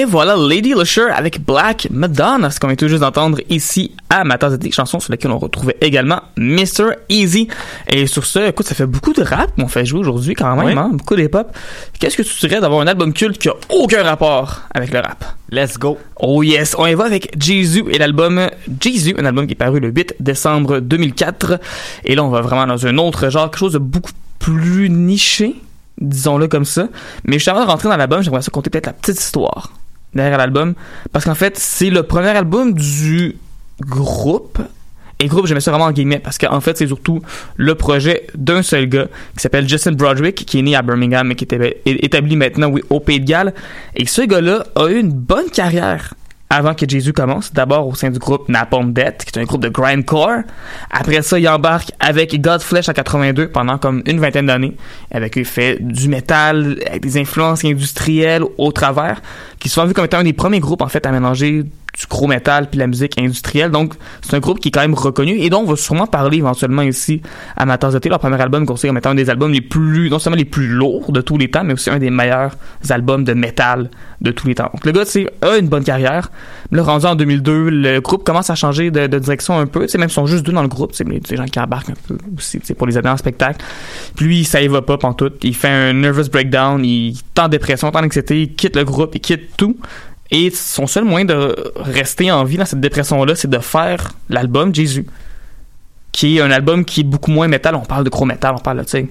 Et 0.06 0.08
voilà 0.08 0.36
Lady 0.36 0.76
Lusher 0.76 1.08
avec 1.12 1.44
Black 1.44 1.88
Madonna, 1.90 2.52
ce 2.52 2.60
qu'on 2.60 2.68
vient 2.68 2.76
tout 2.76 2.88
juste 2.88 3.02
d'entendre 3.02 3.40
ici 3.50 3.92
à 4.12 4.24
ma 4.24 4.38
tasse 4.38 4.52
d'été, 4.54 4.70
chanson 4.72 5.00
sur 5.00 5.12
laquelle 5.12 5.32
on 5.32 5.40
retrouvait 5.40 5.78
également 5.82 6.22
Mr. 6.38 6.92
Easy. 7.10 7.48
Et 7.88 8.06
sur 8.06 8.24
ce, 8.24 8.38
écoute, 8.50 8.68
ça 8.68 8.76
fait 8.76 8.86
beaucoup 8.86 9.14
de 9.14 9.24
rap 9.24 9.56
qu'on 9.56 9.68
fait 9.68 9.84
jouer 9.84 10.02
aujourd'hui 10.02 10.36
quand 10.36 10.56
même, 10.58 10.66
Oui. 10.68 10.74
hein, 10.78 10.90
beaucoup 10.94 11.16
d'hip-hop. 11.16 11.48
Qu'est-ce 12.00 12.18
que 12.18 12.22
tu 12.22 12.48
dirais 12.48 12.62
d'avoir 12.62 12.82
un 12.82 12.88
album 12.88 13.14
culte 13.14 13.40
qui 13.40 13.50
a 13.50 13.54
aucun 13.70 14.04
rapport 14.04 14.62
avec 14.76 14.92
le 14.94 15.00
rap? 15.00 15.26
Let's 15.50 15.80
go. 15.80 15.98
Oh 16.20 16.44
yes, 16.44 16.76
on 16.78 16.86
y 16.86 16.94
va 16.94 17.06
avec 17.06 17.34
Jésus 17.42 17.84
et 17.90 17.98
l'album 17.98 18.48
Jésus, 18.80 19.16
un 19.18 19.26
album 19.26 19.48
qui 19.48 19.54
est 19.54 19.56
paru 19.56 19.80
le 19.80 19.90
8 19.90 20.18
décembre 20.20 20.82
2004. 20.82 21.60
Et 22.04 22.14
là, 22.14 22.24
on 22.24 22.30
va 22.30 22.42
vraiment 22.42 22.68
dans 22.68 22.86
un 22.86 22.98
autre 23.00 23.30
genre, 23.32 23.46
quelque 23.50 23.58
chose 23.58 23.74
de 23.74 23.80
beaucoup 23.80 24.12
plus 24.38 24.88
niché, 24.92 25.56
disons-le 26.00 26.48
comme 26.48 26.66
ça. 26.66 26.90
Mais 27.24 27.34
juste 27.40 27.48
avant 27.48 27.66
de 27.66 27.70
rentrer 27.72 27.90
dans 27.90 27.98
l'album, 27.98 28.22
j'aimerais 28.22 28.44
ça 28.44 28.52
compter 28.52 28.70
peut-être 28.70 28.86
la 28.86 28.94
petite 28.94 29.20
histoire 29.20 29.72
derrière 30.16 30.38
l'album. 30.38 30.74
Parce 31.12 31.26
qu'en 31.26 31.36
fait, 31.36 31.58
c'est 31.58 31.90
le 31.90 32.04
premier 32.04 32.30
album 32.30 32.74
du 32.74 33.38
groupe. 33.82 34.60
Et 35.20 35.28
groupe, 35.28 35.50
mets 35.50 35.62
ça 35.62 35.72
vraiment 35.72 35.86
en 35.86 35.92
guillemets 35.94 36.20
parce 36.20 36.38
qu'en 36.38 36.60
fait, 36.60 36.78
c'est 36.78 36.88
surtout 36.88 37.22
le 37.56 37.76
projet 37.76 38.28
d'un 38.36 38.62
seul 38.62 38.88
gars 38.88 39.08
qui 39.36 39.42
s'appelle 39.42 39.68
Justin 39.68 39.94
Broderick, 39.94 40.46
qui 40.46 40.60
est 40.60 40.62
né 40.62 40.76
à 40.76 40.82
Birmingham 40.82 41.28
mais 41.28 41.36
qui 41.36 41.46
est 41.46 41.84
établi 41.86 42.36
maintenant 42.36 42.68
oui, 42.68 42.82
au 42.90 43.00
Pays 43.00 43.22
de 43.22 43.26
Galles. 43.26 43.54
Et 43.96 44.06
ce 44.08 44.24
gars-là 44.24 44.66
a 44.76 44.88
eu 44.88 45.00
une 45.00 45.14
bonne 45.14 45.50
carrière 45.50 46.14
avant 46.56 46.74
que 46.74 46.88
Jésus 46.88 47.14
commence. 47.14 47.54
D'abord 47.54 47.88
au 47.88 47.96
sein 47.96 48.10
du 48.10 48.20
groupe 48.20 48.48
Napalm 48.50 48.94
Death, 48.94 49.26
qui 49.26 49.38
est 49.38 49.42
un 49.42 49.46
groupe 49.46 49.62
de 49.62 49.70
grindcore. 49.70 50.40
Après 50.90 51.22
ça, 51.22 51.38
il 51.38 51.48
embarque 51.50 51.92
avec 52.00 52.40
Godflesh 52.42 52.90
en 52.90 52.94
82 52.94 53.50
pendant 53.50 53.78
comme 53.78 54.02
une 54.06 54.20
vingtaine 54.20 54.48
d'années. 54.48 54.76
Avec 55.12 55.38
eux, 55.38 55.44
il 55.44 55.78
du 55.80 56.08
métal 56.08 56.78
avec 56.88 57.02
des 57.02 57.18
influences 57.18 57.66
industrielles 57.66 58.44
au 58.58 58.72
travers, 58.72 59.22
qui 59.60 59.70
sont 59.70 59.86
vus 59.86 59.94
comme 59.94 60.06
étant 60.06 60.20
un 60.20 60.24
des 60.24 60.34
premiers 60.34 60.60
groupes 60.60 60.82
en 60.82 60.88
fait 60.88 61.06
à 61.06 61.12
mélanger 61.12 61.66
du 61.98 62.06
gros 62.08 62.28
métal 62.28 62.70
puis 62.70 62.80
la 62.80 62.88
musique 62.88 63.18
industrielle. 63.18 63.72
Donc, 63.72 63.94
c'est 64.22 64.36
un 64.36 64.40
groupe 64.40 64.60
qui 64.60 64.70
est 64.70 64.72
quand 64.72 64.82
même 64.82 64.94
reconnu 64.94 65.38
et 65.40 65.50
dont 65.50 65.60
on 65.60 65.66
va 65.66 65.76
sûrement 65.76 66.08
parler 66.08 66.38
éventuellement 66.38 66.82
ici 66.82 67.22
à 67.56 67.66
Matas 67.66 67.92
d'été. 67.92 68.10
Leur 68.10 68.20
premier 68.20 68.40
album 68.42 68.66
considéré 68.66 68.90
comme 68.90 68.98
étant 68.98 69.10
un 69.12 69.16
des 69.16 69.30
albums 69.30 69.52
les 69.52 69.62
plus, 69.62 70.10
non 70.10 70.20
seulement 70.20 70.38
les 70.38 70.46
plus 70.46 70.68
lourds 70.68 71.12
de 71.12 71.22
tous 71.22 71.38
les 71.38 71.50
temps, 71.50 71.64
mais 71.64 71.74
aussi 71.74 71.90
un 71.90 72.00
des 72.00 72.10
meilleurs 72.10 72.56
albums 72.90 73.24
de 73.24 73.34
métal 73.34 73.90
de 74.22 74.32
tous 74.32 74.48
les 74.48 74.56
temps. 74.56 74.70
Donc, 74.74 74.86
le 74.86 74.92
gars, 74.92 75.06
c'est 75.06 75.28
a 75.42 75.58
une 75.58 75.68
bonne 75.68 75.84
carrière. 75.84 76.32
Là, 76.72 76.84
rendu 76.84 77.06
en 77.06 77.16
2002, 77.16 77.70
le 77.70 78.00
groupe 78.02 78.24
commence 78.24 78.50
à 78.50 78.56
changer 78.56 78.92
de, 78.92 79.08
de 79.08 79.20
direction 79.20 79.58
un 79.58 79.68
peu. 79.68 79.88
C'est 79.88 79.98
même 79.98 80.10
ils 80.10 80.14
sont 80.14 80.26
juste 80.26 80.46
deux 80.46 80.52
dans 80.52 80.62
le 80.62 80.68
groupe. 80.68 80.92
C'est 80.94 81.04
des 81.04 81.36
gens 81.36 81.46
qui 81.46 81.60
embarquent 81.60 81.92
un 81.92 81.96
peu 82.08 82.18
aussi, 82.38 82.60
pour 82.78 82.88
les 82.88 82.98
aider 82.98 83.10
en 83.10 83.18
spectacle. 83.18 83.64
Puis 84.16 84.26
lui, 84.26 84.44
ça 84.44 84.62
y 84.62 84.68
va 84.68 84.82
pas 84.82 84.98
tout. 85.18 85.32
Il 85.44 85.56
fait 85.56 85.70
un 85.70 85.94
nervous 85.94 86.30
breakdown, 86.32 86.84
il 86.84 87.18
est 87.18 87.40
en 87.40 87.48
dépression, 87.48 87.90
en 87.90 88.04
anxiété, 88.04 88.42
il 88.42 88.56
quitte 88.56 88.76
le 88.76 88.84
groupe, 88.84 89.16
il 89.16 89.22
quitte 89.22 89.56
tout. 89.58 89.78
Et 90.32 90.50
son 90.52 90.88
seul 90.88 91.04
moyen 91.06 91.26
de 91.26 91.56
rester 91.76 92.32
en 92.32 92.44
vie 92.44 92.58
dans 92.58 92.66
cette 92.66 92.80
dépression-là, 92.82 93.36
c'est 93.36 93.50
de 93.50 93.60
faire 93.60 94.12
l'album 94.30 94.74
Jésus, 94.74 95.06
qui 96.12 96.38
est 96.38 96.42
un 96.42 96.52
album 96.52 96.84
qui 96.84 97.02
est 97.02 97.04
beaucoup 97.06 97.32
moins 97.32 97.48
métal. 97.48 97.76
On 97.76 97.82
parle 97.82 98.04
de 98.04 98.10
gros 98.10 98.26
métal, 98.26 98.56
on 98.58 98.60
parle 98.62 98.80
de, 98.80 98.84
tu 98.84 98.90
sais, 98.90 99.08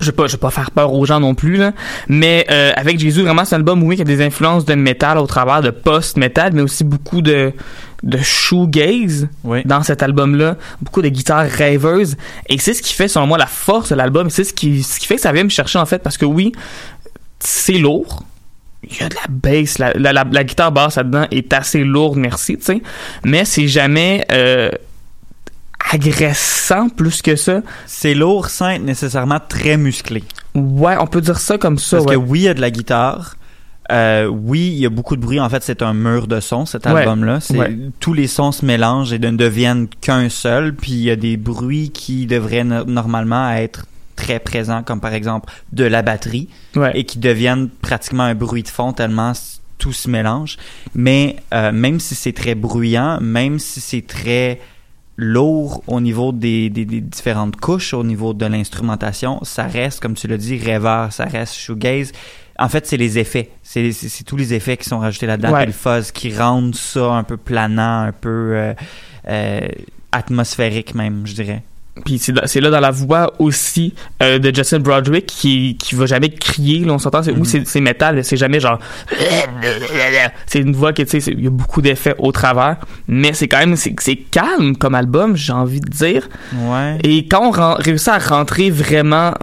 je 0.00 0.06
vais 0.06 0.12
pas, 0.12 0.26
je 0.26 0.32
vais 0.32 0.38
pas 0.38 0.50
faire 0.50 0.70
peur 0.70 0.92
aux 0.94 1.04
gens 1.04 1.20
non 1.20 1.34
plus, 1.34 1.56
là. 1.56 1.72
Mais 2.08 2.46
euh, 2.50 2.72
avec 2.76 2.98
Jésus, 2.98 3.22
vraiment, 3.22 3.44
c'est 3.44 3.54
un 3.54 3.58
album, 3.58 3.82
oui, 3.82 3.96
qui 3.96 4.02
a 4.02 4.04
des 4.04 4.22
influences 4.24 4.64
de 4.64 4.74
métal 4.74 5.18
au 5.18 5.26
travers 5.26 5.62
de 5.62 5.70
post-métal, 5.70 6.52
mais 6.54 6.62
aussi 6.62 6.82
beaucoup 6.84 7.20
de, 7.20 7.52
de 8.02 8.18
shoegaze 8.18 9.28
Oui. 9.44 9.62
dans 9.64 9.82
cet 9.82 10.02
album-là. 10.02 10.56
Beaucoup 10.80 11.02
de 11.02 11.08
guitares 11.08 11.46
rêveuses. 11.48 12.16
Et 12.48 12.58
c'est 12.58 12.74
ce 12.74 12.82
qui 12.82 12.94
fait, 12.94 13.06
selon 13.08 13.26
moi, 13.26 13.38
la 13.38 13.46
force 13.46 13.90
de 13.90 13.94
l'album. 13.94 14.30
C'est 14.30 14.44
ce 14.44 14.52
qui, 14.52 14.82
ce 14.82 14.98
qui 14.98 15.06
fait 15.06 15.16
que 15.16 15.20
ça 15.20 15.32
vient 15.32 15.44
me 15.44 15.48
chercher, 15.50 15.78
en 15.78 15.86
fait, 15.86 15.98
parce 16.00 16.16
que 16.16 16.24
oui, 16.24 16.52
c'est 17.38 17.78
lourd. 17.78 18.24
Il 18.82 18.96
y 18.96 19.02
a 19.02 19.08
de 19.08 19.14
la 19.14 19.26
bass, 19.28 19.78
la, 19.78 19.92
la, 19.94 20.12
la, 20.12 20.24
la 20.30 20.44
guitare 20.44 20.72
basse 20.72 20.96
là-dedans 20.96 21.26
est 21.30 21.52
assez 21.52 21.84
lourde, 21.84 22.18
merci, 22.18 22.56
tu 22.58 22.64
sais. 22.64 22.82
Mais 23.24 23.44
c'est 23.44 23.68
jamais 23.68 24.24
euh, 24.32 24.70
agressant 25.92 26.88
plus 26.88 27.22
que 27.22 27.36
ça. 27.36 27.62
C'est 27.86 28.14
lourd 28.14 28.48
sans 28.48 28.70
être 28.70 28.82
nécessairement 28.82 29.38
très 29.46 29.76
musclé. 29.76 30.24
Ouais, 30.54 30.96
on 30.98 31.06
peut 31.06 31.20
dire 31.20 31.38
ça 31.38 31.58
comme 31.58 31.78
ça. 31.78 31.98
Parce 31.98 32.08
ouais. 32.08 32.14
que 32.14 32.20
oui, 32.20 32.40
il 32.40 32.44
y 32.44 32.48
a 32.48 32.54
de 32.54 32.60
la 32.60 32.70
guitare. 32.70 33.36
Euh, 33.90 34.26
oui, 34.26 34.68
il 34.68 34.78
y 34.78 34.86
a 34.86 34.90
beaucoup 34.90 35.16
de 35.16 35.20
bruit. 35.20 35.40
En 35.40 35.48
fait, 35.48 35.62
c'est 35.62 35.82
un 35.82 35.92
mur 35.92 36.26
de 36.26 36.40
son, 36.40 36.66
cet 36.66 36.86
Ouais. 36.86 36.92
album-là. 37.00 37.40
Ouais. 37.50 37.76
tous 38.00 38.14
les 38.14 38.26
sons 38.26 38.52
se 38.52 38.64
mélangent 38.64 39.12
et 39.12 39.18
ne 39.18 39.32
deviennent 39.32 39.88
qu'un 40.00 40.28
seul. 40.28 40.74
Puis 40.74 40.92
il 40.92 41.02
y 41.02 41.10
a 41.10 41.16
des 41.16 41.36
bruits 41.36 41.90
qui 41.90 42.26
devraient 42.26 42.64
no- 42.64 42.84
normalement 42.84 43.50
être 43.50 43.84
très 44.16 44.38
présents, 44.38 44.82
comme 44.82 45.00
par 45.00 45.14
exemple 45.14 45.52
de 45.72 45.84
la 45.84 46.02
batterie, 46.02 46.48
Ouais. 46.76 46.92
et 46.94 47.04
qui 47.04 47.18
deviennent 47.18 47.68
pratiquement 47.68 48.24
un 48.24 48.34
bruit 48.34 48.62
de 48.62 48.68
fond 48.68 48.92
tellement 48.92 49.32
tout 49.78 49.92
se 49.92 50.08
mélange. 50.08 50.58
Mais 50.94 51.36
euh, 51.52 51.72
même 51.72 51.98
si 52.00 52.14
c'est 52.14 52.32
très 52.32 52.54
bruyant, 52.54 53.18
même 53.20 53.58
si 53.58 53.80
c'est 53.80 54.06
très 54.06 54.60
lourd 55.16 55.82
au 55.86 56.00
niveau 56.00 56.32
des, 56.32 56.70
des, 56.70 56.84
des 56.84 57.00
différentes 57.00 57.56
couches, 57.56 57.92
au 57.92 58.04
niveau 58.04 58.32
de 58.32 58.46
l'instrumentation, 58.46 59.40
ça 59.42 59.64
reste, 59.64 60.00
comme 60.00 60.14
tu 60.14 60.26
l'as 60.28 60.36
dit, 60.38 60.56
rêveur, 60.56 61.12
ça 61.12 61.24
reste 61.24 61.54
shoegaze. 61.54 62.12
En 62.58 62.68
fait, 62.68 62.86
c'est 62.86 62.96
les 62.96 63.18
effets. 63.18 63.50
C'est 63.62 63.92
tous 64.24 64.36
les 64.36 64.54
effets 64.54 64.76
qui 64.76 64.88
sont 64.88 64.98
rajoutés 65.00 65.26
là-dedans, 65.26 65.52
Ouais. 65.52 65.66
le 65.66 65.72
fuzz 65.72 66.12
qui 66.12 66.34
rendent 66.36 66.74
ça 66.76 67.12
un 67.12 67.24
peu 67.24 67.36
planant, 67.36 68.02
un 68.02 68.12
peu 68.12 68.52
euh, 68.54 68.74
euh, 69.28 69.60
atmosphérique 70.12 70.94
même, 70.94 71.26
je 71.26 71.34
dirais. 71.34 71.62
Puis 72.06 72.18
c'est 72.18 72.60
là, 72.60 72.70
dans 72.70 72.80
la 72.80 72.90
voix 72.90 73.34
aussi 73.38 73.92
euh, 74.22 74.38
de 74.38 74.54
Justin 74.54 74.78
Broderick 74.78 75.26
qui 75.26 75.76
qui 75.76 75.94
va 75.94 76.06
jamais 76.06 76.30
crier, 76.30 76.86
là, 76.86 76.94
on 76.94 76.98
s'entend. 76.98 77.22
C'est. 77.22 77.32
Oui, 77.32 77.46
c'est, 77.46 77.80
métal, 77.80 78.24
c'est 78.24 78.38
jamais 78.38 78.60
genre. 78.60 78.78
C'est 80.46 80.60
une 80.60 80.74
voix 80.74 80.92
qui, 80.92 81.04
tu 81.04 81.20
sais, 81.20 81.32
il 81.32 81.44
y 81.44 81.46
a 81.46 81.50
beaucoup 81.50 81.82
d'effets 81.82 82.14
au 82.18 82.32
travers, 82.32 82.76
mais 83.08 83.32
c'est 83.32 83.48
quand 83.48 83.58
même 83.58 83.76
c'est, 83.76 84.16
calme 84.30 84.76
comme 84.76 84.94
album, 84.94 85.36
j'ai 85.36 85.52
envie 85.52 85.80
de 85.80 85.88
dire. 85.88 86.28
Ouais. 86.54 86.98
Et 87.02 87.26
quand 87.26 87.48
on 87.48 87.74
réussit 87.74 88.08
à 88.08 88.18
rentrer 88.18 88.70
vraiment 88.70 89.34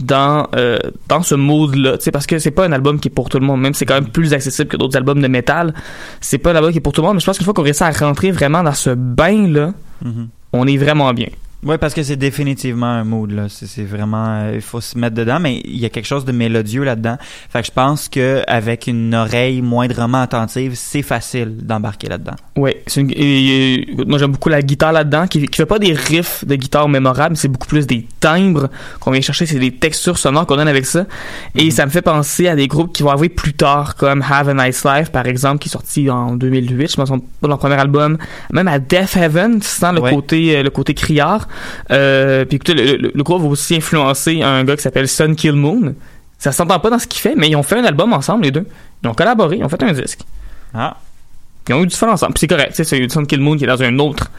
dans 0.00 0.48
euh, 0.56 0.78
dans 1.08 1.22
ce 1.22 1.34
mood 1.34 1.74
là, 1.74 1.98
tu 1.98 2.04
sais 2.04 2.10
parce 2.10 2.26
que 2.26 2.38
c'est 2.38 2.50
pas 2.50 2.64
un 2.64 2.72
album 2.72 2.98
qui 2.98 3.08
est 3.08 3.10
pour 3.10 3.28
tout 3.28 3.38
le 3.38 3.44
monde, 3.46 3.60
même 3.60 3.74
si 3.74 3.80
c'est 3.80 3.86
quand 3.86 3.94
même 4.00 4.08
plus 4.08 4.32
accessible 4.32 4.68
que 4.68 4.76
d'autres 4.78 4.96
albums 4.96 5.20
de 5.20 5.28
métal, 5.28 5.74
c'est 6.20 6.38
pas 6.38 6.52
un 6.52 6.56
album 6.56 6.72
qui 6.72 6.78
est 6.78 6.82
pour 6.82 6.92
tout 6.94 7.02
le 7.02 7.06
monde, 7.08 7.16
mais 7.16 7.20
je 7.20 7.26
pense 7.26 7.36
qu'une 7.36 7.44
fois 7.44 7.54
qu'on 7.54 7.62
réussit 7.62 7.82
à 7.82 7.90
rentrer 7.90 8.30
vraiment 8.30 8.62
dans 8.62 8.72
ce 8.72 8.90
bain 8.90 9.48
là, 9.48 9.72
Mhm. 10.02 10.28
on 10.54 10.66
est 10.66 10.78
vraiment 10.78 11.12
bien. 11.12 11.28
Oui, 11.62 11.76
parce 11.78 11.92
que 11.92 12.02
c'est 12.02 12.16
définitivement 12.16 12.86
un 12.86 13.04
mood, 13.04 13.30
là. 13.32 13.46
C'est 13.50 13.84
vraiment, 13.84 14.24
euh, 14.28 14.52
il 14.54 14.60
faut 14.62 14.80
se 14.80 14.96
mettre 14.96 15.14
dedans, 15.14 15.38
mais 15.40 15.60
il 15.64 15.76
y 15.78 15.84
a 15.84 15.90
quelque 15.90 16.06
chose 16.06 16.24
de 16.24 16.32
mélodieux 16.32 16.84
là-dedans. 16.84 17.18
Fait 17.50 17.60
que 17.60 17.66
je 17.66 17.70
pense 17.72 18.08
que 18.08 18.42
avec 18.46 18.86
une 18.86 19.14
oreille 19.14 19.60
moindrement 19.60 20.22
attentive, 20.22 20.72
c'est 20.74 21.02
facile 21.02 21.58
d'embarquer 21.58 22.08
là-dedans. 22.08 22.36
Oui, 22.56 22.72
une- 22.96 23.10
écoute, 23.12 24.08
moi 24.08 24.18
j'aime 24.18 24.32
beaucoup 24.32 24.48
la 24.48 24.62
guitare 24.62 24.92
là-dedans, 24.92 25.26
qui, 25.26 25.46
qui 25.46 25.56
fait 25.56 25.66
pas 25.66 25.78
des 25.78 25.92
riffs 25.92 26.46
de 26.46 26.54
guitare 26.54 26.88
mémorables, 26.88 27.36
c'est 27.36 27.48
beaucoup 27.48 27.66
plus 27.68 27.86
des 27.86 28.06
timbres 28.20 28.68
qu'on 28.98 29.10
vient 29.10 29.20
chercher, 29.20 29.44
c'est 29.44 29.58
des 29.58 29.70
textures 29.72 30.16
sonores 30.16 30.46
qu'on 30.46 30.56
donne 30.56 30.68
avec 30.68 30.86
ça. 30.86 31.04
Et 31.54 31.70
ça 31.70 31.84
me 31.84 31.90
fait 31.90 32.02
penser 32.02 32.48
à 32.48 32.56
des 32.56 32.68
groupes 32.68 32.92
qui 32.94 33.02
vont 33.02 33.10
arriver 33.10 33.28
plus 33.28 33.52
tard, 33.52 33.96
comme 33.96 34.22
Have 34.28 34.48
a 34.48 34.54
Nice 34.66 34.84
Life 34.86 35.10
par 35.10 35.26
exemple, 35.26 35.58
qui 35.58 35.68
est 35.68 35.72
sorti 35.72 36.08
en 36.08 36.36
2008, 36.36 36.90
je 36.90 36.96
pense, 36.96 37.08
son- 37.08 37.20
leur 37.46 37.58
premier 37.58 37.74
album, 37.76 38.16
même 38.50 38.68
à 38.68 38.78
Death 38.78 39.14
Heaven, 39.16 39.60
tu 39.60 39.68
sens 39.68 39.94
le 39.94 40.00
Ouais. 40.00 40.10
côté 40.14 40.56
euh, 40.56 40.62
le 40.62 40.70
côté 40.70 40.94
criard. 40.94 41.48
Euh, 41.90 42.44
puis 42.44 42.56
écoutez, 42.56 42.74
le, 42.74 42.96
le- 42.96 43.12
le 43.14 43.22
groupe 43.22 43.42
va 43.42 43.48
aussi 43.48 43.76
influencer 43.76 44.42
un 44.42 44.64
gars 44.64 44.76
qui 44.76 44.82
s'appelle 44.82 45.08
Sun 45.08 45.34
Kill 45.36 45.52
Moon. 45.52 45.94
Ça 46.38 46.52
s'entend 46.52 46.78
pas 46.80 46.90
dans 46.90 46.98
ce 46.98 47.06
qu'il 47.06 47.20
fait, 47.20 47.34
mais 47.36 47.48
ils 47.48 47.56
ont 47.56 47.62
fait 47.62 47.78
un 47.78 47.84
album 47.84 48.12
ensemble 48.12 48.44
les 48.44 48.50
deux. 48.50 48.66
Ils 49.02 49.08
ont 49.08 49.14
collaboré, 49.14 49.56
ils 49.58 49.64
ont 49.64 49.68
fait 49.68 49.82
un 49.82 49.92
disque. 49.92 50.20
Ah. 50.74 50.96
Ils 51.68 51.74
ont 51.74 51.82
eu 51.82 51.86
du 51.86 51.94
fun 51.94 52.08
ensemble. 52.08 52.32
Puis 52.34 52.40
c'est 52.40 52.46
correct. 52.48 52.72
C'est 52.74 52.84
Sun 53.10 53.26
Kill 53.26 53.40
Moon 53.40 53.56
qui 53.56 53.64
est 53.64 53.66
dans 53.66 53.82
un 53.82 53.98
autre 53.98 54.30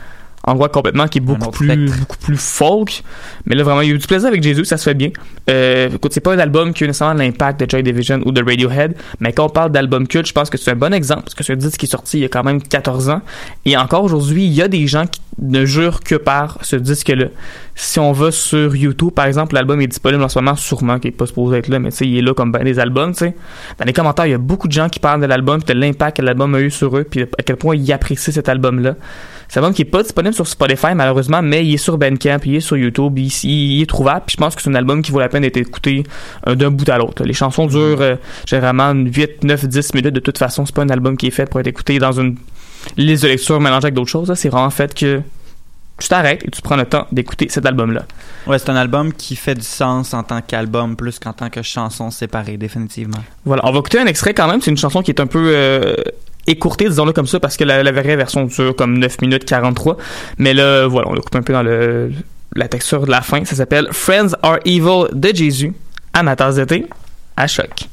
endroit 0.43 0.69
complètement 0.69 1.07
qui 1.07 1.19
est 1.19 1.21
beaucoup 1.21 1.51
plus 1.51 1.67
spectre. 1.67 1.99
beaucoup 1.99 2.17
plus 2.17 2.37
folk. 2.37 3.03
Mais 3.45 3.55
là, 3.55 3.63
vraiment, 3.63 3.81
il 3.81 3.89
y 3.89 3.91
a 3.91 3.95
eu 3.95 3.97
du 3.97 4.07
plaisir 4.07 4.27
avec 4.27 4.41
Jésus, 4.41 4.65
ça 4.65 4.77
se 4.77 4.83
fait 4.83 4.93
bien. 4.93 5.09
Euh, 5.49 5.89
écoute, 5.93 6.13
c'est 6.13 6.21
pas 6.21 6.33
un 6.33 6.39
album 6.39 6.73
qui 6.73 6.83
a 6.83 6.85
eu 6.85 6.87
nécessairement 6.89 7.19
l'impact 7.19 7.59
de 7.59 7.69
Joy 7.69 7.83
Division 7.83 8.21
ou 8.25 8.31
de 8.31 8.43
Radiohead, 8.43 8.95
mais 9.19 9.33
quand 9.33 9.45
on 9.45 9.49
parle 9.49 9.71
d'album 9.71 10.07
culte, 10.07 10.27
je 10.27 10.33
pense 10.33 10.49
que 10.49 10.57
c'est 10.57 10.71
un 10.71 10.75
bon 10.75 10.93
exemple, 10.93 11.23
parce 11.23 11.35
que 11.35 11.43
c'est 11.43 11.53
un 11.53 11.57
disque 11.57 11.79
qui 11.79 11.85
est 11.85 11.89
sorti 11.89 12.17
il 12.17 12.21
y 12.21 12.25
a 12.25 12.29
quand 12.29 12.43
même 12.43 12.61
14 12.61 13.09
ans. 13.09 13.21
Et 13.65 13.77
encore 13.77 14.03
aujourd'hui, 14.03 14.45
il 14.45 14.53
y 14.53 14.61
a 14.61 14.67
des 14.67 14.87
gens 14.87 15.05
qui 15.07 15.21
ne 15.39 15.65
jurent 15.65 16.01
que 16.01 16.15
par 16.15 16.57
ce 16.61 16.75
disque-là. 16.75 17.27
Si 17.75 17.99
on 17.99 18.11
va 18.11 18.31
sur 18.31 18.75
YouTube, 18.75 19.11
par 19.11 19.25
exemple, 19.25 19.55
l'album 19.55 19.79
est 19.81 19.87
disponible 19.87 20.23
en 20.23 20.29
ce 20.29 20.39
moment, 20.39 20.55
sûrement 20.55 20.99
qu'il 20.99 21.09
est 21.09 21.17
pas 21.17 21.25
supposé 21.25 21.57
être 21.57 21.67
là, 21.67 21.79
mais 21.79 21.91
tu 21.91 21.97
sais, 21.97 22.07
il 22.07 22.17
est 22.17 22.21
là 22.21 22.33
comme 22.33 22.51
ben 22.51 22.63
des 22.63 22.79
albums, 22.79 23.11
tu 23.13 23.19
sais. 23.19 23.35
Dans 23.79 23.85
les 23.85 23.93
commentaires, 23.93 24.25
il 24.25 24.31
y 24.31 24.35
a 24.35 24.39
beaucoup 24.39 24.67
de 24.67 24.73
gens 24.73 24.89
qui 24.89 24.99
parlent 24.99 25.21
de 25.21 25.25
l'album, 25.25 25.61
de 25.61 25.73
l'impact 25.73 26.17
que 26.17 26.21
l'album 26.21 26.53
a 26.55 26.59
eu 26.59 26.71
sur 26.71 26.95
eux, 26.97 27.03
puis 27.03 27.23
à 27.23 27.43
quel 27.43 27.55
point 27.55 27.75
ils 27.75 27.91
apprécient 27.91 28.33
cet 28.33 28.49
album-là. 28.49 28.95
C'est 29.51 29.59
un 29.59 29.63
album 29.63 29.73
qui 29.75 29.81
est 29.81 29.85
pas 29.85 30.01
disponible 30.01 30.33
sur 30.33 30.47
Spotify, 30.47 30.95
malheureusement, 30.95 31.41
mais 31.41 31.65
il 31.65 31.73
est 31.73 31.77
sur 31.77 31.97
Bandcamp, 31.97 32.37
il 32.45 32.55
est 32.55 32.59
sur 32.61 32.77
YouTube, 32.77 33.19
il, 33.19 33.27
il- 33.43 33.81
est 33.81 33.85
trouvable, 33.85 34.21
puis 34.25 34.35
je 34.35 34.41
pense 34.41 34.55
que 34.55 34.61
c'est 34.61 34.69
un 34.69 34.75
album 34.75 35.01
qui 35.01 35.11
vaut 35.11 35.19
la 35.19 35.27
peine 35.27 35.41
d'être 35.41 35.57
écouté 35.57 36.03
euh, 36.47 36.55
d'un 36.55 36.71
bout 36.71 36.87
à 36.87 36.97
l'autre. 36.97 37.25
Les 37.25 37.33
chansons 37.33 37.65
durent 37.67 37.99
euh, 37.99 38.15
généralement 38.47 38.93
8, 38.93 39.43
9, 39.43 39.65
10 39.65 39.93
minutes. 39.93 40.13
De 40.13 40.21
toute 40.21 40.37
façon, 40.37 40.65
c'est 40.65 40.73
pas 40.73 40.83
un 40.83 40.89
album 40.89 41.17
qui 41.17 41.27
est 41.27 41.31
fait 41.31 41.49
pour 41.49 41.59
être 41.59 41.67
écouté 41.67 41.99
dans 41.99 42.13
une 42.13 42.37
liste 42.95 43.23
de 43.23 43.27
lecture 43.27 43.59
mélangée 43.59 43.87
avec 43.87 43.93
d'autres 43.95 44.09
choses. 44.09 44.33
C'est 44.35 44.47
vraiment 44.47 44.69
fait 44.69 44.93
que 44.93 45.21
tu 45.99 46.07
t'arrêtes 46.07 46.45
et 46.45 46.49
tu 46.49 46.61
prends 46.61 46.77
le 46.77 46.85
temps 46.85 47.05
d'écouter 47.11 47.47
cet 47.49 47.65
album-là. 47.65 48.05
Ouais, 48.47 48.57
c'est 48.57 48.69
un 48.69 48.77
album 48.77 49.11
qui 49.11 49.35
fait 49.35 49.55
du 49.55 49.61
sens 49.65 50.13
en 50.13 50.23
tant 50.23 50.39
qu'album 50.41 50.95
plus 50.95 51.19
qu'en 51.19 51.33
tant 51.33 51.49
que 51.49 51.61
chanson 51.61 52.09
séparée, 52.09 52.55
définitivement. 52.55 53.19
Voilà, 53.43 53.63
on 53.65 53.73
va 53.73 53.79
écouter 53.79 53.99
un 53.99 54.05
extrait 54.07 54.33
quand 54.33 54.47
même. 54.47 54.61
C'est 54.61 54.71
une 54.71 54.77
chanson 54.77 55.01
qui 55.01 55.11
est 55.11 55.19
un 55.19 55.27
peu 55.27 55.51
euh, 55.53 55.95
écourtée, 56.47 56.87
disons-le 56.89 57.13
comme 57.13 57.27
ça, 57.27 57.39
parce 57.39 57.57
que 57.57 57.63
la, 57.63 57.83
la 57.83 57.91
vraie 57.91 58.15
version 58.15 58.45
dure 58.45 58.75
comme 58.75 58.97
9 58.97 59.21
minutes 59.21 59.45
43. 59.45 59.97
Mais 60.37 60.53
là, 60.53 60.87
voilà, 60.87 61.09
on 61.09 61.13
le 61.13 61.21
coupe 61.21 61.35
un 61.35 61.41
peu 61.41 61.53
dans 61.53 61.63
le, 61.63 62.11
la 62.55 62.67
texture 62.67 63.05
de 63.05 63.11
la 63.11 63.21
fin. 63.21 63.43
Ça 63.45 63.55
s'appelle 63.55 63.87
Friends 63.91 64.35
Are 64.43 64.59
Evil 64.65 65.05
de 65.13 65.35
Jésus, 65.35 65.73
à 66.13 66.23
ma 66.23 66.35
tasse 66.35 66.55
d'été, 66.55 66.85
à 67.37 67.47
choc. 67.47 67.87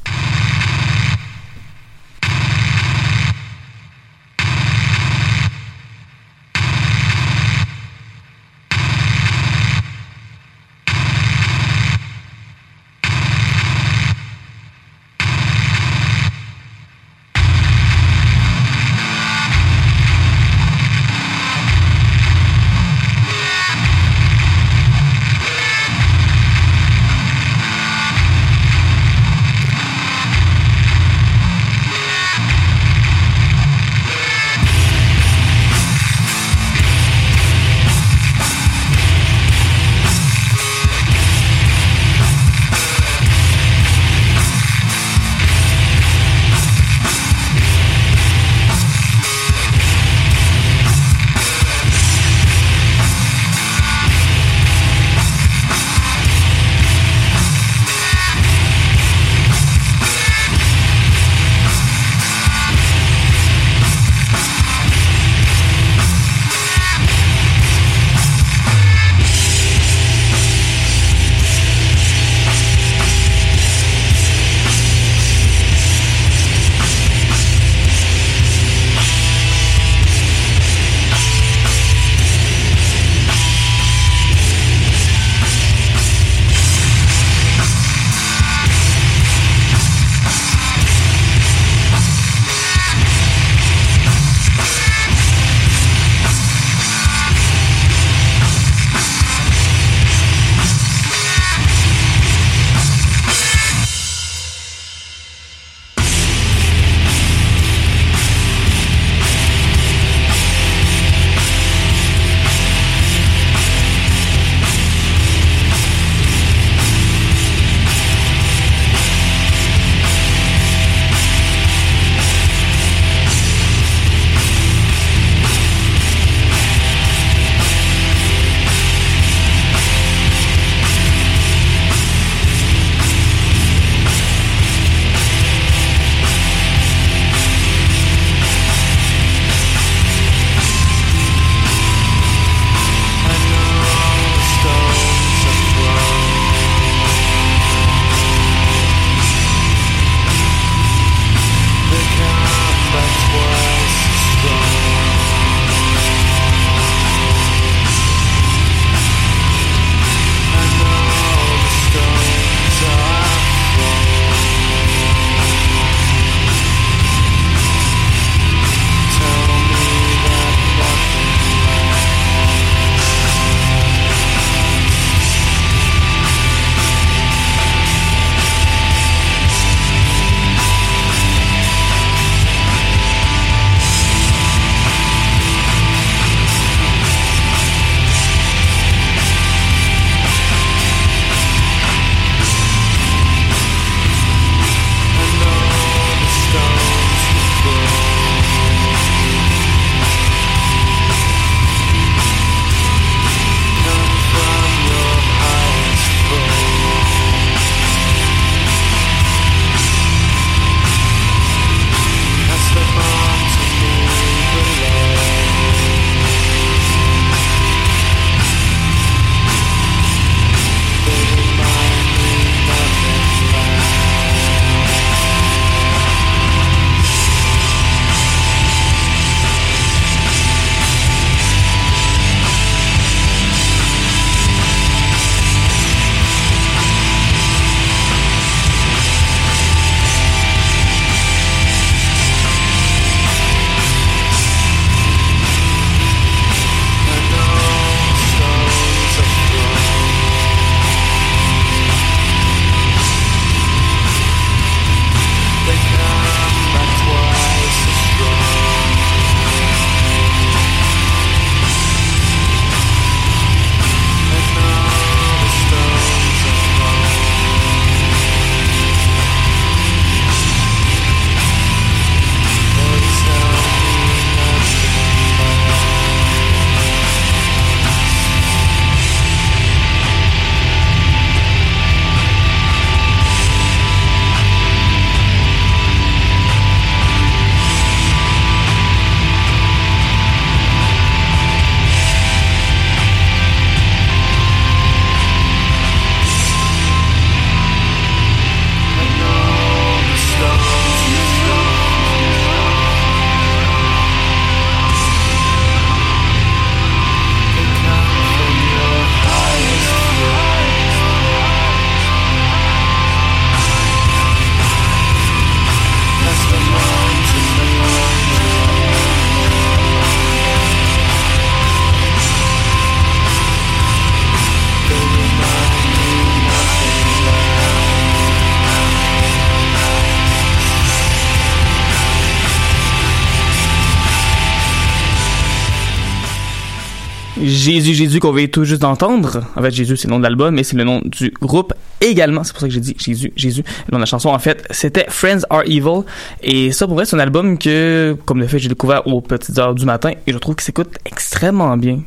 Jésus, 337.68 337.92
Jésus 337.92 338.18
qu'on 338.18 338.32
vient 338.32 338.46
tout 338.46 338.64
juste 338.64 338.80
d'entendre. 338.80 339.42
En 339.54 339.60
fait, 339.60 339.70
Jésus, 339.70 339.98
c'est 339.98 340.08
le 340.08 340.12
nom 340.12 340.18
de 340.18 340.22
l'album, 340.22 340.54
mais 340.54 340.64
c'est 340.64 340.76
le 340.76 340.84
nom 340.84 341.02
du 341.04 341.30
groupe 341.38 341.74
également. 342.00 342.42
C'est 342.42 342.52
pour 342.52 342.62
ça 342.62 342.66
que 342.66 342.72
j'ai 342.72 342.80
dit 342.80 342.96
Jésus, 342.98 343.30
Jésus. 343.36 343.62
Le 343.86 343.92
nom 343.92 343.98
de 343.98 344.02
la 344.02 344.06
chanson, 344.06 344.30
en 344.30 344.38
fait, 344.38 344.66
c'était 344.70 345.04
Friends 345.10 345.42
Are 345.50 345.64
Evil. 345.66 346.04
Et 346.42 346.72
ça, 346.72 346.86
pour 346.86 346.96
vrai, 346.96 347.04
c'est 347.04 347.16
un 347.16 347.18
album 347.18 347.58
que, 347.58 348.16
comme 348.24 348.40
le 348.40 348.46
fait, 348.46 348.58
j'ai 348.58 348.70
découvert 348.70 349.06
aux 349.06 349.20
petites 349.20 349.58
heures 349.58 349.74
du 349.74 349.84
matin 349.84 350.12
et 350.26 350.32
je 350.32 350.38
trouve 350.38 350.54
qu'il 350.54 350.64
s'écoute 350.64 350.96
extrêmement 351.04 351.76
bien. 351.76 352.00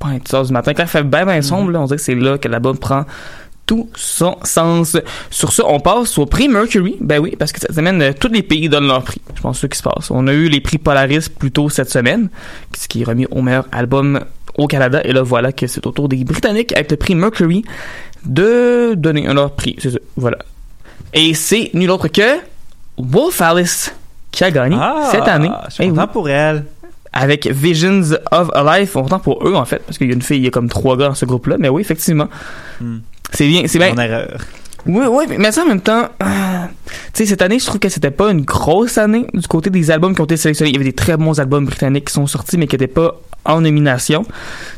Pas 0.00 0.08
à 0.08 0.14
petites 0.14 0.34
heures 0.34 0.44
du 0.44 0.52
matin. 0.52 0.74
Quand 0.74 0.82
il 0.82 0.88
fait 0.88 1.04
bien, 1.04 1.24
bien 1.24 1.40
sombre, 1.40 1.72
on 1.78 1.84
dirait 1.84 1.98
que 1.98 2.02
c'est 2.02 2.16
là 2.16 2.36
que 2.36 2.48
l'album 2.48 2.76
prend 2.76 3.04
tout 3.64 3.88
son 3.94 4.36
sens. 4.42 4.96
Sur 5.30 5.52
ça, 5.52 5.62
on 5.66 5.78
passe 5.78 6.18
au 6.18 6.26
prix 6.26 6.48
Mercury. 6.48 6.96
Ben 7.00 7.20
oui, 7.20 7.36
parce 7.38 7.52
que 7.52 7.60
cette 7.60 7.74
semaine, 7.74 8.02
euh, 8.02 8.12
tous 8.18 8.28
les 8.28 8.42
pays 8.42 8.68
donnent 8.68 8.88
leur 8.88 9.04
prix. 9.04 9.20
Je 9.36 9.40
pense 9.40 9.56
que 9.56 9.60
c'est 9.60 9.66
ce 9.66 9.70
qui 9.70 9.78
se 9.78 9.82
passe. 9.82 10.10
On 10.10 10.26
a 10.26 10.32
eu 10.32 10.48
les 10.48 10.60
prix 10.60 10.78
Polaris 10.78 11.28
plus 11.28 11.52
tôt 11.52 11.68
cette 11.68 11.90
semaine, 11.90 12.28
ce 12.76 12.88
qui 12.88 13.02
est 13.02 13.04
remis 13.04 13.26
au 13.30 13.42
meilleur 13.42 13.66
album 13.70 14.20
au 14.56 14.66
Canada. 14.66 15.00
Et 15.04 15.12
là, 15.12 15.22
voilà 15.22 15.52
que 15.52 15.66
c'est 15.66 15.86
au 15.86 15.90
tour 15.92 16.08
des 16.08 16.24
Britanniques 16.24 16.72
avec 16.72 16.90
le 16.90 16.96
prix 16.96 17.14
Mercury 17.14 17.64
de 18.24 18.94
donner 18.96 19.26
un 19.26 19.34
leur 19.34 19.52
prix. 19.52 19.76
C'est 19.78 19.90
ça. 19.90 19.98
Voilà. 20.16 20.38
Et 21.14 21.34
c'est 21.34 21.70
nul 21.74 21.90
autre 21.90 22.08
que 22.08 22.38
Wolf 22.98 23.40
Alice 23.40 23.94
qui 24.30 24.44
a 24.44 24.50
gagné 24.50 24.76
Ah, 24.78 25.08
cette 25.10 25.28
année. 25.28 25.50
Je 25.68 25.74
suis 25.74 25.84
Eh 25.84 25.88
content 25.88 26.02
oui. 26.02 26.08
pour 26.12 26.28
elle. 26.28 26.64
Avec 27.12 27.46
Visions 27.46 28.02
of 28.30 28.50
a 28.52 28.78
Life. 28.78 28.94
On 28.96 29.02
content 29.02 29.18
pour 29.20 29.46
eux, 29.48 29.54
en 29.54 29.64
fait, 29.64 29.78
parce 29.86 29.96
qu'il 29.96 30.06
y 30.08 30.10
a 30.10 30.14
une 30.14 30.20
fille, 30.22 30.36
il 30.38 30.44
y 30.44 30.48
a 30.48 30.50
comme 30.50 30.68
trois 30.68 30.96
gars 30.98 31.08
dans 31.08 31.14
ce 31.14 31.24
groupe-là. 31.24 31.56
Mais 31.58 31.68
oui, 31.70 31.80
effectivement. 31.80 32.28
Hmm. 32.80 32.98
C'est 33.32 33.46
bien, 33.48 33.62
c'est 33.66 33.78
bien. 33.78 33.94
Mon 33.94 34.00
erreur. 34.02 34.38
Oui, 34.86 35.04
oui, 35.10 35.24
mais 35.38 35.50
ça 35.52 35.62
en 35.62 35.66
même 35.66 35.80
temps, 35.80 36.08
euh, 36.22 36.26
tu 37.12 37.24
sais, 37.24 37.26
cette 37.26 37.42
année, 37.42 37.58
je 37.58 37.66
trouve 37.66 37.80
que 37.80 37.88
c'était 37.88 38.10
pas 38.10 38.30
une 38.30 38.42
grosse 38.42 38.98
année 38.98 39.26
du 39.34 39.46
côté 39.48 39.70
des 39.70 39.90
albums 39.90 40.14
qui 40.14 40.20
ont 40.20 40.24
été 40.24 40.36
sélectionnés. 40.36 40.70
Il 40.70 40.74
y 40.74 40.76
avait 40.76 40.84
des 40.84 40.92
très 40.92 41.16
bons 41.16 41.40
albums 41.40 41.64
britanniques 41.64 42.06
qui 42.06 42.12
sont 42.12 42.26
sortis, 42.26 42.56
mais 42.56 42.66
qui 42.66 42.74
n'étaient 42.74 42.86
pas 42.86 43.20
en 43.44 43.60
nomination. 43.60 44.22
Tu 44.24 44.30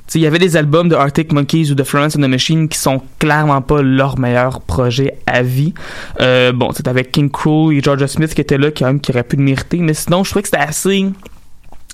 sais, 0.06 0.18
il 0.18 0.22
y 0.22 0.26
avait 0.26 0.38
des 0.38 0.56
albums 0.56 0.88
de 0.88 0.94
Arctic 0.94 1.32
Monkeys 1.32 1.70
ou 1.70 1.74
de 1.74 1.82
Florence 1.82 2.16
and 2.16 2.20
the 2.20 2.28
Machine 2.28 2.68
qui 2.68 2.78
sont 2.78 3.02
clairement 3.18 3.60
pas 3.60 3.82
leur 3.82 4.18
meilleur 4.18 4.60
projet 4.60 5.18
à 5.26 5.42
vie. 5.42 5.74
Euh, 6.20 6.52
bon, 6.52 6.70
c'est 6.74 6.88
avec 6.88 7.12
King 7.12 7.30
Cruel 7.30 7.78
et 7.78 7.82
Georgia 7.82 8.06
Smith 8.06 8.34
qui 8.34 8.40
étaient 8.40 8.58
là, 8.58 8.70
quand 8.70 8.86
même, 8.86 9.00
qui 9.00 9.10
auraient 9.10 9.24
pu 9.24 9.36
le 9.36 9.42
mériter, 9.42 9.78
mais 9.78 9.94
sinon, 9.94 10.24
je 10.24 10.30
trouvais 10.30 10.42
que 10.42 10.48
c'était 10.48 10.62
assez 10.62 11.06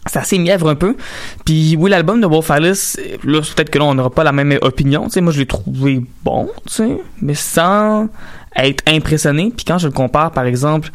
c'est 0.07 0.19
assez 0.19 0.39
mièvre 0.39 0.69
un 0.69 0.75
peu. 0.75 0.97
Puis 1.45 1.77
oui, 1.79 1.91
l'album 1.91 2.21
de 2.21 2.27
Wolf 2.27 2.51
Alice, 2.51 2.99
là, 3.25 3.41
peut-être 3.41 3.71
que 3.71 3.79
là, 3.79 3.85
on 3.87 3.95
n'aura 3.95 4.11
pas 4.11 4.25
la 4.25 4.33
même 4.33 4.59
opinion. 4.63 5.05
Tu 5.05 5.11
sais, 5.13 5.21
moi, 5.21 5.33
je 5.33 5.41
l'ai 5.41 5.47
trouvé 5.47 6.03
bon, 6.23 6.49
tu 6.67 6.73
sais, 6.75 6.97
mais 7.23 7.35
sans 7.35 8.09
être 8.57 8.85
impressionné. 8.87 9.53
Puis 9.57 9.65
quand 9.65 9.79
je 9.79 9.89
le 9.89 9.93
compare, 9.93 10.31
par 10.33 10.45
exemple, 10.45 10.91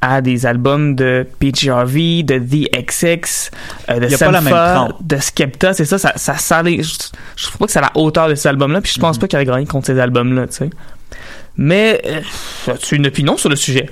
à 0.00 0.20
des 0.20 0.44
albums 0.46 0.94
de 0.94 1.26
PGRV, 1.38 2.24
de 2.24 2.38
The 2.38 2.68
XX, 2.86 3.50
euh, 3.88 4.00
de 4.00 4.06
Sampha, 4.50 4.88
de 5.00 5.16
Skepta, 5.16 5.72
c'est 5.72 5.84
ça, 5.86 5.96
ça, 5.98 6.12
ça 6.16 6.62
les- 6.62 6.82
je, 6.82 6.94
je 7.36 7.44
trouve 7.46 7.58
pas 7.58 7.66
que 7.66 7.72
c'est 7.72 7.78
à 7.78 7.82
la 7.82 7.92
hauteur 7.94 8.28
de 8.28 8.34
ces 8.34 8.48
albums-là, 8.48 8.80
puis 8.82 8.92
je 8.94 9.00
pense 9.00 9.16
pas 9.18 9.26
qu'il 9.28 9.36
aurait 9.38 9.46
gagné 9.46 9.66
contre 9.66 9.86
ces 9.86 9.98
albums-là, 9.98 10.46
tu 10.48 10.54
sais. 10.56 10.70
Mais, 11.56 12.02
euh, 12.06 12.72
as-tu 12.72 12.96
une 12.96 13.06
opinion 13.06 13.36
sur 13.36 13.48
le 13.48 13.56
sujet? 13.56 13.88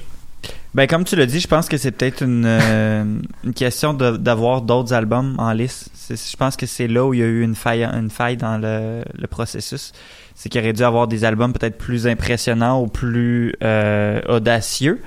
Ben, 0.74 0.86
comme 0.86 1.04
tu 1.04 1.16
l'as 1.16 1.26
dit, 1.26 1.38
je 1.38 1.48
pense 1.48 1.68
que 1.68 1.76
c'est 1.76 1.90
peut-être 1.90 2.22
une, 2.22 2.44
euh, 2.46 3.04
une 3.44 3.52
question 3.54 3.92
d'avoir 3.92 4.62
d'autres 4.62 4.94
albums 4.94 5.34
en 5.38 5.52
liste. 5.52 5.90
Je 6.08 6.36
pense 6.36 6.56
que 6.56 6.64
c'est 6.66 6.88
là 6.88 7.04
où 7.04 7.12
il 7.14 7.20
y 7.20 7.22
a 7.22 7.26
eu 7.26 7.42
une 7.42 7.54
faille, 7.54 7.84
une 7.84 8.08
faille 8.10 8.36
dans 8.38 8.56
le, 8.58 9.02
le 9.18 9.26
processus. 9.26 9.92
C'est 10.34 10.48
qu'il 10.48 10.60
aurait 10.62 10.72
dû 10.72 10.82
avoir 10.82 11.08
des 11.08 11.24
albums 11.24 11.52
peut-être 11.52 11.76
plus 11.76 12.06
impressionnants 12.06 12.80
ou 12.82 12.86
plus 12.86 13.54
euh, 13.62 14.20
audacieux. 14.28 15.02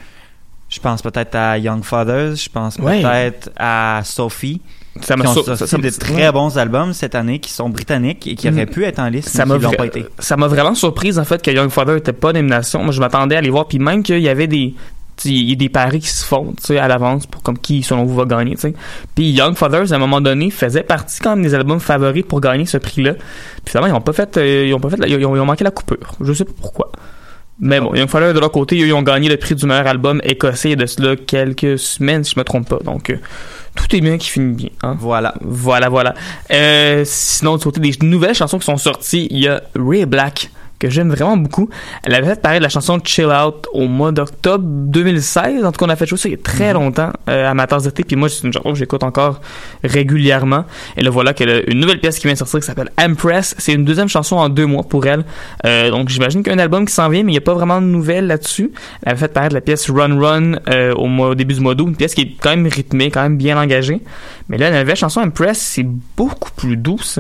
Je 0.70 0.80
pense 0.80 1.02
peut-être 1.02 1.36
à 1.36 1.58
Young 1.58 1.84
Fathers, 1.84 2.36
je 2.36 2.50
pense 2.50 2.78
Ouais. 2.78 3.02
peut-être 3.02 3.50
à 3.58 4.02
Sophie, 4.04 4.62
Ça 5.02 5.16
qui 5.16 5.22
m'a 5.22 5.30
ont 5.30 5.34
sorti 5.34 5.58
ça- 5.58 5.68
ça- 5.68 5.78
de 5.78 5.90
très 5.90 6.32
bons 6.32 6.58
albums 6.58 6.92
cette 6.94 7.14
année, 7.16 7.40
qui 7.40 7.52
sont 7.52 7.70
britanniques 7.70 8.26
et 8.28 8.36
qui 8.36 8.50
auraient 8.50 8.66
Mm. 8.66 8.70
pu 8.72 8.84
être 8.84 9.00
en 9.00 9.08
liste, 9.08 9.30
ça 9.30 9.46
mais 9.46 9.54
m'a 9.54 9.58
qui 9.60 9.64
l'ont 9.66 9.72
pas 9.74 9.86
été. 9.86 10.06
ça 10.20 10.38
m'a 10.38 10.48
vraiment 10.48 10.74
surprise 10.74 11.20
en 11.20 11.24
fait 11.24 11.42
que 11.42 11.52
Young 11.52 11.70
Father 11.70 11.98
était 11.98 12.14
pas 12.14 12.34
nomination. 12.34 12.84
Moi 12.84 12.92
je 12.94 13.00
m'attendais 13.00 13.36
à 13.36 13.42
les 13.42 13.50
voir 13.52 13.68
puis 13.68 13.78
même 13.80 14.02
qu'il 14.04 14.20
y 14.20 14.30
avait 14.30 14.48
des 14.48 14.74
il 15.24 15.50
y 15.50 15.54
a 15.54 15.56
des 15.56 15.70
paris 15.70 16.00
qui 16.02 16.10
se 16.10 16.26
font 16.26 16.54
à 16.70 16.88
l'avance 16.88 17.26
pour 17.26 17.42
comme 17.42 17.58
qui 17.58 17.84
selon 17.84 18.04
vous 18.04 18.16
va 18.16 18.26
gagner 18.26 18.56
tu 18.56 18.62
sais. 18.62 18.74
Puis 19.16 19.32
Young 19.32 19.56
Fathers 19.56 19.94
à 19.94 19.96
un 19.96 20.00
moment 20.00 20.20
donné 20.20 20.50
faisait 20.52 20.84
partie 20.84 21.20
quand 21.22 21.36
même 21.36 21.44
des 21.44 21.54
albums 21.54 21.80
favoris 21.80 22.26
pour 22.28 22.42
gagner 22.42 22.66
ce 22.66 22.78
prix 22.78 23.02
là. 23.04 23.14
Puis 23.14 23.24
finalement 23.72 23.94
ils 23.94 23.98
ont 23.98 24.02
pas 24.02 24.14
fait 24.14 24.36
euh, 24.38 24.66
ils 24.68 24.74
ont 24.74 24.80
pas 24.80 24.90
fait 24.90 24.98
la- 24.98 25.08
ils, 25.08 25.26
ont, 25.26 25.36
ils 25.36 25.40
ont 25.40 25.46
manqué 25.46 25.64
la 25.64 25.72
coupure. 25.72 26.16
Je 26.22 26.34
sais 26.34 26.46
pas 26.46 26.52
pourquoi. 26.60 26.92
Mais 27.58 27.80
bon, 27.80 27.96
Young 27.96 28.10
Father 28.10 28.34
de 28.34 28.40
leur 28.42 28.52
côté, 28.52 28.76
ils 28.76 28.92
ont 28.92 29.02
gagné 29.02 29.30
le 29.30 29.38
prix 29.38 29.56
du 29.56 29.66
meilleur 29.66 29.88
album 29.88 30.20
écossais 30.26 30.68
il 30.68 30.72
y 30.72 30.74
a 30.74 30.76
de 30.76 30.86
cela 30.86 31.16
quelques 31.16 31.80
semaines 31.80 32.26
si 32.26 32.34
je 32.36 32.40
me 32.40 32.44
trompe 32.44 32.68
pas. 32.68 32.80
Donc 32.84 33.10
euh, 33.10 33.18
tout 33.78 33.96
est 33.96 34.02
bien 34.02 34.18
qui 34.18 34.30
finit 34.30 34.54
bien. 34.54 34.70
Hein? 34.84 34.98
Voilà. 35.00 35.34
Voilà, 35.40 35.88
voilà. 35.88 36.14
Euh, 36.52 37.04
sinon, 37.06 37.56
du 37.56 37.64
côté 37.64 37.80
des 37.80 37.94
nouvelles 38.02 38.36
chansons 38.36 38.60
qui 38.60 38.66
sont 38.66 38.76
sorties, 38.76 39.30
il 39.32 39.40
y 39.40 39.48
a 39.48 39.62
Ray 39.74 40.06
Black, 40.06 40.50
que 40.80 40.90
j'aime 40.90 41.10
vraiment 41.10 41.38
beaucoup. 41.38 41.70
Elle 42.04 42.14
avait 42.14 42.28
fait 42.28 42.42
paraître 42.42 42.62
la 42.62 42.70
chanson 42.70 43.00
Chill 43.04 43.28
Out 43.28 43.68
au 43.74 43.88
mois 43.88 44.12
d'octobre 44.12 44.64
2016. 44.66 45.66
En 45.66 45.72
tout 45.72 45.80
cas, 45.80 45.86
on 45.86 45.90
a 45.90 45.96
fait 45.96 46.06
jouer 46.06 46.18
ça 46.18 46.30
il 46.30 46.34
y 46.34 46.36
a 46.36 46.42
très 46.42 46.74
longtemps 46.74 47.12
euh, 47.30 47.50
à 47.50 47.54
ma 47.54 47.68
tasse 47.68 47.84
d'été. 47.84 48.04
Puis 48.04 48.16
moi, 48.16 48.30
c'est 48.30 48.46
une 48.46 48.54
chanson 48.54 48.70
que 48.70 48.76
j'écoute 48.76 49.04
encore 49.04 49.42
régulièrement. 49.84 50.66
Et 50.98 51.02
là, 51.02 51.10
voilà 51.10 51.34
qu'elle 51.34 51.50
a 51.50 51.70
une 51.70 51.80
nouvelle 51.80 52.00
pièce 52.00 52.20
qui 52.20 52.28
vient 52.28 52.34
de 52.34 52.38
sortir 52.38 52.60
qui 52.60 52.66
s'appelle 52.66 52.92
Empress. 53.00 53.56
C'est 53.58 53.74
une 53.74 53.86
deuxième 53.86 54.10
chanson 54.10 54.36
en 54.38 54.50
deux 54.50 54.66
mois 54.66 54.84
pour 54.84 55.06
elle. 55.06 55.26
Euh, 55.66 55.92
donc, 55.92 56.10
j'imagine 56.10 56.44
qu'il 56.44 56.52
y 56.52 56.56
a 56.56 56.60
un 56.60 56.64
album 56.64 56.86
qui 56.86 56.94
s'en 56.94 57.10
vient, 57.10 57.24
mais 57.24 57.32
il 57.32 57.36
n'y 57.36 57.40
a 57.40 57.42
pas 57.42 57.54
vraiment 57.54 57.82
de 57.82 57.88
nouvelles 57.88 58.28
là-dessus. 58.28 58.72
Elle 59.04 59.12
avait 59.12 59.20
fait 59.20 59.34
paraître 59.34 59.54
la 59.54 59.62
pièce 59.62 59.90
Run 59.90 60.20
Run 60.20 60.54
euh, 60.70 60.94
au, 60.94 61.08
mois, 61.08 61.30
au 61.30 61.36
début 61.36 61.54
du 61.54 61.62
mois 61.62 61.76
d'août. 61.76 61.88
Une 61.88 61.96
pièce 61.96 62.14
qui 62.14 62.22
est 62.22 62.36
quand 62.40 62.50
même 62.50 62.68
rythmée, 62.68 63.12
quand 63.12 63.22
même 63.22 63.38
bien 63.38 63.60
engagée. 63.60 64.02
Mais 64.50 64.58
là, 64.58 64.70
la 64.70 64.82
nouvelle 64.82 64.96
chanson 64.96 65.22
Empress, 65.22 65.60
c'est 65.60 65.86
beaucoup 66.18 66.52
plus 66.56 66.78
douce. 66.78 67.20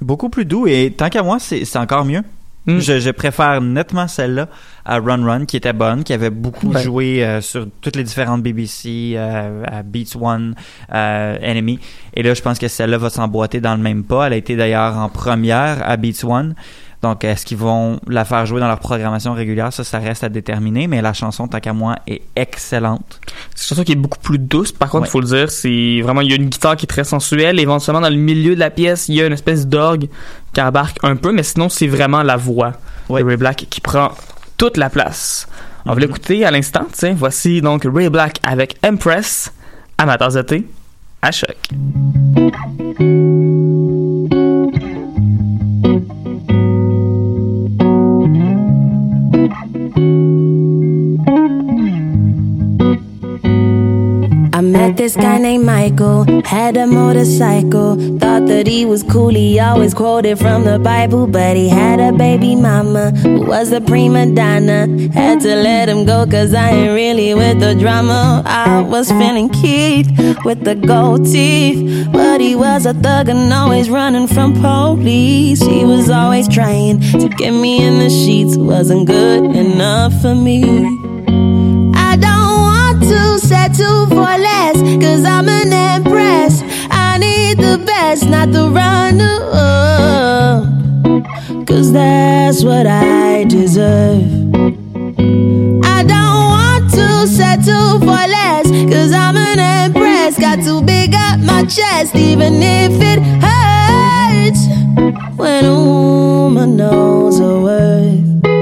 Beaucoup 0.00 0.28
plus 0.28 0.44
doux 0.44 0.66
et 0.66 0.92
tant 0.94 1.08
qu'à 1.08 1.22
moi, 1.22 1.38
c'est 1.38 1.76
encore 1.76 2.04
mieux. 2.04 2.22
Mm. 2.66 2.78
Je, 2.80 3.00
je 3.00 3.10
préfère 3.10 3.60
nettement 3.60 4.08
celle-là 4.08 4.48
à 4.84 4.98
Run 4.98 5.24
Run, 5.24 5.44
qui 5.46 5.56
était 5.56 5.72
bonne, 5.72 6.04
qui 6.04 6.12
avait 6.12 6.30
beaucoup 6.30 6.76
joué 6.76 7.24
euh, 7.24 7.40
sur 7.40 7.66
toutes 7.80 7.96
les 7.96 8.04
différentes 8.04 8.42
BBC, 8.42 9.14
euh, 9.16 9.62
à 9.66 9.82
Beats 9.82 10.16
One, 10.20 10.54
euh, 10.92 11.36
Enemy. 11.42 11.78
Et 12.14 12.22
là, 12.22 12.34
je 12.34 12.42
pense 12.42 12.58
que 12.58 12.68
celle-là 12.68 12.98
va 12.98 13.10
s'emboîter 13.10 13.60
dans 13.60 13.76
le 13.76 13.82
même 13.82 14.04
pas. 14.04 14.26
Elle 14.26 14.32
a 14.32 14.36
été 14.36 14.56
d'ailleurs 14.56 14.96
en 14.96 15.08
première 15.08 15.88
à 15.88 15.96
Beats 15.96 16.24
One. 16.24 16.54
Donc, 17.10 17.24
est-ce 17.24 17.44
qu'ils 17.46 17.56
vont 17.56 17.98
la 18.08 18.24
faire 18.24 18.44
jouer 18.46 18.60
dans 18.60 18.68
leur 18.68 18.78
programmation 18.80 19.32
régulière? 19.32 19.72
Ça, 19.72 19.84
ça 19.84 19.98
reste 19.98 20.24
à 20.24 20.28
déterminer. 20.28 20.86
Mais 20.86 21.00
la 21.02 21.12
chanson, 21.12 21.46
tant 21.48 21.60
qu'à 21.60 21.72
moi, 21.72 21.96
est 22.06 22.22
excellente. 22.34 23.20
C'est 23.54 23.64
une 23.64 23.68
chanson 23.68 23.84
qui 23.84 23.92
est 23.92 23.96
beaucoup 23.96 24.18
plus 24.18 24.38
douce. 24.38 24.72
Par 24.72 24.88
contre, 24.90 25.04
il 25.04 25.06
Ouais. 25.06 25.10
faut 25.10 25.20
le 25.20 25.26
dire, 25.26 25.50
c'est 25.50 26.00
vraiment, 26.02 26.20
il 26.20 26.30
y 26.30 26.32
a 26.32 26.36
une 26.36 26.48
guitare 26.48 26.76
qui 26.76 26.84
est 26.84 26.88
très 26.88 27.04
sensuelle. 27.04 27.58
Éventuellement, 27.60 28.00
dans 28.00 28.10
le 28.10 28.16
milieu 28.16 28.54
de 28.54 28.60
la 28.60 28.70
pièce, 28.70 29.08
il 29.08 29.14
y 29.16 29.22
a 29.22 29.26
une 29.26 29.32
espèce 29.32 29.66
d'orgue 29.66 30.08
qui 30.52 30.60
embarque 30.60 30.98
un 31.02 31.16
peu, 31.16 31.32
mais 31.32 31.42
sinon, 31.42 31.68
c'est 31.68 31.86
vraiment 31.88 32.22
la 32.22 32.36
voix 32.36 32.72
Ouais. 33.08 33.22
de 33.22 33.26
Ray 33.26 33.36
Black 33.36 33.66
qui 33.70 33.80
prend 33.80 34.10
toute 34.56 34.76
la 34.76 34.90
place. 34.90 35.46
On 35.84 35.90
va 35.90 35.94
Mhm. 35.96 36.00
l'écouter 36.00 36.44
à 36.44 36.50
l'instant, 36.50 36.86
tiens. 36.92 37.14
Voici 37.16 37.60
donc 37.60 37.86
Ray 37.86 38.08
Black 38.08 38.38
avec 38.42 38.76
Empress 38.84 39.52
tasse 39.96 40.34
de 40.34 40.42
thé 40.42 40.66
à 41.22 41.30
choc. 41.30 41.56
Met 54.86 54.96
this 54.96 55.16
guy 55.16 55.38
named 55.38 55.64
Michael, 55.64 56.24
had 56.44 56.76
a 56.76 56.86
motorcycle. 56.86 57.96
Thought 58.18 58.46
that 58.46 58.66
he 58.66 58.84
was 58.84 59.02
cool, 59.02 59.30
he 59.30 59.58
always 59.58 59.94
quoted 59.94 60.38
from 60.38 60.64
the 60.64 60.78
Bible. 60.78 61.26
But 61.26 61.56
he 61.56 61.68
had 61.68 61.98
a 61.98 62.12
baby 62.12 62.54
mama 62.54 63.10
who 63.10 63.46
was 63.46 63.72
a 63.72 63.80
prima 63.80 64.26
donna. 64.26 64.86
Had 65.12 65.40
to 65.40 65.56
let 65.56 65.88
him 65.88 66.04
go, 66.04 66.26
cause 66.26 66.54
I 66.54 66.70
ain't 66.70 66.94
really 66.94 67.34
with 67.34 67.58
the 67.58 67.74
drama. 67.74 68.42
I 68.46 68.82
was 68.82 69.10
feeling 69.10 69.48
Keith 69.48 70.08
with 70.44 70.62
the 70.62 70.76
gold 70.76 71.26
teeth. 71.26 72.08
But 72.12 72.40
he 72.40 72.54
was 72.54 72.86
a 72.86 72.94
thug 72.94 73.28
and 73.28 73.52
always 73.52 73.90
running 73.90 74.28
from 74.28 74.54
police. 74.60 75.60
He 75.60 75.84
was 75.84 76.10
always 76.10 76.46
trying 76.48 77.00
to 77.20 77.28
get 77.28 77.50
me 77.50 77.84
in 77.84 77.98
the 77.98 78.10
sheets, 78.10 78.56
wasn't 78.56 79.06
good 79.08 79.44
enough 79.56 80.12
for 80.22 80.34
me. 80.34 81.15
For 84.08 84.32
less, 84.48 84.76
cause 85.02 85.24
I'm 85.24 85.48
an 85.48 85.72
empress. 85.72 86.62
I 86.90 87.18
need 87.18 87.58
the 87.58 87.78
best, 87.84 88.28
not 88.28 88.52
the 88.52 88.68
runner. 88.70 89.36
Cause 91.66 91.92
that's 91.92 92.62
what 92.64 92.86
I 92.86 93.44
deserve. 93.44 94.22
I 95.84 95.98
don't 96.12 96.44
want 96.56 96.90
to 96.92 97.26
settle 97.26 97.98
for 98.00 98.24
less, 98.36 98.66
cause 98.92 99.12
I'm 99.12 99.36
an 99.36 99.58
empress. 99.58 100.38
Got 100.38 100.58
to 100.64 100.82
big 100.82 101.14
up 101.14 101.40
my 101.40 101.64
chest, 101.64 102.14
even 102.14 102.54
if 102.62 102.92
it 103.12 103.20
hurts. 103.44 104.62
When 105.36 105.64
a 105.64 105.74
woman 105.74 106.76
knows 106.76 107.38
her 107.38 107.60
worth. 107.60 108.55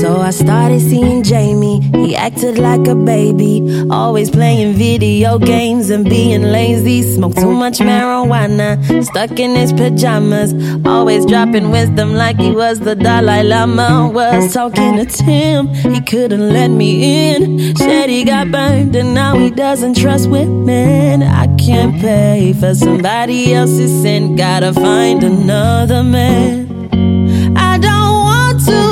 So 0.00 0.20
I 0.20 0.30
started 0.30 0.80
seeing 0.80 1.24
Jamie. 1.24 1.80
He 1.80 2.14
acted 2.14 2.56
like 2.56 2.86
a 2.86 2.94
baby, 2.94 3.84
always 3.90 4.30
playing 4.30 4.74
video 4.74 5.40
games 5.40 5.90
and 5.90 6.04
being 6.04 6.42
lazy. 6.42 7.02
Smoked 7.02 7.38
too 7.38 7.50
much 7.50 7.78
marijuana, 7.80 8.78
stuck 9.04 9.40
in 9.40 9.56
his 9.56 9.72
pajamas, 9.72 10.54
always 10.86 11.26
dropping 11.26 11.70
wisdom 11.70 12.14
like 12.14 12.38
he 12.38 12.52
was 12.52 12.78
the 12.78 12.94
Dalai 12.94 13.42
Lama. 13.42 14.08
Was 14.14 14.54
talking 14.54 14.98
to 14.98 15.04
Tim, 15.04 15.66
he 15.68 16.00
couldn't 16.00 16.48
let 16.52 16.68
me 16.68 17.34
in. 17.34 17.74
Said 17.76 18.08
he 18.08 18.22
got 18.22 18.52
burned 18.52 18.94
and 18.94 19.14
now 19.14 19.36
he 19.36 19.50
doesn't 19.50 19.96
trust 19.96 20.30
women. 20.30 21.24
I 21.24 21.48
can't 21.56 22.00
pay 22.00 22.52
for 22.52 22.72
somebody 22.72 23.52
else's 23.52 23.90
sin, 24.02 24.36
gotta 24.36 24.72
find 24.72 25.24
another 25.24 26.04
man. 26.04 26.67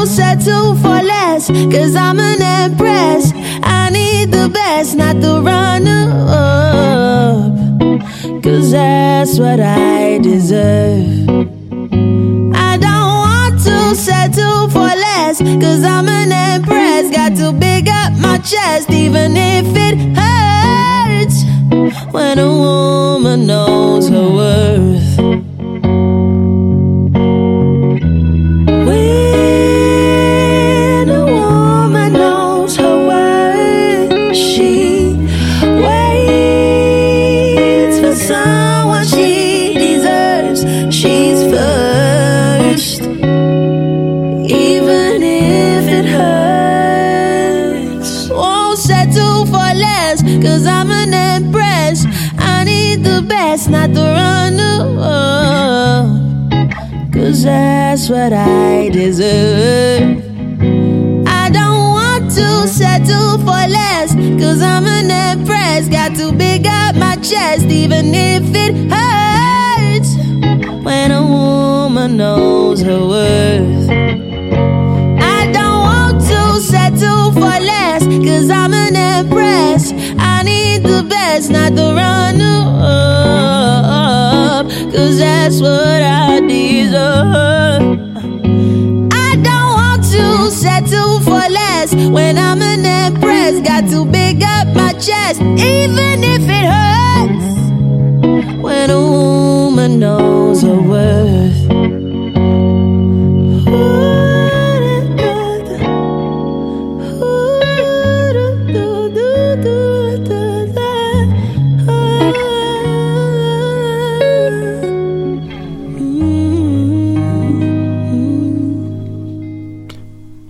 Settle 0.06 0.76
for 0.76 1.02
less, 1.02 1.48
cause 1.48 1.96
I'm 1.96 2.20
an 2.20 2.40
empress. 2.40 3.32
I 3.62 3.90
need 3.90 4.30
the 4.30 4.48
best, 4.48 4.96
not 4.96 5.20
the 5.20 5.42
runner 5.42 6.04
up. 6.28 7.52
Cause 8.42 8.70
that's 8.70 9.38
what 9.38 9.60
I 9.60 10.18
deserve. 10.18 11.28
I 12.54 12.78
don't 12.86 13.16
want 13.26 13.58
to 13.64 13.94
settle 13.96 14.68
for 14.70 14.90
less, 15.06 15.40
cause 15.40 15.82
I'm 15.82 16.08
an 16.08 16.30
empress. 16.30 17.10
Got 17.10 17.36
to 17.38 17.52
big 17.52 17.88
up 17.88 18.12
my 18.20 18.38
chest, 18.38 18.90
even 18.90 19.36
if 19.36 19.66
it 19.74 19.96
hurts. 20.16 21.44
When 22.12 22.38
a 22.38 22.48
woman 22.48 23.46
knows 23.46 24.08
her 24.08 24.30
worth. 24.30 25.05
What 58.16 58.32
I 58.32 58.88
deserve. 58.88 60.16
I 61.42 61.50
don't 61.58 61.82
want 61.98 62.24
to 62.38 62.48
settle 62.66 63.36
for 63.46 63.62
less. 63.78 64.14
Cause 64.40 64.62
I'm 64.62 64.86
an 64.86 65.10
empress. 65.10 65.86
Got 65.88 66.16
to 66.20 66.32
big 66.32 66.66
up 66.66 66.94
my 66.96 67.16
chest, 67.16 67.66
even 67.66 68.14
if 68.14 68.44
it 68.64 68.74
hurts. 68.94 70.10
When 70.86 71.10
a 71.10 71.22
woman 71.22 72.16
knows 72.16 72.80
her 72.88 73.02
worth. 73.12 73.90
I 75.36 75.40
don't 75.56 75.80
want 75.90 76.18
to 76.32 76.40
settle 76.72 77.32
for 77.32 77.56
less. 77.72 78.02
Cause 78.28 78.48
I'm 78.48 78.72
an 78.72 78.96
empress. 78.96 79.92
I 80.18 80.42
need 80.42 80.84
the 80.84 81.02
best, 81.08 81.50
not 81.50 81.74
the. 81.74 81.86
Cause 81.96 83.25
that's 85.46 85.60
what 85.60 86.02
I 86.02 86.40
deserve. 86.40 87.82
I 89.12 89.36
don't 89.46 89.74
want 89.80 90.02
to 90.02 90.50
settle 90.50 91.20
for 91.20 91.48
less 91.48 91.94
when 91.94 92.36
I'm 92.36 92.60
an 92.62 92.84
empress. 92.84 93.60
Got 93.60 93.88
to 93.90 94.04
big 94.04 94.42
up 94.42 94.66
my 94.74 94.92
chest, 94.94 95.40
even 95.40 96.24
if 96.24 96.42
it 96.58 96.66
hurts. 96.74 97.54
When 98.60 98.90
a 98.90 99.00
woman 99.00 100.00
knows 100.00 100.62
her 100.62 100.82
worth. 100.82 101.65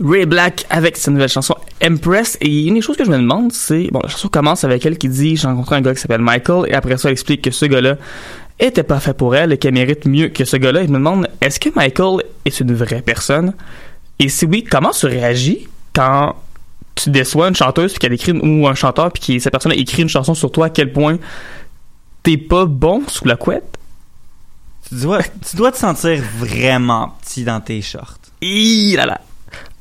Ray 0.06 0.26
Black 0.26 0.66
avec 0.70 0.96
sa 0.96 1.10
nouvelle 1.10 1.28
chanson 1.28 1.54
Empress. 1.84 2.38
Et 2.40 2.66
une 2.66 2.74
des 2.74 2.80
choses 2.80 2.96
que 2.96 3.04
je 3.04 3.10
me 3.10 3.16
demande, 3.18 3.52
c'est, 3.52 3.88
bon, 3.90 4.00
la 4.02 4.08
chanson 4.08 4.28
commence 4.28 4.64
avec 4.64 4.84
elle 4.86 4.98
qui 4.98 5.08
dit, 5.08 5.36
j'ai 5.36 5.46
rencontré 5.46 5.76
un 5.76 5.80
gars 5.80 5.94
qui 5.94 6.00
s'appelle 6.00 6.20
Michael, 6.20 6.70
et 6.70 6.74
après 6.74 6.96
ça, 6.96 7.08
elle 7.08 7.12
explique 7.12 7.42
que 7.42 7.50
ce 7.50 7.66
gars-là 7.66 7.96
était 8.58 8.82
pas 8.82 9.00
fait 9.00 9.14
pour 9.14 9.34
elle 9.36 9.52
et 9.52 9.58
qu'elle 9.58 9.74
mérite 9.74 10.06
mieux 10.06 10.28
que 10.28 10.44
ce 10.44 10.56
gars-là. 10.56 10.82
Et 10.82 10.86
je 10.86 10.90
me 10.90 10.98
demande, 10.98 11.28
est-ce 11.40 11.60
que 11.60 11.68
Michael 11.74 12.22
est 12.44 12.60
une 12.60 12.74
vraie 12.74 13.02
personne? 13.02 13.54
Et 14.18 14.28
si 14.28 14.46
oui, 14.46 14.64
comment 14.64 14.90
tu 14.90 15.06
réagis 15.06 15.68
quand 15.92 16.34
tu 16.94 17.10
déçois 17.10 17.48
une 17.48 17.54
chanteuse 17.54 17.92
puis 17.92 17.98
qu'elle 17.98 18.14
écrit 18.14 18.32
une- 18.32 18.62
ou 18.62 18.66
un 18.66 18.74
chanteur 18.74 19.12
puis 19.12 19.36
que 19.36 19.42
cette 19.42 19.52
personne 19.52 19.72
a 19.72 19.74
écrit 19.74 20.02
une 20.02 20.08
chanson 20.08 20.32
sur 20.32 20.50
toi 20.50 20.66
à 20.66 20.70
quel 20.70 20.92
point 20.92 21.18
t'es 22.22 22.38
pas 22.38 22.64
bon 22.64 23.02
sous 23.08 23.26
la 23.26 23.36
couette? 23.36 23.76
Tu 24.88 24.94
dois, 25.02 25.22
tu 25.22 25.56
dois 25.56 25.72
te 25.72 25.76
sentir 25.76 26.22
vraiment 26.38 27.14
petit 27.20 27.44
dans 27.44 27.60
tes 27.60 27.82
shorts. 27.82 28.16
Hi 28.40 28.96
là 28.96 29.04
là. 29.04 29.20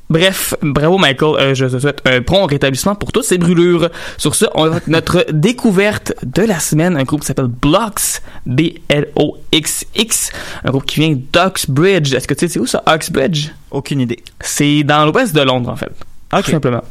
Bref, 0.08 0.54
bravo 0.62 0.98
Michael, 0.98 1.34
Euh, 1.40 1.54
je 1.54 1.66
te 1.66 1.78
souhaite 1.80 2.00
un 2.06 2.22
prompt 2.22 2.46
rétablissement 2.46 2.94
pour 2.94 3.10
toutes 3.10 3.24
ces 3.24 3.38
brûlures. 3.38 3.90
Sur 4.18 4.34
ce, 4.36 4.44
on 4.54 4.68
va 4.68 4.78
notre 4.86 5.26
découverte 5.32 6.14
de 6.22 6.42
la 6.42 6.60
semaine, 6.60 6.96
un 6.96 7.02
groupe 7.02 7.22
qui 7.22 7.26
s'appelle 7.26 7.46
Blocks, 7.48 8.20
B-L-O-X-X, 8.46 10.30
un 10.64 10.70
groupe 10.70 10.86
qui 10.86 11.00
vient 11.00 11.16
d'Oxbridge. 11.32 12.14
Est-ce 12.14 12.28
que 12.28 12.34
tu 12.34 12.46
sais 12.46 12.52
c'est 12.54 12.60
où 12.60 12.66
ça, 12.66 12.82
Oxbridge? 12.86 13.48
Aucune 13.70 14.00
idée. 14.00 14.22
C'est 14.40 14.82
dans 14.84 15.04
l'ouest 15.06 15.34
de 15.34 15.40
Londres 15.42 15.70
en 15.70 15.76
fait, 15.76 15.90
Ok. 16.32 16.44
tout 16.44 16.50
simplement. 16.52 16.82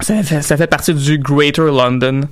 Ça 0.00 0.22
fait, 0.22 0.42
ça 0.42 0.56
fait 0.56 0.66
partie 0.68 0.94
du 0.94 1.18
Greater 1.18 1.64
London, 1.66 2.22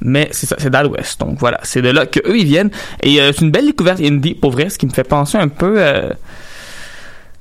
mais 0.00 0.28
c'est 0.32 0.46
ça, 0.46 0.56
c'est 0.58 0.70
dans 0.70 0.82
l'ouest. 0.82 1.20
Donc 1.20 1.38
voilà, 1.38 1.60
c'est 1.62 1.80
de 1.80 1.88
là 1.90 2.06
que 2.06 2.18
eux 2.28 2.36
ils 2.36 2.44
viennent. 2.44 2.70
Et 3.02 3.20
euh, 3.20 3.32
c'est 3.32 3.42
une 3.44 3.50
belle 3.52 3.66
découverte 3.66 4.00
indie, 4.00 4.34
pour 4.34 4.50
vrai, 4.50 4.68
ce 4.68 4.78
qui 4.78 4.86
me 4.86 4.92
fait 4.92 5.04
penser 5.04 5.38
un 5.38 5.48
peu... 5.48 5.76
euh, 5.78 6.10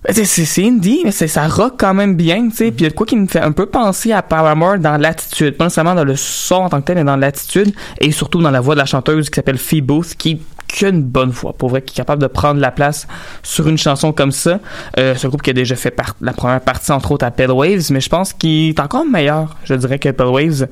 c'est- 0.10 0.26
c'est 0.26 0.66
indie, 0.66 1.02
mais 1.04 1.12
ça 1.12 1.48
rock 1.48 1.76
quand 1.78 1.94
même 1.94 2.16
bien, 2.16 2.50
tu 2.50 2.56
sais. 2.56 2.72
Puis 2.72 2.82
il 2.82 2.84
y 2.84 2.88
a 2.88 2.92
quoi 2.92 3.06
qui 3.06 3.16
me 3.16 3.28
fait 3.28 3.42
un 3.42 3.52
peu 3.52 3.66
penser 3.66 4.12
à 4.12 4.22
Paramore 4.22 4.78
dans 4.80 4.98
l'attitude. 4.98 5.56
Pas 5.58 5.66
nécessairement 5.66 5.96
dans 5.96 6.04
le 6.04 6.16
son 6.16 6.56
en 6.56 6.70
tant 6.70 6.82
que 6.82 6.86
tel, 6.88 6.96
mais 6.98 7.04
dans 7.04 7.16
l'attitude. 7.18 7.74
Et 8.00 8.12
surtout 8.12 8.42
dans 8.42 8.52
la 8.52 8.62
voix 8.62 8.76
de 8.76 8.80
la 8.80 8.86
chanteuse 8.86 9.30
qui 9.30 9.36
s'appelle 9.36 9.58
Fee 9.58 9.82
Booth, 9.82 10.16
qui 10.16 10.42
qui 10.68 10.86
a 10.86 10.90
une 10.90 11.04
bonne 11.04 11.30
voix, 11.30 11.54
pour 11.54 11.70
vrai, 11.70 11.84
qui 11.84 11.94
est 11.94 11.98
capable 11.98 12.20
de 12.20 12.26
prendre 12.26 12.60
la 12.60 12.72
place 12.72 13.08
sur 13.44 13.68
une 13.68 13.78
chanson 13.78 14.12
comme 14.12 14.32
ça. 14.32 14.60
Euh, 14.98 15.14
un 15.24 15.28
groupe 15.28 15.44
qui 15.44 15.52
a 15.52 15.54
déjà 15.54 15.76
fait 15.76 15.96
la 16.20 16.34
première 16.34 16.62
partie, 16.62 16.92
entre 16.92 17.12
autres, 17.12 17.26
à 17.28 17.30
Pale 17.30 17.52
Waves, 17.52 17.92
mais 17.92 18.02
je 18.02 18.10
pense 18.10 18.34
qu'il 18.34 18.70
est 18.70 18.80
encore 18.80 19.06
meilleur, 19.06 19.56
je 19.66 19.76
dirais, 19.76 20.00
que 20.00 20.10
Pale 20.10 20.30
Waves. 20.30 20.68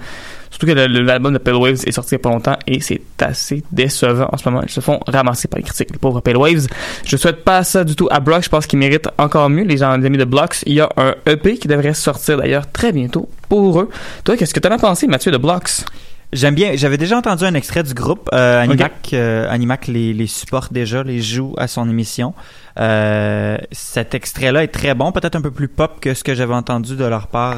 Surtout 0.51 0.67
que 0.67 0.71
l'album 0.73 1.33
de 1.33 1.37
Pale 1.37 1.55
Waves 1.55 1.79
est 1.85 1.91
sorti 1.91 2.11
il 2.11 2.15
y 2.15 2.15
a 2.15 2.19
pas 2.19 2.29
longtemps 2.29 2.57
et 2.67 2.81
c'est 2.81 3.01
assez 3.19 3.63
décevant 3.71 4.27
en 4.31 4.37
ce 4.37 4.47
moment. 4.49 4.61
Ils 4.63 4.69
se 4.69 4.81
font 4.81 4.99
ramasser 5.07 5.47
par 5.47 5.57
les 5.57 5.63
critiques, 5.63 5.91
les 5.91 5.97
pauvres 5.97 6.19
Pale 6.19 6.37
Waves. 6.37 6.67
Je 7.05 7.17
souhaite 7.17 7.43
pas 7.43 7.63
ça 7.63 7.83
du 7.83 7.95
tout 7.95 8.09
à 8.11 8.19
Block. 8.19 8.43
Je 8.43 8.49
pense 8.49 8.67
qu'ils 8.67 8.77
méritent 8.77 9.07
encore 9.17 9.49
mieux, 9.49 9.63
les 9.63 9.77
gens 9.77 9.95
les 9.95 10.05
amis 10.05 10.17
de 10.17 10.25
Blocks. 10.25 10.57
Il 10.65 10.73
y 10.73 10.81
a 10.81 10.89
un 10.97 11.15
EP 11.25 11.57
qui 11.57 11.67
devrait 11.67 11.93
sortir 11.93 12.37
d'ailleurs 12.37 12.69
très 12.69 12.91
bientôt 12.91 13.29
pour 13.49 13.79
eux. 13.79 13.89
Toi, 14.23 14.37
qu'est-ce 14.37 14.53
que 14.53 14.59
t'en 14.59 14.71
as 14.71 14.77
pensé, 14.77 15.07
Mathieu, 15.07 15.31
de 15.31 15.37
Blocks? 15.37 15.85
J'aime 16.33 16.55
bien. 16.55 16.71
J'avais 16.75 16.97
déjà 16.97 17.17
entendu 17.17 17.43
un 17.43 17.53
extrait 17.55 17.83
du 17.83 17.93
groupe. 17.93 18.29
Euh, 18.33 18.61
Animac, 18.61 19.09
euh, 19.13 19.49
Animac 19.49 19.87
les, 19.87 20.13
les 20.13 20.27
supporte 20.27 20.71
déjà, 20.71 21.03
les 21.03 21.21
joue 21.21 21.53
à 21.57 21.67
son 21.67 21.89
émission. 21.89 22.33
Euh, 22.79 23.57
cet 23.71 24.15
extrait-là 24.15 24.63
est 24.63 24.69
très 24.69 24.93
bon, 24.93 25.11
peut-être 25.11 25.35
un 25.35 25.41
peu 25.41 25.51
plus 25.51 25.67
pop 25.67 25.99
que 25.99 26.13
ce 26.13 26.23
que 26.23 26.33
j'avais 26.33 26.53
entendu 26.53 26.95
de 26.95 27.03
leur 27.03 27.27
part 27.27 27.57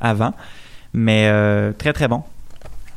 avant, 0.00 0.32
mais 0.98 1.28
euh, 1.30 1.72
très 1.72 1.92
très 1.92 2.08
bon. 2.08 2.22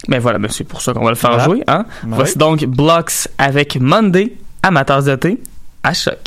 Ben 0.07 0.19
voilà, 0.19 0.39
ben 0.39 0.49
c'est 0.49 0.63
pour 0.63 0.81
ça 0.81 0.93
qu'on 0.93 1.03
va 1.03 1.11
le 1.11 1.15
faire 1.15 1.29
Voilà. 1.31 1.45
jouer, 1.45 1.63
hein? 1.67 1.85
Ouais. 2.03 2.09
Voici 2.15 2.37
donc 2.37 2.65
Blocks 2.65 3.27
avec 3.37 3.79
Monday, 3.79 4.33
amateurs 4.63 5.03
de 5.03 5.15
thé, 5.15 5.39
à 5.83 5.93
choc. 5.93 6.17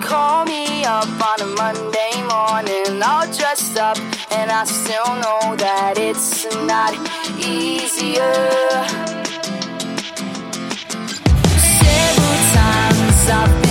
Call 0.00 0.44
me 0.46 0.84
up 0.84 1.08
on 1.20 1.42
a 1.42 1.46
Monday 1.56 2.12
morning, 2.28 3.02
all 3.02 3.26
dressed 3.32 3.76
up, 3.78 3.96
and 4.30 4.50
I 4.50 4.64
still 4.64 5.10
know 5.22 5.56
that 5.56 5.94
it's 5.98 6.44
not 6.66 6.92
easier. 7.38 8.34
Several 11.80 12.38
times 12.58 13.28
I've 13.30 13.63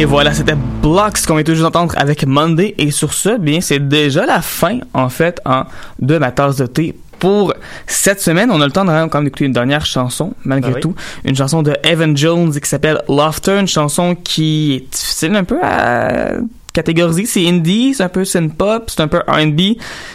Et 0.00 0.04
voilà, 0.04 0.32
c'était 0.32 0.54
Blocks 0.80 1.26
qu'on 1.26 1.34
vient 1.34 1.44
juste 1.44 1.62
d'entendre 1.62 1.92
avec 1.98 2.24
Monday. 2.24 2.72
Et 2.78 2.92
sur 2.92 3.12
ce, 3.12 3.36
bien, 3.36 3.60
c'est 3.60 3.80
déjà 3.88 4.26
la 4.26 4.40
fin, 4.40 4.78
en 4.94 5.08
fait, 5.08 5.40
hein, 5.44 5.66
de 5.98 6.18
ma 6.18 6.30
tasse 6.30 6.54
de 6.54 6.66
thé 6.66 6.94
pour 7.18 7.52
cette 7.88 8.20
semaine. 8.20 8.52
On 8.52 8.60
a 8.60 8.66
le 8.66 8.70
temps 8.70 8.84
de 8.84 8.90
quand 9.08 9.14
même 9.18 9.24
d'écouter 9.24 9.46
une 9.46 9.52
dernière 9.52 9.84
chanson, 9.84 10.34
malgré 10.44 10.70
Ah 10.70 10.74
oui. 10.76 10.80
tout. 10.82 10.94
Une 11.24 11.34
chanson 11.34 11.64
de 11.64 11.74
Evan 11.82 12.16
Jones 12.16 12.52
qui 12.52 12.68
s'appelle 12.68 13.02
Laughter, 13.08 13.58
une 13.58 13.66
chanson 13.66 14.14
qui 14.14 14.74
est 14.74 14.92
difficile 14.92 15.34
un 15.34 15.42
peu 15.42 15.58
à 15.64 16.34
catégoriser. 16.72 17.26
C'est 17.26 17.48
indie, 17.48 17.92
c'est 17.94 18.04
un 18.04 18.08
peu 18.08 18.24
synth-pop, 18.24 18.84
c'est 18.90 19.00
un 19.00 19.08
peu 19.08 19.18
R&B, 19.26 19.60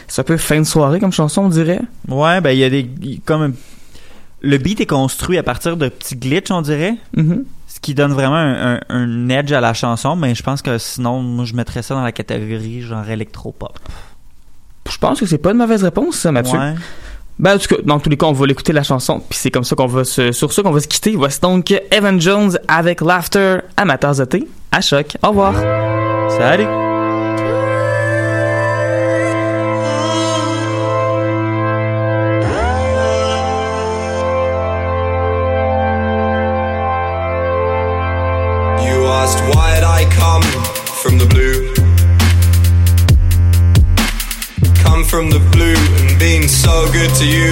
c'est 0.08 0.22
un 0.22 0.24
peu 0.24 0.38
fin 0.38 0.60
de 0.60 0.64
soirée 0.66 1.02
comme 1.02 1.12
chanson, 1.12 1.42
on 1.42 1.50
dirait. 1.50 1.82
Ouais, 2.08 2.40
ben 2.40 2.52
il 2.52 2.60
y 2.60 2.64
a 2.64 2.70
des 2.70 2.88
comme 3.26 3.54
le 4.40 4.58
beat 4.58 4.80
est 4.80 4.86
construit 4.86 5.38
à 5.38 5.44
partir 5.44 5.76
de 5.76 5.90
petits 5.90 6.16
glitches, 6.16 6.52
on 6.52 6.62
dirait, 6.62 6.96
Mhm. 7.18 7.44
ce 7.63 7.63
qui 7.84 7.94
donne 7.94 8.14
vraiment 8.14 8.36
un, 8.38 8.76
un- 8.76 8.80
un 8.90 9.30
edge 9.30 9.52
à 9.52 9.62
la 9.62 9.76
chanson. 9.76 10.16
Mais 10.16 10.34
je 10.34 10.42
pense 10.42 10.64
que 10.64 10.80
sinon, 10.80 11.20
moi, 11.22 11.46
je 11.46 11.54
mettrais 11.54 11.84
ça 11.84 11.94
dans 11.94 12.02
la 12.02 12.12
catégorie 12.12 12.82
genre 12.82 13.08
électro-pop. 13.08 13.78
Je 14.90 14.98
pense 14.98 15.20
que 15.20 15.26
c'est 15.28 15.38
pas 15.38 15.52
une 15.52 15.58
mauvaise 15.58 15.84
réponse, 15.84 16.16
ça, 16.16 16.32
Mathieu. 16.32 16.58
Ouais. 16.58 16.74
Ben, 17.40 17.56
en 17.56 17.58
tout 17.58 17.68
cas, 17.76 17.82
dans 17.84 18.00
tous 18.00 18.10
les 18.10 18.18
cas, 18.18 18.28
on 18.28 18.32
va 18.34 18.46
l'écouter 18.46 18.74
la 18.74 18.84
chanson, 18.84 19.20
puis 19.28 19.38
c'est 19.40 19.50
comme 19.50 19.64
ça 19.64 19.76
qu'on 19.76 19.88
va 19.88 20.04
se, 20.04 20.32
sur 20.32 20.54
ça 20.54 20.62
qu'on 20.62 20.72
va 20.72 20.80
se 20.80 20.88
quitter. 20.88 21.16
Voici 21.16 21.40
donc 21.42 21.72
Evan 21.92 22.20
Jones 22.22 22.58
avec 22.68 23.02
Laughter 23.02 23.60
tasse 23.98 24.18
de 24.18 24.26
thé. 24.26 24.48
À 24.72 24.82
choc. 24.82 25.18
Au 25.24 25.30
revoir. 25.30 25.54
Salut. 26.30 26.93
I 40.04 40.10
come 40.10 40.44
from 41.02 41.18
the 41.18 41.26
blue? 41.26 41.74
Come 44.84 45.06
from 45.06 45.30
the 45.30 45.40
blue 45.54 45.78
and 45.78 46.20
been 46.20 46.50
so 46.50 46.92
good 46.92 47.10
to 47.16 47.26
you. 47.26 47.52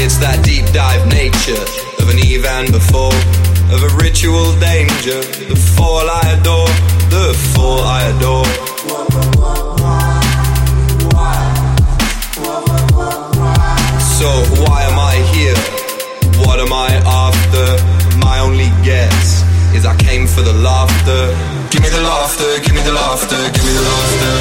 It's 0.00 0.16
that 0.16 0.40
deep 0.44 0.64
dive 0.72 1.06
nature 1.08 1.60
of 2.00 2.08
an 2.08 2.18
Eve 2.18 2.46
and 2.46 2.72
before, 2.72 3.12
of 3.74 3.82
a 3.82 3.92
ritual 4.02 4.58
danger, 4.58 5.20
the 5.52 5.56
fall 5.76 6.08
I 6.08 6.38
adore, 6.40 6.72
the 7.12 7.34
fall 7.52 7.80
I 7.80 8.04
adore. 8.16 8.48
So 14.00 14.28
why 14.64 14.84
am 14.84 14.98
I 14.98 15.16
here? 15.34 15.81
Am 16.62 16.72
I 16.72 16.94
after? 17.26 17.66
My 18.18 18.38
only 18.38 18.70
guess 18.84 19.42
is 19.74 19.84
I 19.84 19.96
came 19.96 20.28
for 20.28 20.42
the 20.42 20.52
laughter. 20.52 21.34
Give 21.70 21.82
me 21.82 21.88
the 21.88 22.02
laughter, 22.02 22.60
give 22.62 22.72
me 22.72 22.82
the 22.82 22.92
laughter, 22.92 23.36
give 23.52 23.64
me 23.64 23.72
the 23.72 23.82
laughter. 23.90 24.34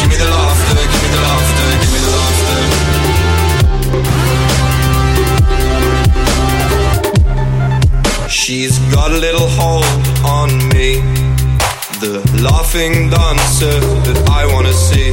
Give 0.00 0.08
me 0.10 0.16
the 0.16 0.28
laughter, 0.28 0.74
give 0.90 1.02
me 1.04 1.08
the 1.14 1.20
laughter, 1.28 1.68
give 1.80 1.92
me 1.94 2.00
the 2.02 2.10
laughter. 2.18 2.58
She's 8.28 8.74
got 8.92 9.12
a 9.12 9.18
little 9.18 9.48
hold 9.60 9.86
on 10.26 10.50
me. 10.74 11.00
The 12.00 12.18
laughing 12.42 13.08
dancer 13.08 13.78
that 14.04 14.18
I 14.30 14.46
wanna 14.52 14.72
see. 14.72 15.12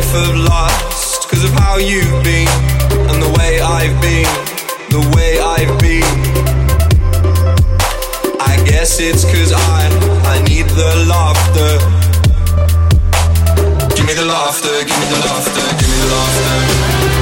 Life 0.00 0.14
of 0.14 0.36
lust, 0.36 1.28
cause 1.28 1.44
of 1.44 1.50
how 1.50 1.76
you've 1.76 2.24
been, 2.24 2.48
and 3.10 3.22
the 3.22 3.34
way 3.38 3.60
I've 3.60 4.00
been, 4.00 4.24
the 4.88 5.02
way 5.14 5.38
I've 5.38 5.78
been. 5.78 6.20
I 8.40 8.56
guess 8.64 8.98
it's 8.98 9.24
cause 9.24 9.52
I, 9.52 9.88
I 10.24 10.42
need 10.44 10.66
the 10.70 11.04
laughter. 11.06 11.72
Give 13.94 14.06
me 14.06 14.14
the 14.14 14.24
laughter, 14.24 14.72
give 14.88 14.98
me 15.00 15.06
the 15.14 15.20
laughter, 15.26 15.60
give 15.78 15.88
me 15.90 15.96
the 15.96 16.08
laughter. 16.14 17.19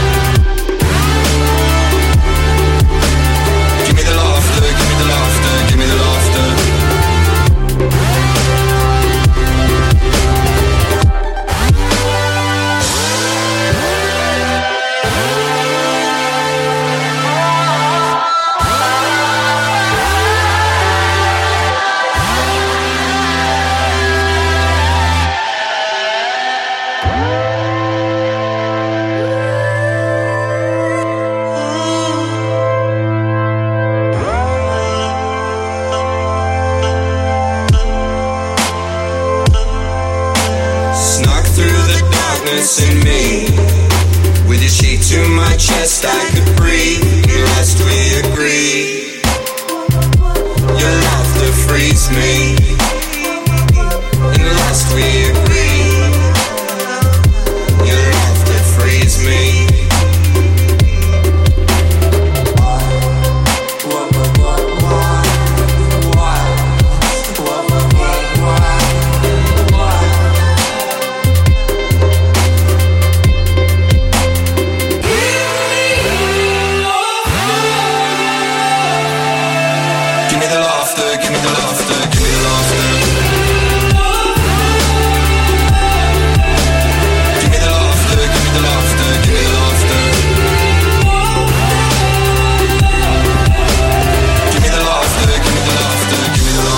My 45.88 46.17